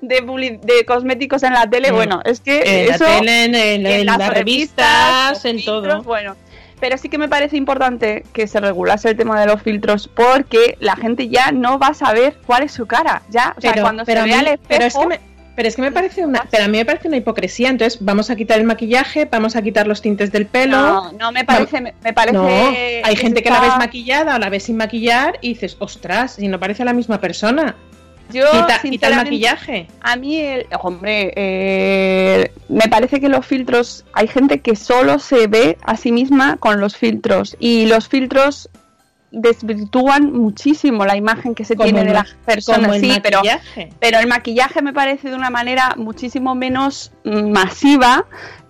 de, 0.00 0.84
cosméticos 0.86 1.42
en 1.42 1.52
la 1.52 1.68
tele, 1.68 1.92
Mm. 1.92 1.94
bueno, 1.94 2.20
es 2.24 2.40
que 2.40 2.86
en 2.86 2.94
eso... 2.94 3.04
la 3.04 3.18
tele, 3.20 3.44
en, 3.44 3.54
en- 3.54 3.86
en 3.86 4.06
las 4.06 4.28
revistas, 4.30 5.44
en 5.44 5.56
filtros, 5.56 5.82
todo. 5.82 6.02
Bueno, 6.02 6.36
pero 6.80 6.96
sí 6.98 7.08
que 7.08 7.18
me 7.18 7.28
parece 7.28 7.56
importante 7.56 8.24
que 8.32 8.46
se 8.46 8.60
regulase 8.60 9.10
el 9.10 9.16
tema 9.16 9.38
de 9.40 9.46
los 9.46 9.62
filtros 9.62 10.08
porque 10.08 10.76
la 10.80 10.96
gente 10.96 11.28
ya 11.28 11.52
no 11.52 11.78
va 11.78 11.88
a 11.88 11.94
saber 11.94 12.36
cuál 12.46 12.62
es 12.62 12.72
su 12.72 12.86
cara, 12.86 13.22
ya, 13.30 13.54
o 13.56 13.60
sea, 13.60 13.74
cuando 13.80 14.04
se 14.04 14.14
vea 14.14 14.24
mí- 14.24 14.32
al 14.32 14.46
espejo... 14.48 14.66
pero 14.68 14.84
es 14.86 14.96
que 14.96 15.06
me, 15.06 15.20
pero 15.54 15.68
es 15.68 15.76
que 15.76 15.82
me 15.82 15.92
parece 15.92 16.24
una, 16.24 16.46
pero 16.50 16.64
a 16.64 16.68
mí 16.68 16.78
me 16.78 16.84
parece 16.84 17.08
una 17.08 17.16
hipocresía. 17.16 17.68
Entonces 17.70 17.98
vamos 18.04 18.30
a 18.30 18.36
quitar 18.36 18.58
el 18.58 18.64
maquillaje, 18.64 19.26
vamos 19.30 19.56
a 19.56 19.62
quitar 19.62 19.86
los 19.86 20.02
tintes 20.02 20.32
del 20.32 20.46
pelo. 20.46 20.76
no, 20.76 21.12
no 21.12 21.32
me 21.32 21.44
parece, 21.44 21.80
me, 21.80 21.94
me 22.02 22.12
parece... 22.12 22.36
No, 22.36 22.46
hay 22.48 23.16
gente 23.16 23.42
que 23.42 23.50
la 23.50 23.60
ves 23.60 23.76
maquillada 23.78 24.36
o 24.36 24.38
la 24.38 24.48
ves 24.50 24.64
sin 24.64 24.76
maquillar 24.76 25.38
y 25.40 25.50
dices, 25.54 25.76
ostras, 25.78 26.32
si 26.34 26.48
no 26.48 26.58
parece 26.58 26.84
la 26.84 26.92
misma 26.92 27.20
persona. 27.20 27.74
Yo, 28.32 28.46
quita, 28.50 28.80
quita 28.80 29.08
el 29.08 29.16
maquillaje. 29.16 29.86
A 30.00 30.16
mí, 30.16 30.40
el- 30.40 30.66
hombre, 30.80 31.30
eh, 31.36 32.50
me 32.70 32.88
parece 32.88 33.20
que 33.20 33.28
los 33.28 33.44
filtros, 33.44 34.04
hay 34.14 34.28
gente 34.28 34.60
que 34.60 34.76
solo 34.76 35.18
se 35.18 35.46
ve 35.46 35.76
a 35.84 35.96
sí 35.98 36.10
misma 36.10 36.56
con 36.56 36.80
los 36.80 36.96
filtros 36.96 37.54
y 37.58 37.84
los 37.84 38.08
filtros 38.08 38.70
desvirtúan 39.34 40.32
muchísimo 40.32 41.04
la 41.04 41.16
imagen 41.16 41.54
que 41.54 41.64
se 41.64 41.74
Como 41.76 41.84
tiene 41.84 42.00
el 42.00 42.06
de 42.08 42.12
las 42.14 42.34
personas. 42.46 42.98
Sí, 43.00 43.20
pero, 43.22 44.18
el 44.18 44.26
maquillaje 44.26 44.82
me 44.82 44.92
parece 44.92 45.30
de 45.30 45.36
una 45.36 45.50
manera 45.50 45.94
muchísimo 45.96 46.54
menos 46.54 47.12
mm, 47.24 47.50
masiva 47.50 48.26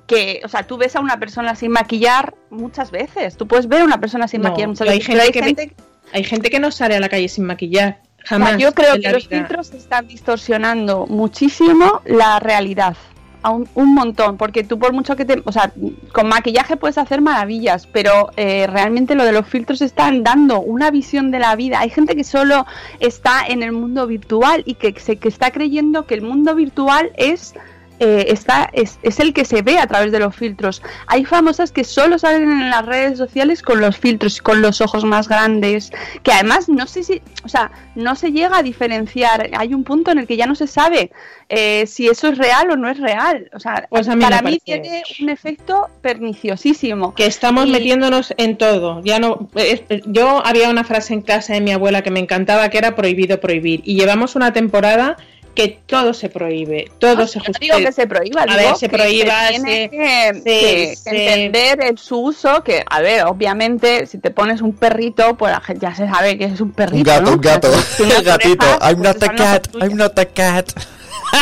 que, 0.07 0.41
o 0.45 0.49
sea, 0.49 0.65
tú 0.67 0.77
ves 0.77 0.97
a 0.97 1.01
una 1.01 1.19
persona 1.19 1.55
sin 1.55 1.71
maquillar 1.71 2.35
muchas 2.51 2.91
veces. 2.91 3.37
Tú 3.37 3.47
puedes 3.47 3.69
ver 3.69 3.83
a 3.83 3.85
una 3.85 4.01
persona 4.01 4.29
sin 4.29 4.43
No, 4.43 4.49
maquillar 4.51 4.69
muchas 4.69 4.89
hay 4.89 4.99
veces. 4.99 5.15
pero 5.15 5.33
gente 5.33 5.69
que 5.69 5.75
ve- 5.75 5.83
Hay 6.13 6.25
gente 6.25 6.51
que 6.51 6.61
no 6.61 6.71
sale 6.71 6.97
a 6.97 7.01
la 7.01 7.09
calle 7.09 7.29
sin 7.29 7.45
maquillar. 7.45 8.01
O 8.23 8.27
sea, 8.27 8.39
Jamás. 8.39 8.59
yo 8.59 8.73
creo 8.73 8.99
que 9.01 9.11
los 9.13 9.29
filtros 9.29 9.73
están 9.73 10.07
distorsionando 10.07 11.07
muchísimo 11.07 12.01
la 12.07 12.39
realidad. 12.41 12.97
A 13.45 13.51
un, 13.51 13.69
un 13.75 13.95
montón, 13.95 14.37
porque 14.37 14.65
tú 14.65 14.79
por 14.79 14.93
mucho 14.93 15.17
que 15.17 15.25
te... 15.25 15.43
O 15.45 15.53
sea, 15.53 15.73
con 16.13 16.29
maquillaje 16.29 16.77
puedes 16.77 16.99
hacer 16.99 17.21
maravillas, 17.21 17.87
pero 17.87 18.31
eh, 18.37 18.67
realmente 18.67 19.15
lo 19.15 19.25
de 19.25 19.33
los 19.33 19.47
filtros 19.47 19.83
están 19.83 20.23
dando 20.23 20.61
una 20.61 20.91
visión 20.91 21.31
de 21.31 21.39
la 21.39 21.55
vida. 21.55 21.81
Hay 21.81 21.91
gente 21.91 22.17
que 22.17 22.25
solo 22.25 22.67
está 23.01 23.47
en 23.47 23.63
el 23.63 23.73
mundo 23.73 24.07
virtual 24.07 24.63
y 24.65 24.75
que, 24.75 24.99
se, 24.99 25.17
que 25.17 25.29
está 25.29 25.51
creyendo 25.51 26.07
que 26.07 26.15
el 26.15 26.23
mundo 26.23 26.55
virtual 26.55 27.13
es... 27.17 27.55
eh, 28.01 28.27
está, 28.29 28.69
es, 28.73 28.99
es 29.03 29.21
el 29.21 29.33
que 29.33 29.45
se 29.45 29.63
ve 29.63 29.79
a 29.79 29.87
través 29.87 30.11
de 30.13 30.19
los 30.19 30.35
filtros. 30.35 30.83
Hay 31.07 31.25
famosas 31.25 31.71
que 31.73 31.85
solo 31.85 32.19
salen 32.19 32.51
en 32.51 32.71
las 32.71 32.85
redes 32.85 33.17
sociales 33.19 33.63
con 33.63 33.81
los 33.81 33.97
filtros, 33.97 34.43
con 34.43 34.61
los 34.63 34.81
ojos 34.81 35.05
más 35.05 35.29
grandes, 35.29 35.93
que 36.23 36.33
además 36.33 36.69
no 36.69 36.87
sé 36.87 37.03
si, 37.05 37.23
o 37.45 37.49
sea, 37.49 37.71
no 37.95 38.17
se 38.17 38.33
llega 38.33 38.59
a 38.59 38.63
diferenciar. 38.63 39.51
Hay 39.57 39.75
un 39.75 39.85
punto 39.85 40.11
en 40.11 40.19
el 40.19 40.27
que 40.27 40.37
ya 40.37 40.47
no 40.47 40.55
se 40.55 40.67
sabe 40.67 41.13
eh, 41.49 41.87
si 41.87 42.09
eso 42.09 42.29
es 42.29 42.39
real 42.39 42.71
o 42.71 42.77
no 42.77 42.89
es 42.91 42.99
real. 42.99 43.49
O 43.55 43.61
sea, 43.61 43.87
Pues 43.91 44.09
mí 44.09 44.17
para 44.23 44.43
mí 44.43 44.59
tiene 44.65 45.03
un 45.21 45.29
efecto 45.29 45.89
perniciosísimo. 46.01 47.15
que 47.15 47.27
estamos 47.27 47.67
Y- 47.67 47.71
metiéndonos 47.71 48.35
en 48.39 48.57
todo. 48.57 49.01
Ya 49.05 49.19
no, 49.19 49.49
es- 49.55 49.83
yo 50.07 50.45
había 50.45 50.69
una 50.71 50.85
frase 50.85 51.15
en 51.15 51.23
casa 51.23 51.53
de 51.55 51.61
mi 51.61 51.73
abuela 51.73 52.03
que 52.03 52.11
me 52.11 52.21
encantaba 52.21 52.69
que 52.71 52.79
era 52.79 52.97
prohibido 52.97 53.41
prohibir 53.41 53.83
y 53.85 53.95
llevamos 53.97 54.35
una 54.37 54.53
temporada 54.53 55.17
que 55.55 55.81
todo 55.87 56.13
se 56.15 56.29
prohíbe, 56.29 56.91
todo 56.99 57.15
No, 57.17 57.27
se 57.27 57.39
yo 57.39 57.45
no 57.53 57.59
digo 57.61 57.77
que 57.79 57.93
se 57.93 58.07
prohíba, 58.07 58.43
A 58.43 58.47
digo 58.47 58.59
ver, 58.59 58.77
se 58.77 58.89
que 58.89 58.97
prohíba, 58.97 59.49
tiene 59.51 59.85
se- 59.85 59.91
que, 59.91 60.35
se- 60.35 60.43
que 60.43 60.97
se- 60.97 61.11
entender 61.11 61.83
el, 61.83 61.99
su 61.99 62.19
uso, 62.19 62.63
que, 62.65 62.85
a 62.89 63.01
ver, 63.01 63.25
obviamente, 63.27 64.07
si 64.07 64.19
te 64.19 64.31
pones 64.31 64.61
un 64.63 64.73
perrito, 64.75 65.37
pues 65.37 65.53
la 65.53 65.61
gente 65.61 65.83
ya 65.87 65.95
se 65.95 66.09
sabe 66.09 66.37
que 66.37 66.45
es 66.47 66.61
un 66.61 66.73
perrito, 66.73 66.99
Un 66.99 67.03
gato, 67.05 67.23
¿no? 67.23 67.33
un 67.33 67.41
gato. 67.41 67.69
El 67.99 68.23
gatito. 68.25 68.67
orejas, 68.67 68.91
I'm 68.91 68.97
pues 68.97 68.99
not 68.99 69.07
a 69.07 69.11
están 69.11 69.37
los 69.37 69.47
cat. 69.47 69.69
I'm 69.83 69.97
not 69.97 70.19
a 70.19 70.25
cat. 70.27 70.73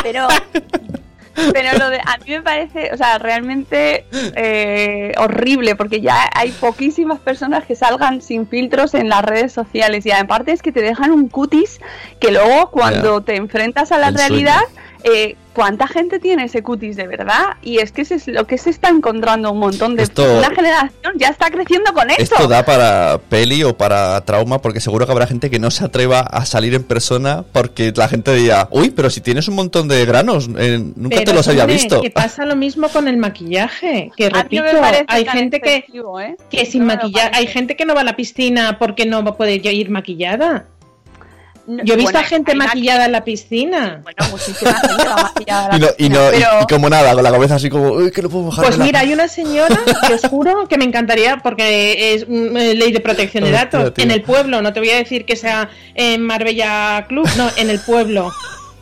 Pero, 0.03 0.29
pero 1.53 1.79
lo 1.79 1.91
de, 1.91 1.99
a 1.99 2.19
mí 2.25 2.31
me 2.31 2.43
parece, 2.43 2.91
o 2.93 2.97
sea, 2.97 3.19
realmente 3.19 4.05
eh, 4.37 5.13
horrible, 5.19 5.77
porque 5.77 6.01
ya 6.01 6.29
hay 6.35 6.51
poquísimas 6.53 7.21
personas 7.21 7.65
que 7.65 7.75
salgan 7.75 8.23
sin 8.23 8.47
filtros 8.47 8.95
en 8.95 9.09
las 9.09 9.25
redes 9.25 9.53
sociales. 9.53 10.07
Y 10.07 10.11
aparte 10.11 10.53
es 10.53 10.63
que 10.63 10.73
te 10.73 10.83
dejan 10.83 11.11
un 11.11 11.29
cutis 11.29 11.81
que 12.21 12.33
luego 12.33 12.71
cuando 12.71 13.23
te 13.23 13.37
enfrentas 13.37 13.93
a 13.93 13.99
la 13.99 14.09
El 14.09 14.15
realidad, 14.15 14.63
eh, 15.05 15.37
¿cuánta 15.53 15.87
gente 15.87 16.19
tiene 16.19 16.45
ese 16.45 16.63
cutis 16.63 16.97
de 16.97 17.07
verdad? 17.07 17.57
Y 17.63 17.79
es 17.79 17.93
que 17.93 18.03
es 18.03 18.27
lo 18.29 18.47
que 18.47 18.59
se 18.59 18.71
está 18.71 18.89
encontrando 18.89 19.51
un 19.53 19.59
montón 19.59 19.97
de... 19.97 20.03
Esto- 20.05 20.39
Una 20.39 20.51
generación 20.51 21.13
ya 21.17 21.29
está 21.29 21.51
creciendo 21.51 21.93
con 21.93 22.11
esto. 22.11 22.23
Esto 22.23 22.49
da 22.49 22.65
para 22.65 23.19
peli 23.29 23.63
o 23.65 23.77
para 23.77 24.21
trauma 24.23 24.61
porque 24.61 24.81
seguro 24.81 25.07
que 25.07 25.13
habrá 25.13 25.27
gente 25.27 25.51
que 25.51 25.59
no 25.59 25.71
se 25.71 25.85
atreva 25.85 26.21
a 26.21 26.45
salir 26.45 26.75
en 26.75 26.85
persona 26.85 27.45
porque 27.53 27.93
la 27.95 28.09
gente 28.09 28.35
dirá, 28.35 28.69
uy, 28.71 28.91
pero 28.91 29.11
si 29.11 29.21
tienes 29.21 29.49
un 29.49 29.55
montón 29.55 29.89
de 29.89 30.05
granos, 30.05 30.49
eh, 30.59 30.79
nunca 30.97 31.23
te 31.25 31.33
los 31.33 31.47
había 31.49 31.67
visto. 31.67 32.01
Que 32.01 32.11
pasa 32.11 32.45
lo 32.45 32.57
mismo 32.57 32.89
con 32.89 33.09
el 33.09 33.17
maquillaje, 33.17 34.11
que 34.17 34.31
repito, 34.31 34.63
me 34.63 34.75
parece 34.75 35.05
hay 35.09 35.27
gente 35.27 35.61
que, 35.61 35.77
¿eh? 36.21 36.37
que 36.51 36.67
sin 36.67 36.87
No 36.87 36.95
hay 37.33 37.47
gente 37.47 37.77
que 37.77 37.85
no 37.85 37.95
va 37.95 38.03
a 38.03 38.05
la 38.05 38.17
piscina 38.17 38.79
porque 38.79 39.07
no 39.07 39.23
va 39.23 39.31
a 39.31 39.37
poder 39.37 39.65
ir 39.65 39.91
maquillada. 39.91 40.67
Yo 41.67 41.95
he 41.95 41.97
visto 41.97 42.13
Bueno, 42.13 42.19
a 42.19 42.23
gente 42.25 42.55
maquillada 42.55 43.05
en 43.07 43.13
la 43.13 43.25
piscina. 43.25 44.01
Bueno, 44.03 44.19
muchísima 44.33 44.75
gente 44.75 45.05
va 45.05 45.17
maquillada. 45.23 45.67
a 45.67 45.69
la 45.69 45.77
Y, 45.77 45.81
no, 45.81 45.87
y, 45.87 45.91
piscina, 45.97 46.19
no- 46.19 46.29
y- 46.29 46.41
pero- 46.41 46.63
y 46.63 46.67
como 46.67 46.91
nada, 46.91 47.15
con 47.15 47.23
la 47.23 47.31
cabeza 47.31 47.55
así 47.55 47.71
como, 47.71 47.93
uy, 47.93 48.11
que 48.11 48.23
no 48.23 48.29
puedo 48.29 48.45
mojar. 48.47 48.65
Pues 48.65 48.79
mira, 48.79 49.01
hay 49.01 49.13
una 49.13 49.29
señora 49.29 49.79
que 50.09 50.15
os 50.15 50.23
juro 50.23 50.67
que 50.69 50.77
me 50.79 50.85
encantaría, 50.85 51.39
porque 51.43 52.15
es 52.15 52.27
mm, 52.29 52.57
eh, 52.57 52.75
ley 52.75 52.93
de 52.93 53.01
protección 53.01 53.45
de 53.45 53.51
datos, 53.53 53.93
en 53.97 54.11
el 54.11 54.23
pueblo, 54.23 54.61
no 54.63 54.73
te 54.73 54.81
voy 54.81 54.91
a 54.91 54.97
decir 54.97 55.25
que 55.25 55.37
sea 55.37 55.69
en 55.95 56.23
Marbella 56.23 57.07
Club, 57.09 57.29
no, 57.37 57.49
en 57.57 57.71
el 57.71 57.79
pueblo. 57.81 58.33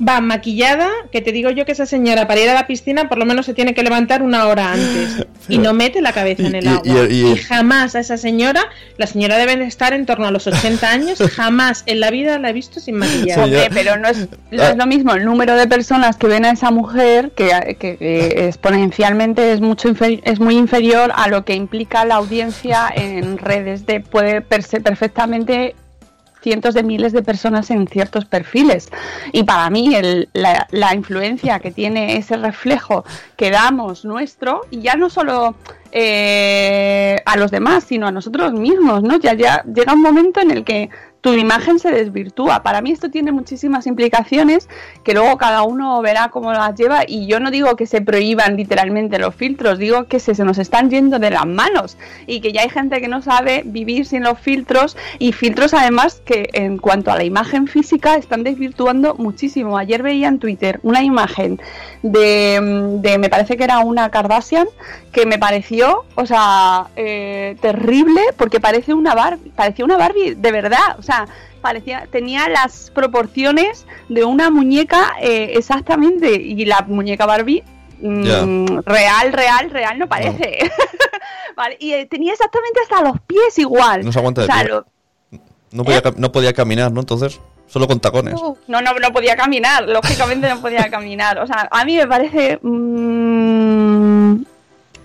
Va 0.03 0.21
maquillada, 0.23 0.89
que 1.13 1.21
te 1.21 1.31
digo 1.31 1.51
yo 1.51 1.67
que 1.67 1.73
esa 1.73 1.85
señora 1.85 2.27
para 2.27 2.41
ir 2.41 2.49
a 2.49 2.55
la 2.55 2.67
piscina 2.67 3.09
por 3.09 3.19
lo 3.19 3.27
menos 3.27 3.45
se 3.45 3.53
tiene 3.53 3.75
que 3.75 3.83
levantar 3.83 4.23
una 4.23 4.47
hora 4.47 4.73
antes 4.73 5.27
y 5.49 5.59
no 5.59 5.75
mete 5.75 6.01
la 6.01 6.13
cabeza 6.13 6.45
en 6.47 6.55
el 6.55 6.65
y- 6.65 6.69
agua. 6.69 6.83
y- 7.11 7.15
y- 7.15 7.33
Y, 7.33 7.37
jamás 7.37 7.95
a 7.95 8.01
esa 8.01 8.17
señora, 8.17 8.63
la 8.97 9.07
señora 9.07 9.37
debe 9.37 9.57
de 9.57 9.65
estar 9.65 9.93
en 9.93 10.07
torno 10.07 10.27
a 10.27 10.31
los 10.31 10.47
80 10.47 10.91
años, 10.91 11.19
jamás 11.37 11.83
en 11.87 12.01
la 12.01 12.11
vida 12.11 12.39
la 12.39 12.49
he 12.49 12.53
visto 12.55 12.81
sin 12.81 12.99
ya- 13.27 13.69
pero 13.75 13.97
no 13.99 14.09
es, 14.09 14.29
no 14.51 14.63
Ah. 14.63 14.71
es 14.71 14.77
lo 14.77 14.87
mismo 14.87 15.13
el 15.15 15.25
número 15.25 15.55
de 15.55 15.67
personas 15.67 16.17
que 16.17 16.29
ven 16.29 16.45
a 16.47 16.53
esa 16.53 16.71
mujer 16.71 17.33
que, 17.37 17.77
que- 17.79 17.97
que 17.99 18.47
exponencialmente 18.49 19.53
es 19.53 19.61
mucho 19.61 19.89
inferi- 19.89 20.21
es 20.25 20.41
muy 20.41 20.57
inferior 20.57 21.13
a 21.15 21.29
lo 21.29 21.45
que 21.45 21.55
implica 21.55 22.05
la 22.05 22.15
audiencia 22.17 22.89
en 22.95 23.37
redes 23.39 23.85
de 23.87 24.01
puede 24.01 24.41
verse 24.41 24.81
perfectamente 24.81 25.75
cientos 26.43 26.75
de 26.75 26.83
miles 26.83 27.13
de 27.13 27.23
personas 27.23 27.71
en 27.71 27.87
ciertos 27.87 28.25
perfiles. 28.25 28.89
Y 29.33 29.43
para 29.45 29.69
mí 29.71 29.95
el- 29.95 30.29
la, 30.33 30.67
la 30.71 30.95
influencia 30.95 31.59
que 31.61 31.71
tiene 31.71 32.17
ese 32.17 32.37
reflejo 32.37 33.05
que 33.37 33.51
damos 33.51 34.05
nuestro 34.05 34.63
y 34.71 34.81
ya 34.81 34.95
no 34.97 35.11
solo 35.11 35.55
eh, 35.93 37.17
a 37.25 37.37
los 37.37 37.51
demás 37.51 37.85
sino 37.85 38.07
a 38.07 38.13
nosotros 38.13 38.53
mismos 38.53 39.03
no 39.03 39.19
ya 39.19 39.35
ya 39.35 39.65
llega 39.65 39.93
un 39.93 40.03
momento 40.03 40.41
en 40.41 40.51
el 40.53 40.65
que 40.65 40.89
tu 41.21 41.35
imagen 41.35 41.79
se 41.79 41.91
desvirtúa. 41.91 42.63
Para 42.63 42.81
mí 42.81 42.91
esto 42.93 43.11
tiene 43.11 43.33
muchísimas 43.33 43.87
implicaciones 43.87 44.69
que 45.05 45.15
luego 45.15 45.37
cada 45.37 45.63
uno 45.63 46.01
verá 46.01 46.29
cómo 46.31 46.53
las 46.53 46.75
lleva 46.75 47.03
y 47.07 47.27
yo 47.27 47.41
no 47.41 47.51
digo 47.51 47.77
que 47.77 47.87
se 47.87 48.01
prohíban 48.01 48.57
literalmente 48.57 49.19
los 49.19 49.35
filtros, 49.35 49.79
digo 49.79 50.05
que 50.05 50.19
se, 50.19 50.35
se 50.35 50.45
nos 50.45 50.59
están 50.59 50.91
yendo 50.91 51.19
de 51.19 51.31
las 51.31 51.47
manos 51.47 51.99
y 52.27 52.41
que 52.41 52.53
ya 52.53 52.63
hay 52.63 52.71
gente 52.71 53.01
que 53.01 53.09
no 53.09 53.23
sabe 53.23 53.63
vivir 53.65 54.07
sin 54.07 54.23
los 54.23 54.39
filtros 54.39 54.97
y 55.19 55.33
filtros 55.33 55.75
además 55.75 56.23
que 56.25 56.49
en 56.53 56.79
cuanto 56.79 57.11
a 57.11 57.17
la 57.17 57.25
imagen 57.25 57.67
física 57.67 58.17
están 58.17 58.43
desvirtuando 58.43 59.15
muchísimo. 59.15 59.77
Ayer 59.77 60.03
veía 60.03 60.29
en 60.29 60.39
Twitter 60.39 60.81
una 60.83 61.03
imagen 61.03 61.61
de, 62.03 62.99
de 63.01 63.19
me 63.19 63.29
parece 63.29 63.57
que 63.57 63.65
era 63.65 63.81
una 63.81 64.11
Kardashian 64.11 64.67
que 65.13 65.27
me 65.27 65.39
pareció, 65.39 66.05
o 66.15 66.25
sea, 66.25 66.87
eh, 66.97 67.57
terrible 67.61 68.21
porque 68.37 68.61
parece 68.61 68.95
una 68.95 69.15
Barbie, 69.15 69.51
parecía 69.51 69.85
una 69.85 69.97
Barbie 69.97 70.35
de 70.35 70.53
verdad, 70.53 70.99
o 70.99 71.03
sea, 71.03 71.10
parecía 71.61 72.07
tenía 72.11 72.49
las 72.49 72.91
proporciones 72.95 73.87
de 74.09 74.25
una 74.25 74.51
muñeca 74.51 75.13
eh, 75.21 75.53
exactamente 75.57 76.33
y 76.35 76.65
la 76.65 76.81
muñeca 76.89 77.27
Barbie 77.27 77.63
mm, 78.01 78.79
real, 78.87 79.33
real, 79.33 79.71
real 79.71 79.99
no 79.99 80.09
parece. 80.09 80.59
Vale, 81.57 81.77
y 81.79 81.93
eh, 81.93 82.07
tenía 82.07 82.33
exactamente 82.33 82.81
hasta 82.83 83.03
los 83.03 83.21
pies 83.27 83.59
igual. 83.59 84.05
No 84.05 84.13
se 84.13 84.19
aguanta 84.19 84.41
de 84.43 84.49
O 84.49 84.53
sea, 84.53 84.63
pie. 84.63 84.71
lo- 84.71 84.87
No 85.73 85.85
podía, 85.85 86.03
cam- 86.03 86.17
no 86.17 86.33
podía 86.33 86.53
caminar, 86.55 86.91
¿no? 86.91 87.01
Entonces, 87.01 87.39
solo 87.67 87.87
con 87.87 88.01
tacones. 88.01 88.35
No, 88.35 88.57
no, 88.81 88.81
no 88.81 89.13
podía 89.13 89.37
caminar, 89.37 89.87
lógicamente 89.87 90.49
no 90.49 90.61
podía 90.61 90.89
caminar. 90.91 91.39
O 91.39 91.47
sea, 91.47 91.69
a 91.71 91.85
mí 91.85 91.97
me 91.97 92.07
parece. 92.07 92.59
mm, 92.63 93.30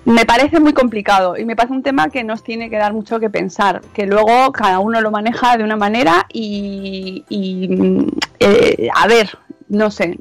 me 0.05 0.25
parece 0.25 0.59
muy 0.59 0.73
complicado 0.73 1.37
y 1.37 1.45
me 1.45 1.55
parece 1.55 1.73
un 1.73 1.83
tema 1.83 2.09
que 2.09 2.23
nos 2.23 2.43
tiene 2.43 2.69
que 2.69 2.77
dar 2.77 2.93
mucho 2.93 3.19
que 3.19 3.29
pensar. 3.29 3.81
Que 3.93 4.05
luego 4.05 4.51
cada 4.51 4.79
uno 4.79 5.01
lo 5.01 5.11
maneja 5.11 5.57
de 5.57 5.63
una 5.63 5.75
manera 5.75 6.25
y. 6.31 7.23
y, 7.29 7.69
eh, 8.39 8.89
a 8.95 9.07
ver. 9.07 9.37
No 9.67 9.89
sé, 9.89 10.19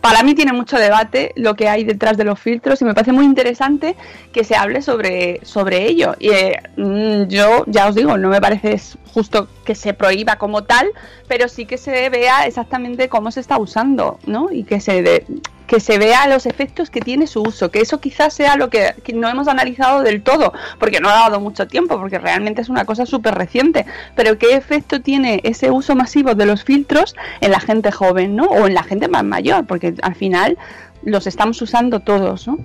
para 0.00 0.24
mí 0.24 0.34
tiene 0.34 0.52
mucho 0.52 0.76
debate 0.76 1.30
lo 1.36 1.54
que 1.54 1.68
hay 1.68 1.84
detrás 1.84 2.16
de 2.16 2.24
los 2.24 2.40
filtros 2.40 2.82
y 2.82 2.84
me 2.84 2.92
parece 2.92 3.12
muy 3.12 3.24
interesante 3.24 3.94
que 4.32 4.42
se 4.42 4.56
hable 4.56 4.82
sobre, 4.82 5.38
sobre 5.44 5.86
ello. 5.86 6.16
Y 6.18 6.30
eh, 6.30 6.60
mm, 6.76 7.28
yo 7.28 7.62
ya 7.68 7.86
os 7.86 7.94
digo, 7.94 8.18
no 8.18 8.28
me 8.30 8.40
parece 8.40 8.76
justo 9.14 9.46
que 9.64 9.76
se 9.76 9.94
prohíba 9.94 10.38
como 10.38 10.64
tal, 10.64 10.88
pero 11.28 11.46
sí 11.46 11.66
que 11.66 11.78
se 11.78 12.10
vea 12.10 12.46
exactamente 12.46 13.08
cómo 13.08 13.30
se 13.30 13.38
está 13.38 13.58
usando, 13.58 14.18
¿no? 14.26 14.50
Y 14.50 14.64
que 14.64 14.80
se 14.80 15.02
de- 15.02 15.24
que 15.70 15.78
se 15.78 15.98
vea 15.98 16.26
los 16.26 16.46
efectos 16.46 16.90
que 16.90 17.00
tiene 17.00 17.28
su 17.28 17.42
uso, 17.42 17.70
que 17.70 17.78
eso 17.78 18.00
quizás 18.00 18.34
sea 18.34 18.56
lo 18.56 18.70
que, 18.70 18.92
no 19.14 19.28
hemos 19.28 19.46
analizado 19.46 20.02
del 20.02 20.20
todo, 20.20 20.52
porque 20.80 20.98
no 20.98 21.08
ha 21.08 21.12
dado 21.12 21.38
mucho 21.38 21.68
tiempo, 21.68 21.96
porque 21.96 22.18
realmente 22.18 22.60
es 22.60 22.68
una 22.68 22.84
cosa 22.84 23.06
súper 23.06 23.36
reciente, 23.36 23.86
pero 24.16 24.36
qué 24.36 24.56
efecto 24.56 25.00
tiene 25.00 25.38
ese 25.44 25.70
uso 25.70 25.94
masivo 25.94 26.34
de 26.34 26.44
los 26.44 26.64
filtros 26.64 27.14
en 27.40 27.52
la 27.52 27.60
gente 27.60 27.92
joven, 27.92 28.34
¿no? 28.34 28.46
O 28.46 28.66
en 28.66 28.74
la 28.74 28.82
gente 28.82 29.06
más 29.06 29.22
mayor, 29.22 29.64
porque 29.64 29.94
al 30.02 30.16
final 30.16 30.58
los 31.04 31.28
estamos 31.28 31.62
usando 31.62 32.00
todos, 32.00 32.48
¿no? 32.48 32.58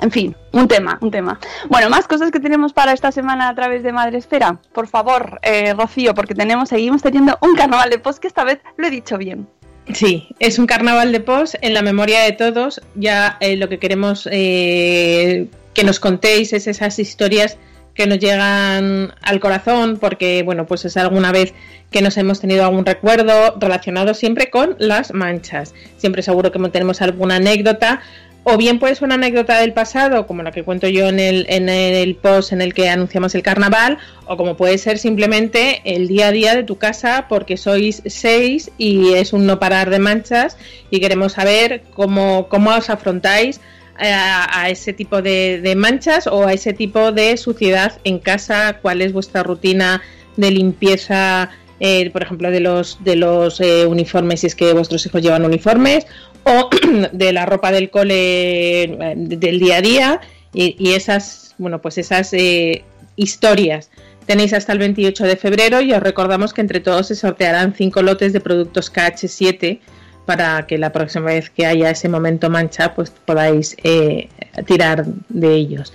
En 0.00 0.10
fin, 0.10 0.34
un 0.52 0.68
tema, 0.68 0.96
un 1.02 1.10
tema. 1.10 1.38
Bueno, 1.68 1.90
más 1.90 2.08
cosas 2.08 2.30
que 2.30 2.40
tenemos 2.40 2.72
para 2.72 2.94
esta 2.94 3.12
semana 3.12 3.50
a 3.50 3.54
través 3.54 3.82
de 3.82 3.92
Madre 3.92 4.16
Esfera. 4.16 4.58
Por 4.72 4.88
favor, 4.88 5.38
eh, 5.42 5.74
Rocío, 5.74 6.14
porque 6.14 6.34
tenemos, 6.34 6.70
seguimos 6.70 7.02
teniendo 7.02 7.36
un 7.42 7.54
carnaval 7.54 7.90
de 7.90 7.98
post 7.98 8.20
que 8.20 8.28
esta 8.28 8.42
vez 8.42 8.60
lo 8.78 8.86
he 8.86 8.90
dicho 8.90 9.18
bien. 9.18 9.46
Sí, 9.92 10.28
es 10.38 10.58
un 10.58 10.66
carnaval 10.66 11.12
de 11.12 11.20
post 11.20 11.56
en 11.60 11.74
la 11.74 11.82
memoria 11.82 12.20
de 12.20 12.32
todos. 12.32 12.80
Ya 12.94 13.36
eh, 13.40 13.56
lo 13.56 13.68
que 13.68 13.78
queremos 13.78 14.28
eh, 14.30 15.48
que 15.74 15.84
nos 15.84 15.98
contéis 15.98 16.52
es 16.52 16.66
esas 16.66 16.98
historias 16.98 17.58
que 17.94 18.06
nos 18.06 18.18
llegan 18.18 19.12
al 19.20 19.40
corazón, 19.40 19.98
porque 20.00 20.42
bueno, 20.42 20.66
pues 20.66 20.84
es 20.84 20.96
alguna 20.96 21.30
vez 21.30 21.52
que 21.90 22.00
nos 22.00 22.16
hemos 22.16 22.40
tenido 22.40 22.64
algún 22.64 22.86
recuerdo 22.86 23.56
relacionado 23.58 24.14
siempre 24.14 24.50
con 24.50 24.76
las 24.78 25.12
manchas. 25.12 25.74
Siempre 25.98 26.22
seguro 26.22 26.52
que 26.52 26.58
tenemos 26.70 27.02
alguna 27.02 27.36
anécdota 27.36 28.00
o 28.44 28.56
bien 28.56 28.78
puede 28.78 28.94
ser 28.94 29.04
una 29.04 29.14
anécdota 29.14 29.60
del 29.60 29.72
pasado, 29.72 30.26
como 30.26 30.42
la 30.42 30.50
que 30.50 30.64
cuento 30.64 30.88
yo 30.88 31.08
en 31.08 31.20
el, 31.20 31.46
en 31.48 31.68
el 31.68 32.16
post 32.16 32.52
en 32.52 32.60
el 32.60 32.74
que 32.74 32.88
anunciamos 32.88 33.34
el 33.34 33.42
carnaval, 33.42 33.98
o 34.26 34.36
como 34.36 34.56
puede 34.56 34.78
ser 34.78 34.98
simplemente 34.98 35.80
el 35.84 36.08
día 36.08 36.28
a 36.28 36.32
día 36.32 36.56
de 36.56 36.64
tu 36.64 36.76
casa, 36.76 37.26
porque 37.28 37.56
sois 37.56 38.02
seis 38.06 38.70
y 38.78 39.12
es 39.14 39.32
un 39.32 39.46
no 39.46 39.60
parar 39.60 39.90
de 39.90 40.00
manchas 40.00 40.56
y 40.90 40.98
queremos 40.98 41.34
saber 41.34 41.82
cómo, 41.94 42.48
cómo 42.48 42.70
os 42.74 42.90
afrontáis 42.90 43.60
a, 43.96 44.68
ese 44.68 44.92
tipo 44.92 45.22
de, 45.22 45.60
de 45.60 45.76
manchas 45.76 46.26
o 46.26 46.46
a 46.46 46.52
ese 46.52 46.72
tipo 46.72 47.12
de 47.12 47.36
suciedad 47.36 47.92
en 48.02 48.18
casa, 48.18 48.78
cuál 48.82 49.02
es 49.02 49.12
vuestra 49.12 49.44
rutina 49.44 50.02
de 50.36 50.50
limpieza. 50.50 51.50
eh, 51.78 52.10
por 52.10 52.22
ejemplo, 52.22 52.50
de 52.50 52.60
los 52.60 53.02
de 53.04 53.16
los 53.16 53.60
eh, 53.60 53.86
uniformes, 53.86 54.40
si 54.40 54.46
es 54.46 54.54
que 54.54 54.72
vuestros 54.72 55.04
hijos 55.06 55.22
llevan 55.22 55.44
uniformes, 55.44 56.06
o 56.44 56.70
de 57.12 57.32
la 57.32 57.46
ropa 57.46 57.72
del 57.72 57.90
cole 57.90 58.82
eh, 58.82 59.14
del 59.16 59.58
día 59.58 59.76
a 59.76 59.80
día 59.80 60.20
y, 60.54 60.92
esas, 60.92 61.54
bueno, 61.56 61.80
pues 61.80 61.96
esas 61.96 62.32
eh, 62.34 62.84
historias. 63.16 63.90
Tenéis 64.26 64.52
hasta 64.52 64.72
el 64.72 64.78
28 64.78 65.24
de 65.24 65.36
febrero 65.36 65.80
y 65.80 65.92
os 65.94 66.02
recordamos 66.02 66.52
que 66.52 66.60
entre 66.60 66.80
todos 66.80 67.08
se 67.08 67.14
sortearán 67.14 67.74
cinco 67.74 68.02
lotes 68.02 68.34
de 68.34 68.40
productos 68.40 68.92
KH7 68.92 69.80
para 70.26 70.66
que 70.66 70.76
la 70.76 70.92
próxima 70.92 71.26
vez 71.26 71.48
que 71.48 71.64
haya 71.66 71.90
ese 71.90 72.08
momento 72.08 72.50
mancha, 72.50 72.94
pues 72.94 73.10
podáis 73.10 73.76
eh, 73.82 74.28
tirar 74.66 75.06
de 75.30 75.54
ellos. 75.54 75.92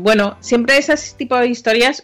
Bueno, 0.00 0.38
siempre 0.40 0.78
esas 0.78 1.16
tipo 1.16 1.36
de 1.36 1.48
historias, 1.48 2.02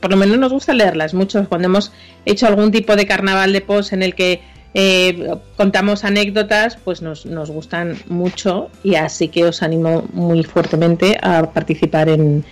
por 0.00 0.10
lo 0.10 0.16
menos 0.16 0.38
nos 0.38 0.52
gusta 0.52 0.74
leerlas 0.74 1.14
mucho 1.14 1.48
cuando 1.48 1.66
hemos 1.68 1.92
hecho 2.24 2.48
algún 2.48 2.72
tipo 2.72 2.96
de 2.96 3.06
carnaval 3.06 3.52
de 3.52 3.60
post 3.60 3.92
en 3.92 4.02
el 4.02 4.16
que 4.16 4.42
eh, 4.74 5.36
contamos 5.56 6.04
anécdotas, 6.04 6.76
pues 6.76 7.02
nos, 7.02 7.24
nos 7.26 7.50
gustan 7.50 7.96
mucho 8.08 8.70
y 8.82 8.96
así 8.96 9.28
que 9.28 9.44
os 9.44 9.62
animo 9.62 10.04
muy 10.12 10.44
fuertemente 10.44 11.18
a 11.22 11.52
participar 11.52 12.08
en, 12.08 12.44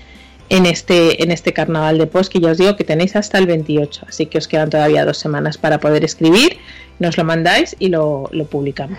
en 0.48 0.66
este, 0.66 1.22
en 1.22 1.30
este 1.30 1.52
carnaval 1.52 1.98
de 1.98 2.06
post 2.06 2.32
que 2.32 2.40
ya 2.40 2.50
os 2.50 2.58
digo 2.58 2.76
que 2.76 2.84
tenéis 2.84 3.16
hasta 3.16 3.38
el 3.38 3.46
28, 3.46 4.06
así 4.08 4.26
que 4.26 4.38
os 4.38 4.48
quedan 4.48 4.70
todavía 4.70 5.04
dos 5.04 5.18
semanas 5.18 5.58
para 5.58 5.80
poder 5.80 6.04
escribir, 6.04 6.58
nos 6.98 7.16
lo 7.16 7.24
mandáis 7.24 7.76
y 7.78 7.88
lo, 7.88 8.28
lo 8.32 8.44
publicamos. 8.46 8.98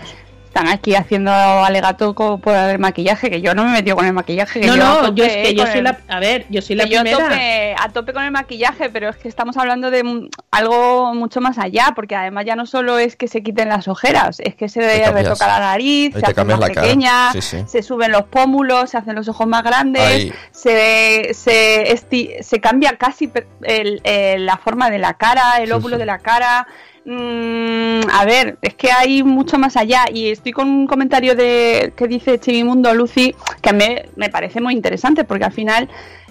Están 0.56 0.72
aquí 0.72 0.94
haciendo 0.94 1.30
alegato 1.32 2.14
por 2.14 2.54
el 2.54 2.78
maquillaje, 2.78 3.28
que 3.28 3.42
yo 3.42 3.54
no 3.54 3.64
me 3.64 3.68
he 3.68 3.72
metido 3.74 3.94
con 3.94 4.06
el 4.06 4.14
maquillaje. 4.14 4.60
Que 4.60 4.66
No, 4.68 4.74
yo 4.76 4.82
no, 5.02 5.14
yo 5.14 5.22
es 5.24 5.32
que 5.48 5.54
yo 5.54 5.62
con 5.64 5.66
soy 5.70 5.78
el- 5.80 5.84
la, 5.84 5.98
a 6.08 6.18
ver, 6.18 6.46
yo 6.48 6.62
soy 6.62 6.76
la 6.76 6.84
yo 6.86 7.00
a 7.00 7.02
primera. 7.02 7.24
tope, 7.28 7.74
a 7.78 7.88
tope 7.90 8.12
con 8.14 8.22
el 8.24 8.30
maquillaje, 8.30 8.88
pero 8.88 9.10
es 9.10 9.16
que 9.18 9.28
estamos 9.28 9.58
hablando 9.58 9.90
de 9.90 10.30
algo 10.50 11.12
mucho 11.12 11.42
más 11.42 11.58
allá, 11.58 11.92
porque 11.94 12.16
además 12.16 12.46
ya 12.46 12.56
no 12.56 12.64
solo 12.64 12.98
es 12.98 13.16
que 13.16 13.28
se 13.28 13.42
quiten 13.42 13.68
las 13.68 13.86
ojeras, 13.86 14.40
es 14.40 14.54
que 14.54 14.70
se 14.70 14.80
cambias. 14.80 15.12
retoca 15.12 15.46
la 15.46 15.58
nariz, 15.60 16.14
Ahí 16.16 16.20
se 16.22 16.26
hace 16.30 16.44
más 16.44 16.70
pequeña, 16.70 17.32
Sí, 17.32 17.42
sí. 17.42 17.58
se 17.66 17.82
suben 17.82 18.10
los 18.10 18.22
pómulos, 18.22 18.88
se 18.88 18.96
hacen 18.96 19.14
los 19.14 19.28
ojos 19.28 19.46
más 19.46 19.62
grandes, 19.62 20.02
Ahí. 20.02 20.32
se, 20.52 21.34
se, 21.34 21.92
esti- 21.94 22.40
se 22.42 22.60
cambia 22.62 22.96
casi 22.96 23.30
el- 23.62 24.00
el- 24.04 24.46
la 24.46 24.56
forma 24.56 24.88
de 24.88 25.00
la 25.00 25.12
cara, 25.14 25.58
el 25.58 25.66
Sí, 25.66 25.72
óvulo 25.72 25.96
sí. 25.96 26.00
de 26.00 26.06
la 26.06 26.18
cara. 26.20 26.66
Mm, 27.08 28.00
a 28.12 28.24
ver, 28.24 28.58
es 28.62 28.74
que 28.74 28.90
hay 28.90 29.22
mucho 29.22 29.58
más 29.58 29.76
allá 29.76 30.06
y 30.12 30.28
estoy 30.28 30.50
con 30.50 30.68
un 30.68 30.86
comentario 30.88 31.36
de 31.36 31.92
que 31.96 32.08
dice 32.08 32.40
Chivimundo 32.40 32.92
Lucy 32.94 33.32
que 33.62 33.72
me, 33.72 34.06
me 34.16 34.28
parece 34.28 34.60
muy 34.60 34.74
interesante 34.74 35.22
porque 35.22 35.44
al 35.44 35.52
final 35.52 35.88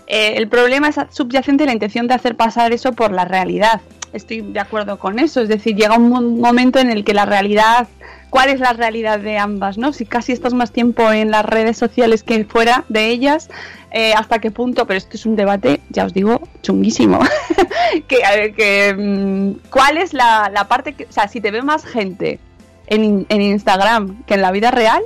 eh, 0.08 0.34
el 0.38 0.48
problema 0.48 0.90
es 0.90 0.96
subyacente 1.10 1.64
a 1.64 1.68
la 1.68 1.74
intención 1.74 2.08
de 2.08 2.14
hacer 2.14 2.36
pasar 2.36 2.72
eso 2.74 2.94
por 2.94 3.12
la 3.12 3.26
realidad. 3.26 3.82
Estoy 4.14 4.42
de 4.42 4.60
acuerdo 4.60 4.98
con 4.98 5.20
eso, 5.20 5.42
es 5.42 5.50
decir, 5.50 5.76
llega 5.76 5.98
un 5.98 6.10
mo- 6.10 6.22
momento 6.22 6.80
en 6.80 6.90
el 6.90 7.04
que 7.04 7.14
la 7.14 7.26
realidad, 7.26 7.88
¿cuál 8.30 8.50
es 8.50 8.60
la 8.62 8.72
realidad 8.72 9.20
de 9.20 9.38
ambas? 9.38 9.78
¿no? 9.78 9.92
Si 9.92 10.06
casi 10.06 10.32
estás 10.32 10.54
más 10.54 10.72
tiempo 10.72 11.12
en 11.12 11.32
las 11.32 11.44
redes 11.46 11.78
sociales 11.78 12.24
que 12.24 12.46
fuera 12.46 12.86
de 12.88 13.10
ellas, 13.10 13.50
eh, 13.92 14.14
hasta 14.14 14.40
qué 14.40 14.52
punto, 14.52 14.86
pero 14.88 14.98
esto 14.98 15.18
es 15.18 15.26
un 15.26 15.36
debate, 15.36 15.82
ya 15.90 16.06
os 16.06 16.14
digo, 16.14 16.42
chunguísimo. 16.62 17.20
que, 18.08 18.24
a 18.24 18.32
ver, 18.36 18.54
que, 18.54 18.94
mm, 18.98 19.70
¿Cuál 19.70 19.98
es 19.98 20.14
la, 20.14 20.50
la 20.54 20.68
parte 20.70 20.94
que, 20.94 21.06
o 21.06 21.12
sea, 21.12 21.28
si 21.28 21.42
te 21.42 21.52
ve 21.52 21.62
más 21.62 21.86
gente 21.86 22.40
en, 22.88 23.26
en 23.28 23.42
Instagram 23.42 24.24
que 24.26 24.36
en 24.36 24.42
la 24.42 24.52
vida 24.52 24.72
real, 24.72 25.02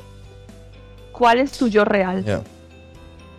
¿cuál 1.12 1.40
es 1.40 1.52
tu 1.54 1.68
yo 1.68 1.84
real? 1.86 2.24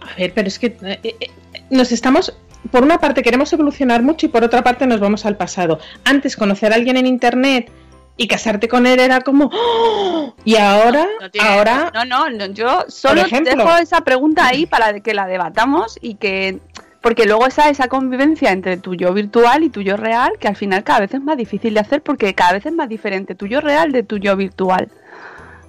A 0.01 0.15
ver, 0.19 0.33
pero 0.35 0.49
es 0.49 0.59
que 0.59 0.77
eh, 0.83 0.99
eh, 1.03 1.31
nos 1.71 1.93
estamos. 1.93 2.35
Por 2.71 2.83
una 2.83 2.99
parte 2.99 3.23
queremos 3.23 3.53
evolucionar 3.53 4.03
mucho 4.03 4.27
y 4.27 4.29
por 4.29 4.45
otra 4.45 4.63
parte 4.63 4.87
nos 4.87 5.01
vamos 5.01 5.25
al 5.25 5.37
pasado. 5.37 5.79
Antes 6.05 6.37
conocer 6.37 6.73
a 6.73 6.77
alguien 6.77 6.97
en 6.99 7.07
internet 7.07 7.71
y 8.19 8.29
casarte 8.29 8.69
con 8.69 8.87
él 8.87 9.01
era 9.01 9.23
como 9.23 9.51
¡Oh! 9.51 10.35
y 10.45 10.57
ahora 10.57 11.07
No 11.21 11.31
tiene- 11.31 11.49
ahora 11.49 11.91
no, 11.95 12.05
no, 12.05 12.29
no, 12.29 12.47
yo 12.53 12.85
solo 12.89 13.23
ejemplo. 13.23 13.57
dejo 13.65 13.77
esa 13.79 14.03
pregunta 14.03 14.47
ahí 14.47 14.67
para 14.67 15.01
que 15.01 15.15
la 15.15 15.27
debatamos 15.27 15.99
y 16.03 16.17
que 16.17 16.59
porque 17.01 17.25
luego 17.25 17.47
esa 17.47 17.71
esa 17.71 17.89
convivencia 17.89 18.51
entre 18.53 18.77
tu 18.77 18.95
yo 18.95 19.15
virtual 19.15 19.63
y 19.63 19.71
tu 19.71 19.81
yo 19.81 19.97
real 19.97 20.33
que 20.39 20.49
al 20.49 20.57
final 20.57 20.85
cada 20.85 21.01
vez 21.01 21.15
es 21.15 21.23
más 21.23 21.39
difícil 21.39 21.73
de 21.73 21.81
hacer 21.81 22.03
porque 22.03 22.35
cada 22.35 22.53
vez 22.53 22.67
es 22.67 22.73
más 22.75 22.91
diferente 22.91 23.35
tu 23.35 23.47
yo 23.47 23.63
real 23.63 23.91
de 23.91 24.03
tu 24.03 24.19
yo 24.19 24.37
virtual, 24.37 24.91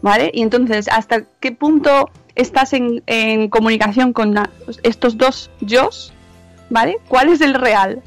¿vale? 0.02 0.30
Y 0.34 0.42
entonces 0.42 0.90
hasta 0.90 1.24
qué 1.40 1.54
punto 1.54 2.10
estás 2.36 2.74
en, 2.74 3.04
en 3.08 3.50
comunicación 3.50 4.14
con 4.14 4.36
estos 4.84 5.18
dos 5.18 5.50
yos, 5.62 6.14
¿vale? 6.70 6.98
¿Cuál 7.08 7.30
es 7.30 7.42
el 7.42 7.54
real? 7.54 8.02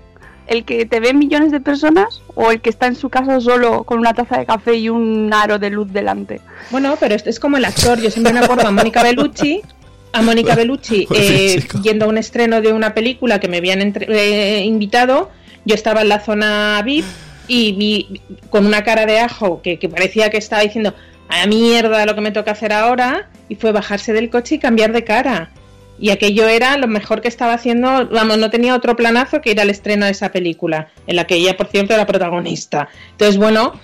¿El 0.46 0.64
que 0.64 0.84
te 0.84 1.00
ven 1.00 1.18
millones 1.18 1.52
de 1.52 1.60
personas 1.60 2.20
o 2.34 2.50
el 2.50 2.60
que 2.60 2.68
está 2.68 2.86
en 2.86 2.96
su 2.96 3.08
casa 3.08 3.40
solo 3.40 3.84
con 3.84 3.98
una 3.98 4.12
taza 4.12 4.38
de 4.38 4.44
café 4.44 4.74
y 4.76 4.90
un 4.90 5.32
aro 5.32 5.58
de 5.58 5.70
luz 5.70 5.90
delante? 5.92 6.40
Bueno, 6.70 6.96
pero 7.00 7.14
esto 7.14 7.30
es 7.30 7.40
como 7.40 7.56
el 7.56 7.64
actor. 7.64 7.98
Yo 8.00 8.10
siempre 8.10 8.32
me 8.34 8.40
acuerdo 8.40 8.68
a 8.68 8.70
Mónica 8.70 9.02
Bellucci, 9.02 9.62
a 10.12 10.20
Mónica 10.20 10.54
Bellucci 10.54 11.06
sí, 11.06 11.16
eh, 11.16 11.66
yendo 11.82 12.04
a 12.04 12.08
un 12.08 12.18
estreno 12.18 12.60
de 12.60 12.72
una 12.74 12.92
película 12.92 13.40
que 13.40 13.48
me 13.48 13.56
habían 13.56 13.80
entre- 13.80 14.06
eh, 14.10 14.64
invitado. 14.64 15.30
Yo 15.64 15.74
estaba 15.74 16.02
en 16.02 16.10
la 16.10 16.20
zona 16.20 16.82
VIP 16.84 17.06
y 17.48 17.72
vi 17.72 18.20
con 18.50 18.66
una 18.66 18.84
cara 18.84 19.06
de 19.06 19.20
ajo 19.20 19.62
que, 19.62 19.78
que 19.78 19.88
parecía 19.88 20.28
que 20.28 20.36
estaba 20.36 20.60
diciendo 20.62 20.94
a 21.43 21.47
mierda 21.47 22.07
lo 22.07 22.14
que 22.14 22.20
me 22.20 22.32
toca 22.32 22.53
hacer 22.53 22.72
ahora 22.72 23.28
y 23.49 23.57
fue 23.57 23.72
bajarse 23.72 24.12
del 24.12 24.30
coche 24.30 24.57
y 24.57 24.59
cambiar 24.59 24.93
de 24.93 25.05
cara. 25.05 25.51
Y 25.99 26.11
aquello 26.11 26.49
era 26.49 26.76
lo 26.76 26.89
mejor 26.89 27.20
que 27.20 27.28
estaba 27.28 27.55
haciendo, 27.55 28.09
vamos, 28.09 28.39
no 28.39 28.51
tenía 28.51 28.74
otro 28.74 28.97
planazo 28.97 29.41
que 29.41 29.53
ir 29.53 29.61
al 29.61 29.70
estreno 29.70 30.07
de 30.07 30.12
esa 30.12 30.32
película, 30.32 30.89
en 31.07 31.16
la 31.16 31.26
que 31.26 31.37
ella, 31.37 31.57
por 31.57 31.68
cierto, 31.68 31.95
era 31.95 32.05
protagonista. 32.07 32.89
Entonces, 33.12 33.37
bueno, 33.37 33.80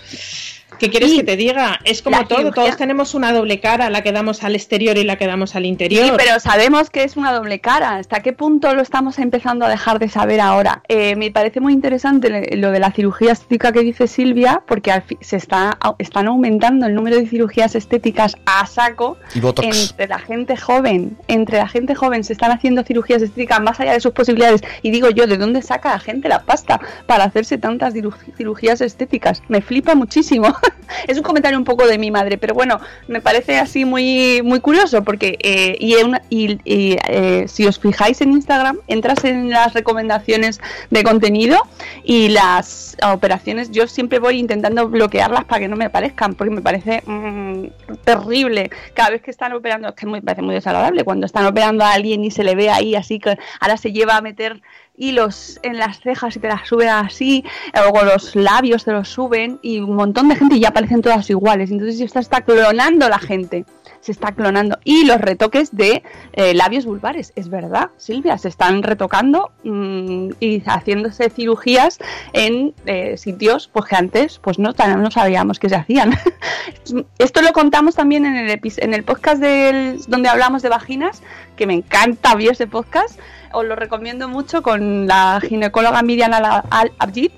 ¿qué 0.80 0.90
quieres 0.90 1.12
Y 1.12 1.18
que 1.18 1.22
te 1.24 1.36
diga? 1.36 1.78
Es 1.84 2.02
como 2.02 2.26
todo, 2.26 2.38
cirugía- 2.38 2.52
todos 2.64 2.76
tenemos 2.76 3.14
una 3.14 3.32
doble 3.32 3.60
cara, 3.60 3.88
la 3.90 4.02
que 4.02 4.10
damos 4.10 4.42
al 4.42 4.56
exterior 4.56 4.96
y 4.98 5.04
la 5.04 5.16
que 5.16 5.26
damos 5.28 5.54
al 5.54 5.66
interior. 5.66 6.04
Sí, 6.04 6.12
pero 6.16 6.40
sabemos 6.40 6.90
que 6.90 7.04
es 7.04 7.16
una 7.16 7.32
doble 7.32 7.60
cara. 7.60 7.96
¿Hasta 7.96 8.20
qué 8.22 8.32
punto 8.32 8.74
lo 8.74 8.82
estamos 8.82 9.18
empezando 9.18 9.64
a 9.66 9.68
dejar 9.68 9.98
de 10.00 10.08
saber 10.08 10.40
ahora? 10.40 10.82
Eh, 10.88 11.14
me 11.16 11.30
parece 11.30 11.60
muy 11.60 11.72
interesante 11.72 12.56
lo 12.56 12.70
de 12.72 12.78
la 12.80 12.90
cirugía 12.90 13.32
estética 13.32 13.70
que 13.72 13.80
dice 13.80 14.08
Silvia, 14.08 14.62
porque 14.66 14.90
al 14.90 15.04
se 15.20 15.36
está, 15.36 15.78
están 15.98 16.26
aumentando 16.28 16.86
el 16.86 16.94
número 16.94 17.16
de 17.16 17.26
cirugías 17.26 17.74
estéticas 17.74 18.36
a 18.46 18.66
saco 18.66 19.18
Y 19.34 19.40
Botox. 19.40 19.90
entre 19.90 20.08
la 20.08 20.18
gente 20.18 20.56
joven. 20.56 21.16
Entre 21.28 21.58
la 21.58 21.68
gente 21.68 21.94
joven 21.94 22.24
se 22.24 22.32
están 22.32 22.50
haciendo 22.50 22.82
cirugías 22.82 23.20
estéticas 23.22 23.60
más 23.60 23.78
allá 23.80 23.92
de 23.92 24.00
sus 24.00 24.12
posibilidades. 24.12 24.62
Y 24.82 24.90
digo 24.90 25.10
yo, 25.10 25.26
¿de 25.26 25.36
dónde 25.36 25.60
saca 25.62 25.90
la 25.90 25.98
gente 26.00 26.28
la 26.28 26.42
pasta 26.42 26.80
para 27.06 27.24
hacerse 27.24 27.58
tantas 27.58 27.94
ciru- 27.94 28.14
cirugías 28.36 28.80
estéticas? 28.80 29.42
Me 29.48 29.60
flipa 29.60 29.94
muchísimo. 29.94 30.54
es 31.08 31.16
un 31.16 31.22
comentario 31.22 31.58
un 31.58 31.64
poco 31.64 31.86
de 31.86 31.98
mi 31.98 32.10
madre, 32.10 32.38
pero 32.38 32.54
bueno, 32.54 32.80
me 33.08 33.20
parece 33.20 33.58
así 33.58 33.84
muy, 33.84 34.42
muy 34.42 34.60
curioso 34.60 35.02
porque 35.02 35.38
eh, 35.42 35.76
y, 35.80 36.58
eh, 36.64 37.44
si 37.48 37.66
os 37.66 37.78
fijáis 37.78 38.20
en 38.20 38.32
Instagram, 38.32 38.78
entras 38.86 39.24
en 39.24 39.50
las 39.50 39.74
recomendaciones 39.74 40.60
de 40.90 41.02
contenido 41.02 41.58
y 42.04 42.28
las 42.28 42.96
operaciones, 43.02 43.70
yo 43.70 43.86
siempre 43.86 44.18
voy 44.18 44.38
intentando 44.38 44.88
bloquearlas 44.88 45.44
para 45.44 45.60
que 45.60 45.68
no 45.68 45.76
me 45.76 45.86
aparezcan, 45.86 46.34
porque 46.34 46.52
me 46.52 46.62
parece 46.62 47.02
mm, 47.06 47.66
terrible. 48.04 48.70
Cada 48.94 49.10
vez 49.10 49.22
que 49.22 49.30
están 49.30 49.52
operando, 49.52 49.88
es 49.88 49.94
que 49.94 50.06
me 50.06 50.22
parece 50.22 50.42
muy 50.42 50.54
desagradable, 50.54 51.04
cuando 51.04 51.26
están 51.26 51.46
operando 51.46 51.84
a 51.84 51.92
alguien 51.92 52.24
y 52.24 52.30
se 52.30 52.44
le 52.44 52.54
ve 52.54 52.70
ahí 52.70 52.94
así, 52.94 53.18
que 53.18 53.38
ahora 53.60 53.76
se 53.76 53.92
lleva 53.92 54.16
a 54.16 54.20
meter 54.20 54.60
hilos 55.00 55.58
en 55.62 55.78
las 55.78 56.00
cejas 56.00 56.36
y 56.36 56.40
te 56.40 56.48
las 56.48 56.68
suben 56.68 56.90
así, 56.90 57.44
luego 57.74 58.04
los 58.04 58.36
labios 58.36 58.84
te 58.84 58.92
los 58.92 59.08
suben 59.08 59.58
y 59.62 59.80
un 59.80 59.96
montón 59.96 60.28
de 60.28 60.36
gente 60.36 60.60
ya 60.60 60.70
parecen 60.70 61.02
todas 61.02 61.28
iguales. 61.30 61.70
Entonces 61.70 61.98
se 61.98 62.04
está, 62.04 62.20
está 62.20 62.42
clonando 62.42 63.08
la 63.08 63.18
gente, 63.18 63.64
se 64.00 64.12
está 64.12 64.32
clonando. 64.32 64.78
Y 64.84 65.04
los 65.04 65.20
retoques 65.20 65.76
de 65.76 66.02
eh, 66.32 66.54
labios 66.54 66.86
vulvares, 66.86 67.32
es 67.36 67.48
verdad, 67.48 67.90
Silvia, 67.96 68.38
se 68.38 68.48
están 68.48 68.82
retocando 68.82 69.52
mm, 69.64 70.30
y 70.40 70.62
haciéndose 70.66 71.30
cirugías 71.30 71.98
en 72.32 72.74
eh, 72.86 73.16
sitios 73.16 73.68
pues 73.68 73.86
que 73.86 73.96
antes 73.96 74.38
pues 74.38 74.58
no, 74.58 74.72
no 74.98 75.10
sabíamos 75.10 75.58
que 75.58 75.68
se 75.68 75.76
hacían. 75.76 76.12
Esto 77.18 77.42
lo 77.42 77.52
contamos 77.52 77.94
también 77.94 78.26
en 78.26 78.36
el, 78.36 78.60
en 78.62 78.94
el 78.94 79.04
podcast 79.04 79.40
del, 79.40 80.00
donde 80.08 80.28
hablamos 80.28 80.62
de 80.62 80.68
vaginas, 80.68 81.22
que 81.56 81.66
me 81.66 81.74
encanta 81.74 82.34
ver 82.34 82.52
ese 82.52 82.66
podcast. 82.66 83.18
Os 83.52 83.64
lo 83.64 83.76
recomiendo 83.76 84.28
mucho 84.28 84.62
con 84.62 85.06
la 85.06 85.40
ginecóloga 85.42 86.02
Miriam 86.02 86.32
Al- 86.32 86.62
Al 86.70 86.92
Abjid. 86.98 87.32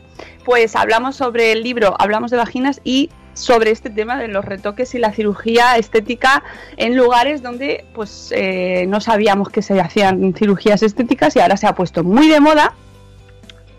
Pues 0.45 0.77
hablamos 0.77 1.17
sobre 1.17 1.53
el 1.53 1.63
libro, 1.63 1.95
hablamos 1.99 2.31
de 2.31 2.37
vaginas 2.37 2.81
y 2.85 3.11
sobre 3.35 3.71
este 3.71 3.91
tema 3.91 4.19
de 4.19 4.29
los 4.29 4.45
retoques 4.45 4.95
y 4.95 4.99
la 4.99 5.13
cirugía 5.13 5.77
estética 5.77 6.43
en 6.77 6.97
lugares 6.97 7.43
donde 7.43 7.85
pues 7.95 8.33
eh, 8.35 8.85
no 8.89 9.01
sabíamos 9.01 9.49
que 9.49 9.63
se 9.63 9.81
hacían 9.81 10.35
cirugías 10.35 10.83
estéticas 10.83 11.35
y 11.37 11.41
ahora 11.41 11.57
se 11.57 11.67
ha 11.67 11.75
puesto 11.75 12.05
muy 12.05 12.29
de 12.29 12.41
moda 12.41 12.75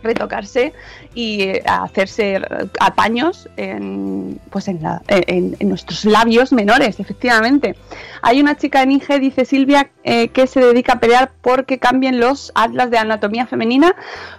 retocarse 0.01 0.73
y 1.13 1.43
eh, 1.43 1.63
hacerse 1.65 2.41
apaños 2.81 3.47
en, 3.55 4.37
pues 4.49 4.67
en, 4.67 4.81
la- 4.83 5.01
en- 5.07 5.55
nuestros 5.61 6.03
labios 6.03 6.51
menores, 6.51 6.99
efectivamente. 6.99 7.75
Hay 8.21 8.41
una 8.41 8.57
chica 8.57 8.83
en 8.83 8.91
Inge, 8.91 9.19
dice 9.19 9.45
Silvia, 9.45 9.91
eh, 10.03 10.27
que 10.27 10.45
se 10.45 10.59
dedica 10.59 10.93
a 10.93 10.99
pelear 10.99 11.31
porque 11.41 11.79
cambien 11.79 12.19
los 12.19 12.51
atlas 12.53 12.91
de 12.91 12.97
anatomía 12.97 13.47
femenina 13.47 13.95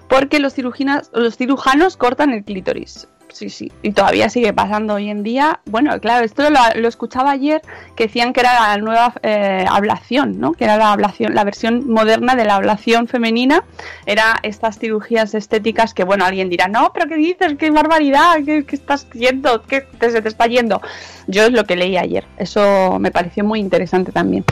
porque 0.06 0.38
los, 0.38 0.54
ciruginas- 0.54 1.08
los 1.14 1.38
cirujanos 1.38 1.96
cortan 1.96 2.34
el 2.34 2.44
clítoris. 2.44 3.08
Sí, 3.34 3.50
sí, 3.50 3.72
y 3.82 3.90
todavía 3.90 4.28
sigue 4.28 4.52
pasando 4.52 4.94
hoy 4.94 5.10
en 5.10 5.24
día. 5.24 5.58
Bueno, 5.64 5.98
claro, 5.98 6.24
esto 6.24 6.48
lo, 6.50 6.86
escuchaba 6.86 7.32
ayer 7.32 7.62
que 7.96 8.04
decían 8.04 8.32
que 8.32 8.38
era 8.38 8.54
la 8.54 8.78
nueva 8.78 9.12
eh, 9.24 9.64
ablación, 9.68 10.38
¿no? 10.38 10.52
Que 10.52 10.62
era 10.62 10.76
la 10.76 10.92
ablación, 10.92 11.34
la 11.34 11.42
versión 11.42 11.90
moderna 11.90 12.36
de 12.36 12.44
la 12.44 12.54
ablación 12.54 13.08
femenina. 13.08 13.64
Era 14.06 14.38
estas 14.44 14.78
cirugías 14.78 15.34
estéticas 15.34 15.94
que, 15.94 16.04
bueno, 16.04 16.24
alguien 16.24 16.48
dirá, 16.48 16.68
no, 16.68 16.92
pero 16.94 17.08
¿qué 17.08 17.16
dices? 17.16 17.56
¡Qué 17.58 17.72
barbaridad! 17.72 18.36
¿Qué, 18.44 18.64
estás 18.70 19.10
yendo? 19.10 19.62
¿Qué 19.62 19.80
te, 19.80 20.12
se 20.12 20.22
te 20.22 20.28
está 20.28 20.46
yendo? 20.46 20.80
Yo 21.26 21.42
es 21.42 21.50
lo 21.50 21.64
que 21.64 21.74
leí 21.74 21.96
ayer. 21.96 22.24
Eso 22.36 23.00
me 23.00 23.10
pareció 23.10 23.42
muy 23.42 23.58
interesante 23.58 24.12
también. 24.12 24.44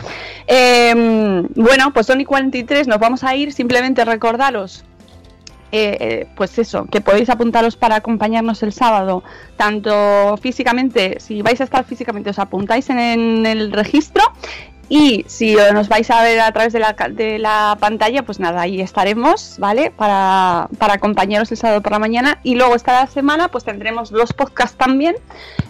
Eh, 0.48 1.46
bueno, 1.54 1.92
pues 1.94 2.06
Sony 2.06 2.24
43 2.26 2.88
nos 2.88 2.98
vamos 2.98 3.22
a 3.22 3.36
ir. 3.36 3.52
Simplemente 3.52 4.04
recordaros 4.04 4.84
eh, 5.72 5.96
eh, 6.00 6.26
pues 6.36 6.58
eso, 6.58 6.84
que 6.84 7.00
podéis 7.00 7.30
apuntaros 7.30 7.76
para 7.76 7.96
acompañarnos 7.96 8.62
el 8.62 8.72
sábado, 8.72 9.24
tanto 9.56 10.36
físicamente, 10.36 11.18
si 11.18 11.40
vais 11.40 11.60
a 11.62 11.64
estar 11.64 11.84
físicamente, 11.84 12.30
os 12.30 12.38
apuntáis 12.38 12.90
en, 12.90 12.98
en 12.98 13.46
el 13.46 13.72
registro. 13.72 14.22
Y 14.88 15.24
si 15.26 15.56
nos 15.72 15.88
vais 15.88 16.10
a 16.10 16.22
ver 16.22 16.40
a 16.40 16.52
través 16.52 16.72
de 16.72 16.80
la, 17.38 17.76
pantalla, 17.80 18.22
pues 18.24 18.40
nada, 18.40 18.60
ahí 18.60 18.80
estaremos, 18.80 19.56
¿vale? 19.58 19.90
Para, 19.90 20.68
para 20.78 20.94
acompañaros 20.94 21.50
el 21.50 21.56
sábado 21.56 21.80
por 21.80 21.92
la 21.92 21.98
mañana. 21.98 22.40
Y 22.42 22.56
luego 22.56 22.74
esta 22.74 23.06
semana, 23.06 23.48
pues 23.48 23.64
tendremos 23.64 24.12
los 24.12 24.32
podcasts 24.32 24.76
también, 24.76 25.16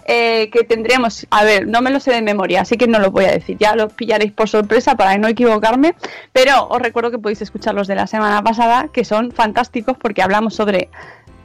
eh, 0.04 0.50
que 0.50 0.64
tendremos, 0.64 1.26
a 1.30 1.44
ver, 1.44 1.68
no 1.68 1.80
me 1.80 1.90
lo 1.90 2.00
sé 2.00 2.10
de 2.10 2.22
memoria, 2.22 2.62
así 2.62 2.76
que 2.76 2.88
no 2.88 2.98
lo 2.98 3.12
voy 3.12 3.26
a 3.26 3.30
decir, 3.30 3.56
ya 3.58 3.76
lo 3.76 3.88
pillaréis 3.88 4.32
por 4.32 4.48
sorpresa 4.48 4.96
para 4.96 5.16
no 5.16 5.28
equivocarme, 5.28 5.94
pero 6.32 6.66
os 6.68 6.82
recuerdo 6.82 7.12
que 7.12 7.18
podéis 7.18 7.42
escuchar 7.42 7.74
los 7.74 7.86
de 7.86 7.94
la 7.94 8.08
semana 8.08 8.42
pasada, 8.42 8.88
que 8.92 9.04
son 9.04 9.30
fantásticos 9.30 9.96
porque 9.96 10.22
hablamos 10.22 10.56
sobre 10.56 10.88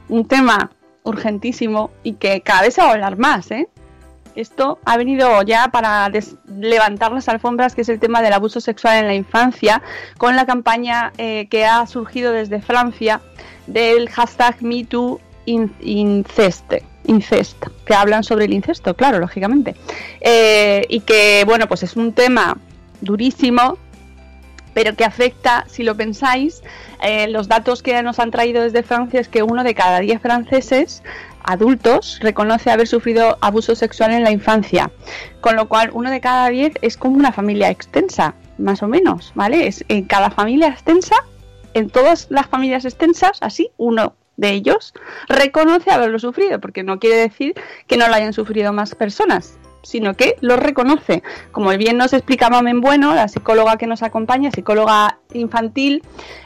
un 0.08 0.26
tema 0.26 0.72
urgentísimo 1.04 1.90
y 2.02 2.14
que 2.14 2.40
cada 2.40 2.62
vez 2.62 2.74
se 2.74 2.80
va 2.80 2.88
a 2.88 2.92
hablar 2.92 3.16
más, 3.16 3.50
¿eh? 3.52 3.68
Esto 4.38 4.78
ha 4.84 4.96
venido 4.96 5.42
ya 5.42 5.68
para 5.72 6.08
levantar 6.46 7.10
las 7.10 7.28
alfombras, 7.28 7.74
que 7.74 7.80
es 7.80 7.88
el 7.88 7.98
tema 7.98 8.22
del 8.22 8.32
abuso 8.32 8.60
sexual 8.60 8.98
en 8.98 9.08
la 9.08 9.14
infancia, 9.14 9.82
con 10.16 10.36
la 10.36 10.46
campaña 10.46 11.12
eh, 11.18 11.48
que 11.50 11.66
ha 11.66 11.84
surgido 11.88 12.30
desde 12.30 12.62
Francia 12.62 13.20
del 13.66 14.08
hashtag 14.08 14.62
MeTooInceste. 14.62 16.84
Incest, 17.06 17.66
que 17.84 17.94
hablan 17.94 18.22
sobre 18.22 18.44
el 18.44 18.52
incesto, 18.52 18.94
claro, 18.94 19.18
lógicamente. 19.18 19.74
Eh, 20.20 20.86
y 20.88 21.00
que, 21.00 21.42
bueno, 21.44 21.66
pues 21.66 21.82
es 21.82 21.96
un 21.96 22.12
tema 22.12 22.56
durísimo, 23.00 23.76
pero 24.74 24.94
que 24.94 25.04
afecta, 25.04 25.64
si 25.68 25.82
lo 25.82 25.96
pensáis, 25.96 26.62
eh, 27.02 27.28
los 27.28 27.48
datos 27.48 27.82
que 27.82 28.02
nos 28.02 28.18
han 28.18 28.30
traído 28.30 28.62
desde 28.62 28.82
Francia 28.82 29.20
es 29.20 29.28
que 29.28 29.42
uno 29.42 29.64
de 29.64 29.74
cada 29.74 30.00
diez 30.00 30.20
franceses 30.20 31.02
adultos 31.44 32.18
reconoce 32.20 32.70
haber 32.70 32.86
sufrido 32.86 33.38
abuso 33.40 33.74
sexual 33.74 34.12
en 34.12 34.24
la 34.24 34.30
infancia, 34.30 34.90
con 35.40 35.56
lo 35.56 35.68
cual 35.68 35.90
uno 35.92 36.10
de 36.10 36.20
cada 36.20 36.48
diez 36.48 36.74
es 36.82 36.96
como 36.96 37.16
una 37.16 37.32
familia 37.32 37.70
extensa, 37.70 38.34
más 38.58 38.82
o 38.82 38.88
menos, 38.88 39.32
¿vale? 39.34 39.66
Es 39.66 39.84
en 39.88 40.04
cada 40.04 40.30
familia 40.30 40.68
extensa, 40.68 41.16
en 41.74 41.88
todas 41.88 42.26
las 42.30 42.46
familias 42.46 42.84
extensas, 42.84 43.38
así, 43.40 43.70
uno 43.76 44.14
de 44.36 44.50
ellos 44.50 44.94
reconoce 45.28 45.90
haberlo 45.90 46.18
sufrido, 46.18 46.60
porque 46.60 46.82
no 46.82 46.98
quiere 46.98 47.16
decir 47.16 47.54
que 47.86 47.96
no 47.96 48.08
lo 48.08 48.14
hayan 48.14 48.32
sufrido 48.32 48.72
más 48.72 48.94
personas, 48.94 49.57
sino 49.82 50.14
que 50.14 50.36
lo 50.40 50.56
reconoce. 50.56 51.22
Como 51.52 51.70
bien 51.76 51.96
nos 51.96 52.12
explica 52.12 52.50
Mamen 52.50 52.80
Bueno, 52.80 53.14
la 53.14 53.28
psicóloga 53.28 53.76
que 53.76 53.86
nos 53.86 54.02
acompaña, 54.02 54.50
psicóloga 54.50 55.18
infantil, 55.32 56.02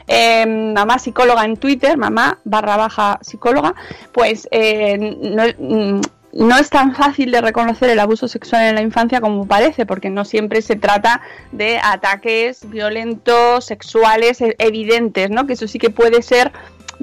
eh, 0.07 0.45
mamá 0.45 0.99
psicóloga 0.99 1.45
en 1.45 1.57
Twitter, 1.57 1.97
mamá 1.97 2.39
barra 2.43 2.77
baja 2.77 3.19
psicóloga, 3.21 3.75
pues 4.11 4.47
eh, 4.51 4.97
no, 4.97 5.43
mm, 5.57 6.01
no 6.33 6.57
es 6.57 6.69
tan 6.69 6.95
fácil 6.95 7.31
de 7.31 7.41
reconocer 7.41 7.89
el 7.89 7.99
abuso 7.99 8.27
sexual 8.27 8.63
en 8.63 8.75
la 8.75 8.81
infancia 8.81 9.21
como 9.21 9.45
parece, 9.47 9.85
porque 9.85 10.09
no 10.09 10.25
siempre 10.25 10.61
se 10.61 10.75
trata 10.75 11.21
de 11.51 11.79
ataques 11.81 12.67
violentos, 12.69 13.65
sexuales, 13.65 14.41
e- 14.41 14.55
evidentes, 14.57 15.29
¿no? 15.29 15.45
Que 15.45 15.53
eso 15.53 15.67
sí 15.67 15.77
que 15.77 15.91
puede 15.91 16.21
ser 16.23 16.51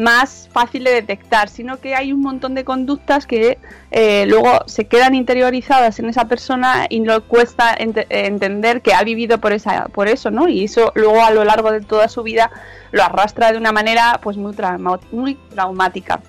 más 0.00 0.48
fácil 0.52 0.84
de 0.84 0.92
detectar, 0.92 1.48
sino 1.48 1.78
que 1.78 1.94
hay 1.94 2.12
un 2.12 2.20
montón 2.20 2.54
de 2.54 2.64
conductas 2.64 3.26
que 3.26 3.58
eh, 3.90 4.24
luego 4.26 4.62
se 4.66 4.86
quedan 4.86 5.14
interiorizadas 5.14 5.98
en 5.98 6.08
esa 6.08 6.24
persona 6.26 6.86
y 6.88 7.00
no 7.00 7.22
cuesta 7.22 7.74
ente- 7.78 8.06
entender 8.08 8.80
que 8.80 8.94
ha 8.94 9.04
vivido 9.04 9.38
por 9.38 9.52
esa 9.52 9.86
por 9.88 10.08
eso, 10.08 10.30
¿no? 10.30 10.48
Y 10.48 10.64
eso 10.64 10.92
luego 10.94 11.22
a 11.22 11.30
lo 11.30 11.44
largo 11.44 11.70
de 11.70 11.80
toda 11.80 12.08
su 12.08 12.22
vida 12.22 12.50
lo 12.92 13.02
arrastra 13.02 13.52
de 13.52 13.58
una 13.58 13.72
manera 13.72 14.20
pues 14.22 14.36
muy 14.36 14.54
muy 15.12 15.34
traumática. 15.54 16.20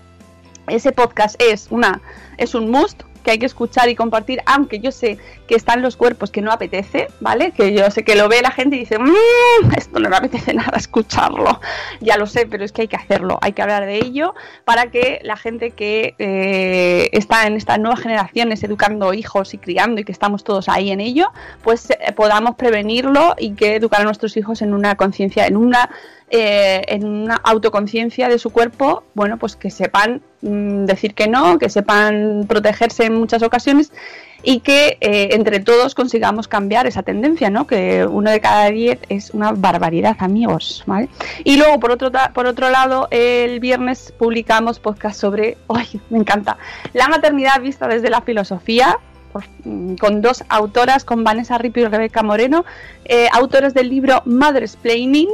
Ese 0.67 0.91
podcast 0.91 1.41
es 1.41 1.67
una 1.71 2.01
es 2.37 2.53
un 2.55 2.69
must 2.69 3.03
que 3.23 3.31
hay 3.31 3.39
que 3.39 3.45
escuchar 3.45 3.89
y 3.89 3.95
compartir, 3.95 4.41
aunque 4.45 4.79
yo 4.79 4.91
sé 4.91 5.17
que 5.47 5.55
están 5.55 5.81
los 5.81 5.95
cuerpos 5.95 6.31
que 6.31 6.41
no 6.41 6.51
apetece, 6.51 7.07
¿vale? 7.19 7.51
Que 7.51 7.73
yo 7.73 7.89
sé 7.91 8.03
que 8.03 8.15
lo 8.15 8.29
ve 8.29 8.41
la 8.41 8.51
gente 8.51 8.75
y 8.75 8.79
dice, 8.79 8.97
"Mm, 8.99 9.73
esto 9.77 9.99
no 9.99 10.09
me 10.09 10.17
apetece 10.17 10.53
nada 10.53 10.77
escucharlo. 10.77 11.59
Ya 11.99 12.17
lo 12.17 12.25
sé, 12.25 12.47
pero 12.47 12.63
es 12.63 12.71
que 12.71 12.83
hay 12.83 12.87
que 12.87 12.95
hacerlo, 12.95 13.37
hay 13.41 13.53
que 13.53 13.61
hablar 13.61 13.85
de 13.85 13.97
ello 13.97 14.33
para 14.65 14.91
que 14.91 15.19
la 15.23 15.37
gente 15.37 15.71
que 15.71 16.15
eh, 16.19 17.09
está 17.11 17.47
en 17.47 17.55
estas 17.55 17.79
nuevas 17.79 17.99
generaciones 17.99 18.63
educando 18.63 19.13
hijos 19.13 19.53
y 19.53 19.57
criando 19.57 20.01
y 20.01 20.03
que 20.03 20.11
estamos 20.11 20.43
todos 20.43 20.69
ahí 20.69 20.91
en 20.91 20.99
ello, 20.99 21.31
pues 21.63 21.89
eh, 21.89 22.11
podamos 22.15 22.55
prevenirlo 22.55 23.35
y 23.37 23.53
que 23.53 23.75
educar 23.75 24.01
a 24.01 24.05
nuestros 24.05 24.35
hijos 24.37 24.61
en 24.61 24.73
una 24.73 24.95
conciencia, 24.95 25.47
en 25.47 25.57
una 25.57 25.89
eh, 26.33 26.83
en 26.87 27.05
una 27.05 27.35
autoconciencia 27.35 28.29
de 28.29 28.39
su 28.39 28.51
cuerpo, 28.51 29.03
bueno, 29.13 29.37
pues 29.37 29.57
que 29.57 29.69
sepan 29.69 30.21
decir 30.41 31.13
que 31.13 31.27
no, 31.27 31.59
que 31.59 31.69
sepan 31.69 32.45
protegerse 32.47 33.05
en 33.05 33.15
muchas 33.15 33.43
ocasiones 33.43 33.91
y 34.43 34.59
que 34.61 34.97
eh, 35.01 35.29
entre 35.33 35.59
todos 35.59 35.95
consigamos 35.95 36.47
cambiar 36.47 36.87
esa 36.87 37.03
tendencia, 37.03 37.49
¿no? 37.49 37.67
Que 37.67 38.05
uno 38.05 38.31
de 38.31 38.41
cada 38.41 38.69
diez 38.71 38.99
es 39.09 39.31
una 39.31 39.51
barbaridad, 39.51 40.15
amigos, 40.19 40.83
¿vale? 40.87 41.09
Y 41.43 41.57
luego, 41.57 41.79
por 41.79 41.91
otro, 41.91 42.11
por 42.33 42.47
otro 42.47 42.69
lado, 42.69 43.07
el 43.11 43.59
viernes 43.59 44.13
publicamos 44.17 44.79
podcast 44.79 45.19
sobre, 45.19 45.57
¡ay, 45.69 46.01
me 46.09 46.19
encanta! 46.19 46.57
La 46.93 47.07
maternidad 47.07 47.61
vista 47.61 47.87
desde 47.87 48.09
la 48.09 48.21
filosofía, 48.21 48.97
mm, 49.63 49.95
con 49.95 50.21
dos 50.21 50.43
autoras, 50.49 51.05
con 51.05 51.23
Vanessa 51.23 51.57
Ripio 51.57 51.83
y 51.83 51.87
Rebeca 51.87 52.23
Moreno, 52.23 52.65
eh, 53.05 53.27
autores 53.31 53.73
del 53.73 53.89
libro 53.89 54.23
Mother's 54.25 54.75
Planning, 54.75 55.29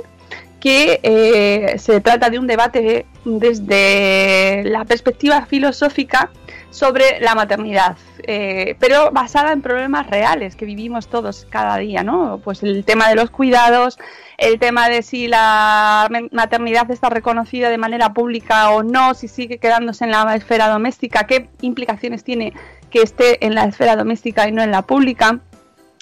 que 0.60 1.00
eh, 1.04 1.78
se 1.78 2.02
trata 2.02 2.30
de 2.30 2.40
un 2.40 2.48
debate 2.48 3.06
desde 3.26 4.64
la 4.66 4.86
perspectiva 4.86 5.46
filosófica 5.46 6.32
sobre 6.70 7.20
la 7.22 7.34
maternidad, 7.34 7.98
eh, 8.24 8.76
pero 8.80 9.12
basada 9.12 9.52
en 9.52 9.62
problemas 9.62 10.08
reales 10.08 10.56
que 10.56 10.66
vivimos 10.66 11.08
todos 11.08 11.48
cada 11.50 11.78
día, 11.78 12.04
¿no? 12.04 12.40
Pues 12.44 12.62
el 12.62 12.84
tema 12.84 13.10
de 13.10 13.16
los 13.16 13.30
cuidados, 13.30 13.98
el 14.38 14.60
tema 14.60 14.90
de 14.90 15.02
si 15.02 15.28
la 15.28 16.10
maternidad 16.32 16.90
está 16.92 17.10
reconocida 17.10 17.70
de 17.70 17.78
manera 17.78 18.14
pública 18.14 18.70
o 18.72 18.84
no, 18.84 19.14
si 19.14 19.28
sigue 19.28 19.58
quedándose 19.58 20.06
en 20.06 20.12
la 20.12 20.36
esfera 20.36 20.68
doméstica, 20.68 21.26
qué 21.26 21.50
implicaciones 21.62 22.24
tiene 22.24 22.54
que 22.90 23.02
esté 23.02 23.46
en 23.46 23.56
la 23.56 23.66
esfera 23.66 23.96
doméstica 23.96 24.48
y 24.48 24.52
no 24.52 24.62
en 24.62 24.72
la 24.72 24.82
pública 24.82 25.40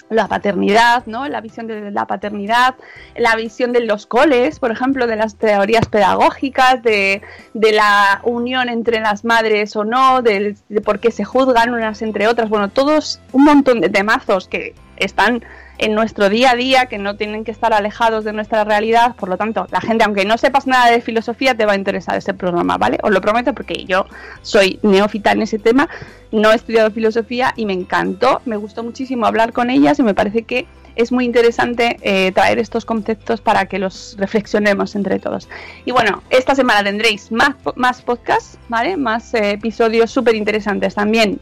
la 0.08 0.28
paternidad, 0.28 1.04
¿no? 1.06 1.28
La 1.28 1.40
visión 1.40 1.66
de 1.66 1.90
la 1.90 2.06
paternidad, 2.06 2.76
la 3.16 3.34
visión 3.34 3.72
de 3.72 3.80
los 3.80 4.06
coles, 4.06 4.60
por 4.60 4.70
ejemplo, 4.70 5.06
de 5.06 5.16
las 5.16 5.36
teorías 5.36 5.86
pedagógicas, 5.88 6.82
de, 6.82 7.22
de 7.54 7.72
la 7.72 8.20
unión 8.22 8.68
entre 8.68 9.00
las 9.00 9.24
madres 9.24 9.74
o 9.74 9.84
no, 9.84 10.22
del- 10.22 10.56
de, 10.68 10.80
por 10.80 11.00
qué 11.00 11.10
se 11.10 11.24
juzgan 11.24 11.74
unas 11.74 12.02
entre 12.02 12.28
otras, 12.28 12.48
bueno, 12.48 12.68
todos 12.68 13.20
un 13.32 13.44
montón 13.44 13.80
de 13.80 13.88
temazos 13.88 14.46
que 14.48 14.74
están 14.96 15.42
en 15.78 15.94
nuestro 15.94 16.28
día 16.28 16.52
a 16.52 16.56
día, 16.56 16.86
que 16.86 16.98
no 16.98 17.16
tienen 17.16 17.44
que 17.44 17.50
estar 17.50 17.72
alejados 17.72 18.24
de 18.24 18.32
nuestra 18.32 18.64
realidad, 18.64 19.14
por 19.16 19.28
lo 19.28 19.36
tanto, 19.36 19.66
la 19.70 19.80
gente, 19.80 20.04
aunque 20.04 20.24
no 20.24 20.38
sepas 20.38 20.66
nada 20.66 20.90
de 20.90 21.00
filosofía, 21.00 21.54
te 21.54 21.66
va 21.66 21.72
a 21.72 21.76
interesar 21.76 22.16
este 22.16 22.34
programa, 22.34 22.78
¿vale? 22.78 22.98
Os 23.02 23.10
lo 23.10 23.20
prometo 23.20 23.54
porque 23.54 23.84
yo 23.84 24.06
soy 24.42 24.78
neófita 24.82 25.32
en 25.32 25.42
ese 25.42 25.58
tema, 25.58 25.88
no 26.32 26.52
he 26.52 26.56
estudiado 26.56 26.90
filosofía 26.90 27.52
y 27.56 27.66
me 27.66 27.74
encantó, 27.74 28.40
me 28.46 28.56
gustó 28.56 28.82
muchísimo 28.82 29.26
hablar 29.26 29.52
con 29.52 29.70
ellas 29.70 29.98
y 29.98 30.02
me 30.02 30.14
parece 30.14 30.44
que 30.44 30.66
es 30.96 31.12
muy 31.12 31.26
interesante 31.26 31.98
eh, 32.00 32.32
traer 32.32 32.58
estos 32.58 32.86
conceptos 32.86 33.42
para 33.42 33.66
que 33.66 33.78
los 33.78 34.16
reflexionemos 34.18 34.94
entre 34.94 35.18
todos. 35.18 35.46
Y 35.84 35.92
bueno, 35.92 36.22
esta 36.30 36.54
semana 36.54 36.82
tendréis 36.82 37.30
más, 37.30 37.54
más 37.74 38.00
podcasts, 38.00 38.58
¿vale? 38.68 38.96
Más 38.96 39.34
eh, 39.34 39.50
episodios 39.50 40.10
súper 40.10 40.34
interesantes 40.34 40.94
también. 40.94 41.38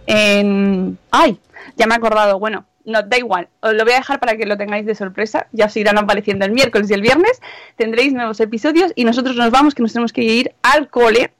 ¡Ay! 1.12 1.38
Ya 1.76 1.86
me 1.86 1.94
he 1.94 1.96
acordado, 1.96 2.40
bueno, 2.40 2.66
no, 2.85 3.03
da 3.03 3.18
igual, 3.18 3.49
os 3.61 3.72
lo 3.74 3.85
voy 3.85 3.95
a 3.95 3.97
dejar 3.97 4.20
para 4.20 4.37
que 4.37 4.47
lo 4.47 4.57
tengáis 4.57 4.87
de 4.87 4.95
sorpresa, 4.95 5.47
ya 5.53 5.66
os 5.66 5.76
irán 5.76 5.99
apareciendo 5.99 6.45
el 6.45 6.53
miércoles 6.53 6.91
y 6.91 6.95
el 6.95 7.01
viernes, 7.01 7.41
tendréis 7.76 8.12
nuevos 8.12 8.41
episodios 8.41 8.93
y 8.95 9.05
nosotros 9.05 9.37
nos 9.37 9.51
vamos, 9.51 9.74
que 9.74 9.82
nos 9.82 9.93
tenemos 9.93 10.12
que 10.12 10.22
ir 10.22 10.55
al 10.62 10.89
cole, 10.89 11.32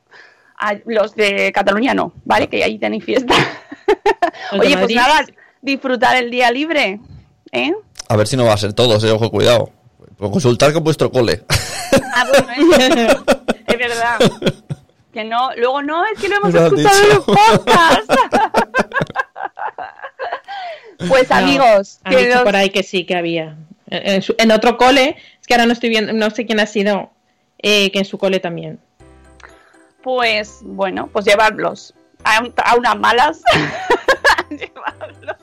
a 0.57 0.75
los 0.87 1.15
de 1.15 1.53
Cataluña 1.53 1.95
no, 1.95 2.13
¿vale? 2.25 2.49
Que 2.49 2.63
ahí 2.65 2.79
tenéis 2.79 3.05
fiesta. 3.05 3.35
Oye, 4.53 4.77
pues 4.77 4.95
nada, 4.95 5.27
disfrutar 5.61 6.17
el 6.17 6.31
día 6.31 6.51
libre, 6.51 7.01
¿eh? 7.53 7.73
A 8.09 8.17
ver 8.17 8.27
si 8.27 8.37
no 8.37 8.45
va 8.45 8.55
a 8.55 8.59
ser 8.59 8.73
todos, 8.73 9.03
eh, 9.05 9.11
ojo, 9.11 9.31
cuidado. 9.31 9.71
Consultar 10.19 10.73
con 10.73 10.85
vuestro 10.85 11.11
cole. 11.11 11.45
Ah, 12.15 12.25
bueno, 12.29 12.79
es, 12.79 12.87
es 13.67 13.79
verdad. 13.79 14.19
Que 15.13 15.25
no, 15.25 15.51
luego 15.57 15.83
no, 15.83 16.05
es 16.07 16.19
que 16.21 16.29
lo 16.29 16.37
hemos 16.37 16.55
escuchado 16.55 17.09
los 17.09 17.25
podcasts. 17.25 18.15
Pues 21.09 21.31
No, 21.31 21.37
amigos, 21.37 22.01
han 22.05 22.13
que 22.15 22.19
dicho 22.25 22.35
nos- 22.37 22.45
por 22.45 22.57
ahí 22.57 22.71
que 22.71 22.83
sí, 22.83 23.05
que 23.05 23.17
había. 23.17 23.57
En, 23.89 24.23
su- 24.23 24.35
en 24.39 24.51
otro 24.51 24.77
cole, 24.77 25.17
es 25.41 25.47
que 25.47 25.55
ahora 25.55 25.67
no 25.67 25.73
estoy 25.73 25.91
viendo, 25.91 26.13
no 26.13 26.31
sé 26.31 26.47
quién 26.47 26.59
ha 26.61 26.67
sido, 26.67 27.11
eh, 27.59 27.91
que 27.93 27.99
en 27.99 28.05
su 28.05 28.19
cole 28.19 28.41
también. 28.41 28.79
pues 30.03 30.59
bueno, 30.63 31.09
pues 31.13 31.25
llevarlos 31.25 31.95
a, 32.25 32.41
un- 32.43 32.53
a 32.57 32.77
unas 32.77 32.99
malas. 32.99 33.43
llevarlos. 34.51 35.37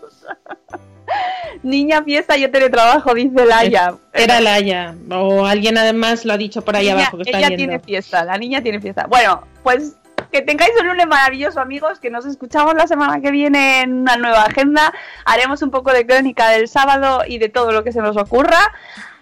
Niña 1.64 2.04
fiesta, 2.04 2.38
yo 2.38 2.49
teletrabajo, 2.49 3.14
dice 3.14 3.45
Laia. 3.45 3.95
Era 4.14 4.39
Laia, 4.39 4.95
o 5.12 5.45
alguien 5.45 5.78
además 5.78 6.26
lo 6.26 6.34
ha 6.34 6.38
dicho 6.38 6.62
por 6.64 6.76
ahí 6.76 6.86
Niña- 6.88 7.02
abajo 7.02 7.18
que 7.18 7.24
está 7.24 7.38
ella 7.39 7.47
viendo. 7.49 7.58
tiene 7.66 7.80
fiesta, 7.80 8.24
la 8.24 8.38
niña 8.38 8.62
tiene 8.64 8.80
fiesta. 8.80 9.06
Bueno, 9.08 9.43
pues 9.64 9.95
que 10.32 10.41
tengáis 10.41 10.71
un 10.79 10.88
lunes 10.88 11.07
maravilloso, 11.07 11.59
amigos, 11.59 11.99
que 11.99 12.09
nos 12.09 12.25
escuchamos 12.25 12.73
la 12.75 12.88
semana 12.88 13.19
que 13.19 13.32
viene 13.32 13.82
en 13.82 13.93
una 14.01 14.15
nueva 14.15 14.43
agenda. 14.43 14.93
Haremos 15.25 15.61
un 15.61 15.71
poco 15.71 15.91
de 15.91 16.05
crónica 16.05 16.49
del 16.49 16.67
sábado 16.67 17.23
y 17.27 17.38
de 17.38 17.49
todo 17.49 17.71
lo 17.71 17.84
que 17.84 17.91
se 17.91 18.01
nos 18.01 18.17
ocurra. 18.17 18.73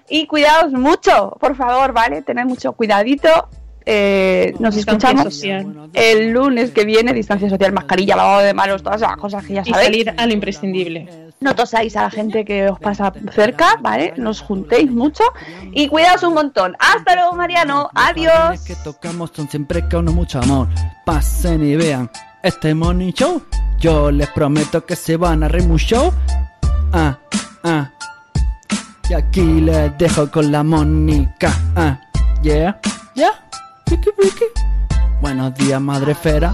Y 0.07 0.28
cuidaos 0.28 0.72
mucho, 0.72 1.36
por 1.39 1.55
favor, 1.55 1.93
¿vale? 1.93 2.22
Tened 2.22 2.45
mucho 2.45 2.74
cuidadito. 2.74 3.49
Eh, 3.86 4.54
nos 4.60 4.76
Distancia 4.76 5.10
escuchamos 5.10 5.34
social. 5.36 5.90
el 5.94 6.30
lunes 6.32 6.72
que 6.72 6.86
viene, 6.86 7.14
distancia 7.14 7.50
social, 7.50 7.72
mascarilla, 7.74 8.16
lavado 8.16 8.42
de 8.42 8.54
manos, 8.54 8.84
todas 8.84 9.02
esas 9.02 9.18
cosas 9.18 9.44
que 9.46 9.54
ya 9.54 9.62
Y 9.66 9.70
sabéis. 9.72 9.86
salir 9.88 10.14
a 10.16 10.26
lo 10.28 10.34
imprescindible. 10.34 11.30
No 11.40 11.56
tosáis 11.56 11.96
a 11.96 12.02
la 12.04 12.12
gente 12.12 12.44
que 12.44 12.68
os 12.70 12.80
pasa 12.80 13.14
cerca, 13.34 13.78
¿vale? 13.82 14.14
Nos 14.18 14.42
juntéis 14.42 14.92
mucho 14.92 15.24
y 15.72 15.88
cuidaos 15.88 16.22
un 16.24 16.34
montón. 16.34 16.76
Hasta 16.80 17.16
luego, 17.16 17.34
Mariano. 17.34 17.90
Adiós. 17.96 18.60
que 18.66 18.76
tocamos 18.76 19.32
son 19.34 19.50
siempre 19.50 19.88
con 19.88 20.06
mucho 20.14 20.40
amor. 20.40 20.68
Pasen 21.06 21.66
y 21.66 21.76
vean 21.78 22.12
este 22.44 22.76
morning 22.76 23.14
show. 23.14 23.42
Yo 23.80 24.12
les 24.12 24.28
prometo 24.32 24.86
que 24.86 24.98
se 24.98 25.16
van 25.16 25.44
a 25.44 25.48
reír 25.48 25.66
mucho. 25.66 26.14
Ah, 26.92 27.18
ah. 27.64 27.90
Y 29.10 29.14
aquí 29.14 29.62
les 29.62 29.98
dejo 29.98 30.30
con 30.30 30.52
la 30.52 30.62
Mónica. 30.62 31.52
Ah, 31.76 32.00
yeah, 32.44 32.78
yeah. 33.16 33.32
Buenos 35.22 35.54
días, 35.56 35.82
madre 35.82 36.16
fera. 36.16 36.54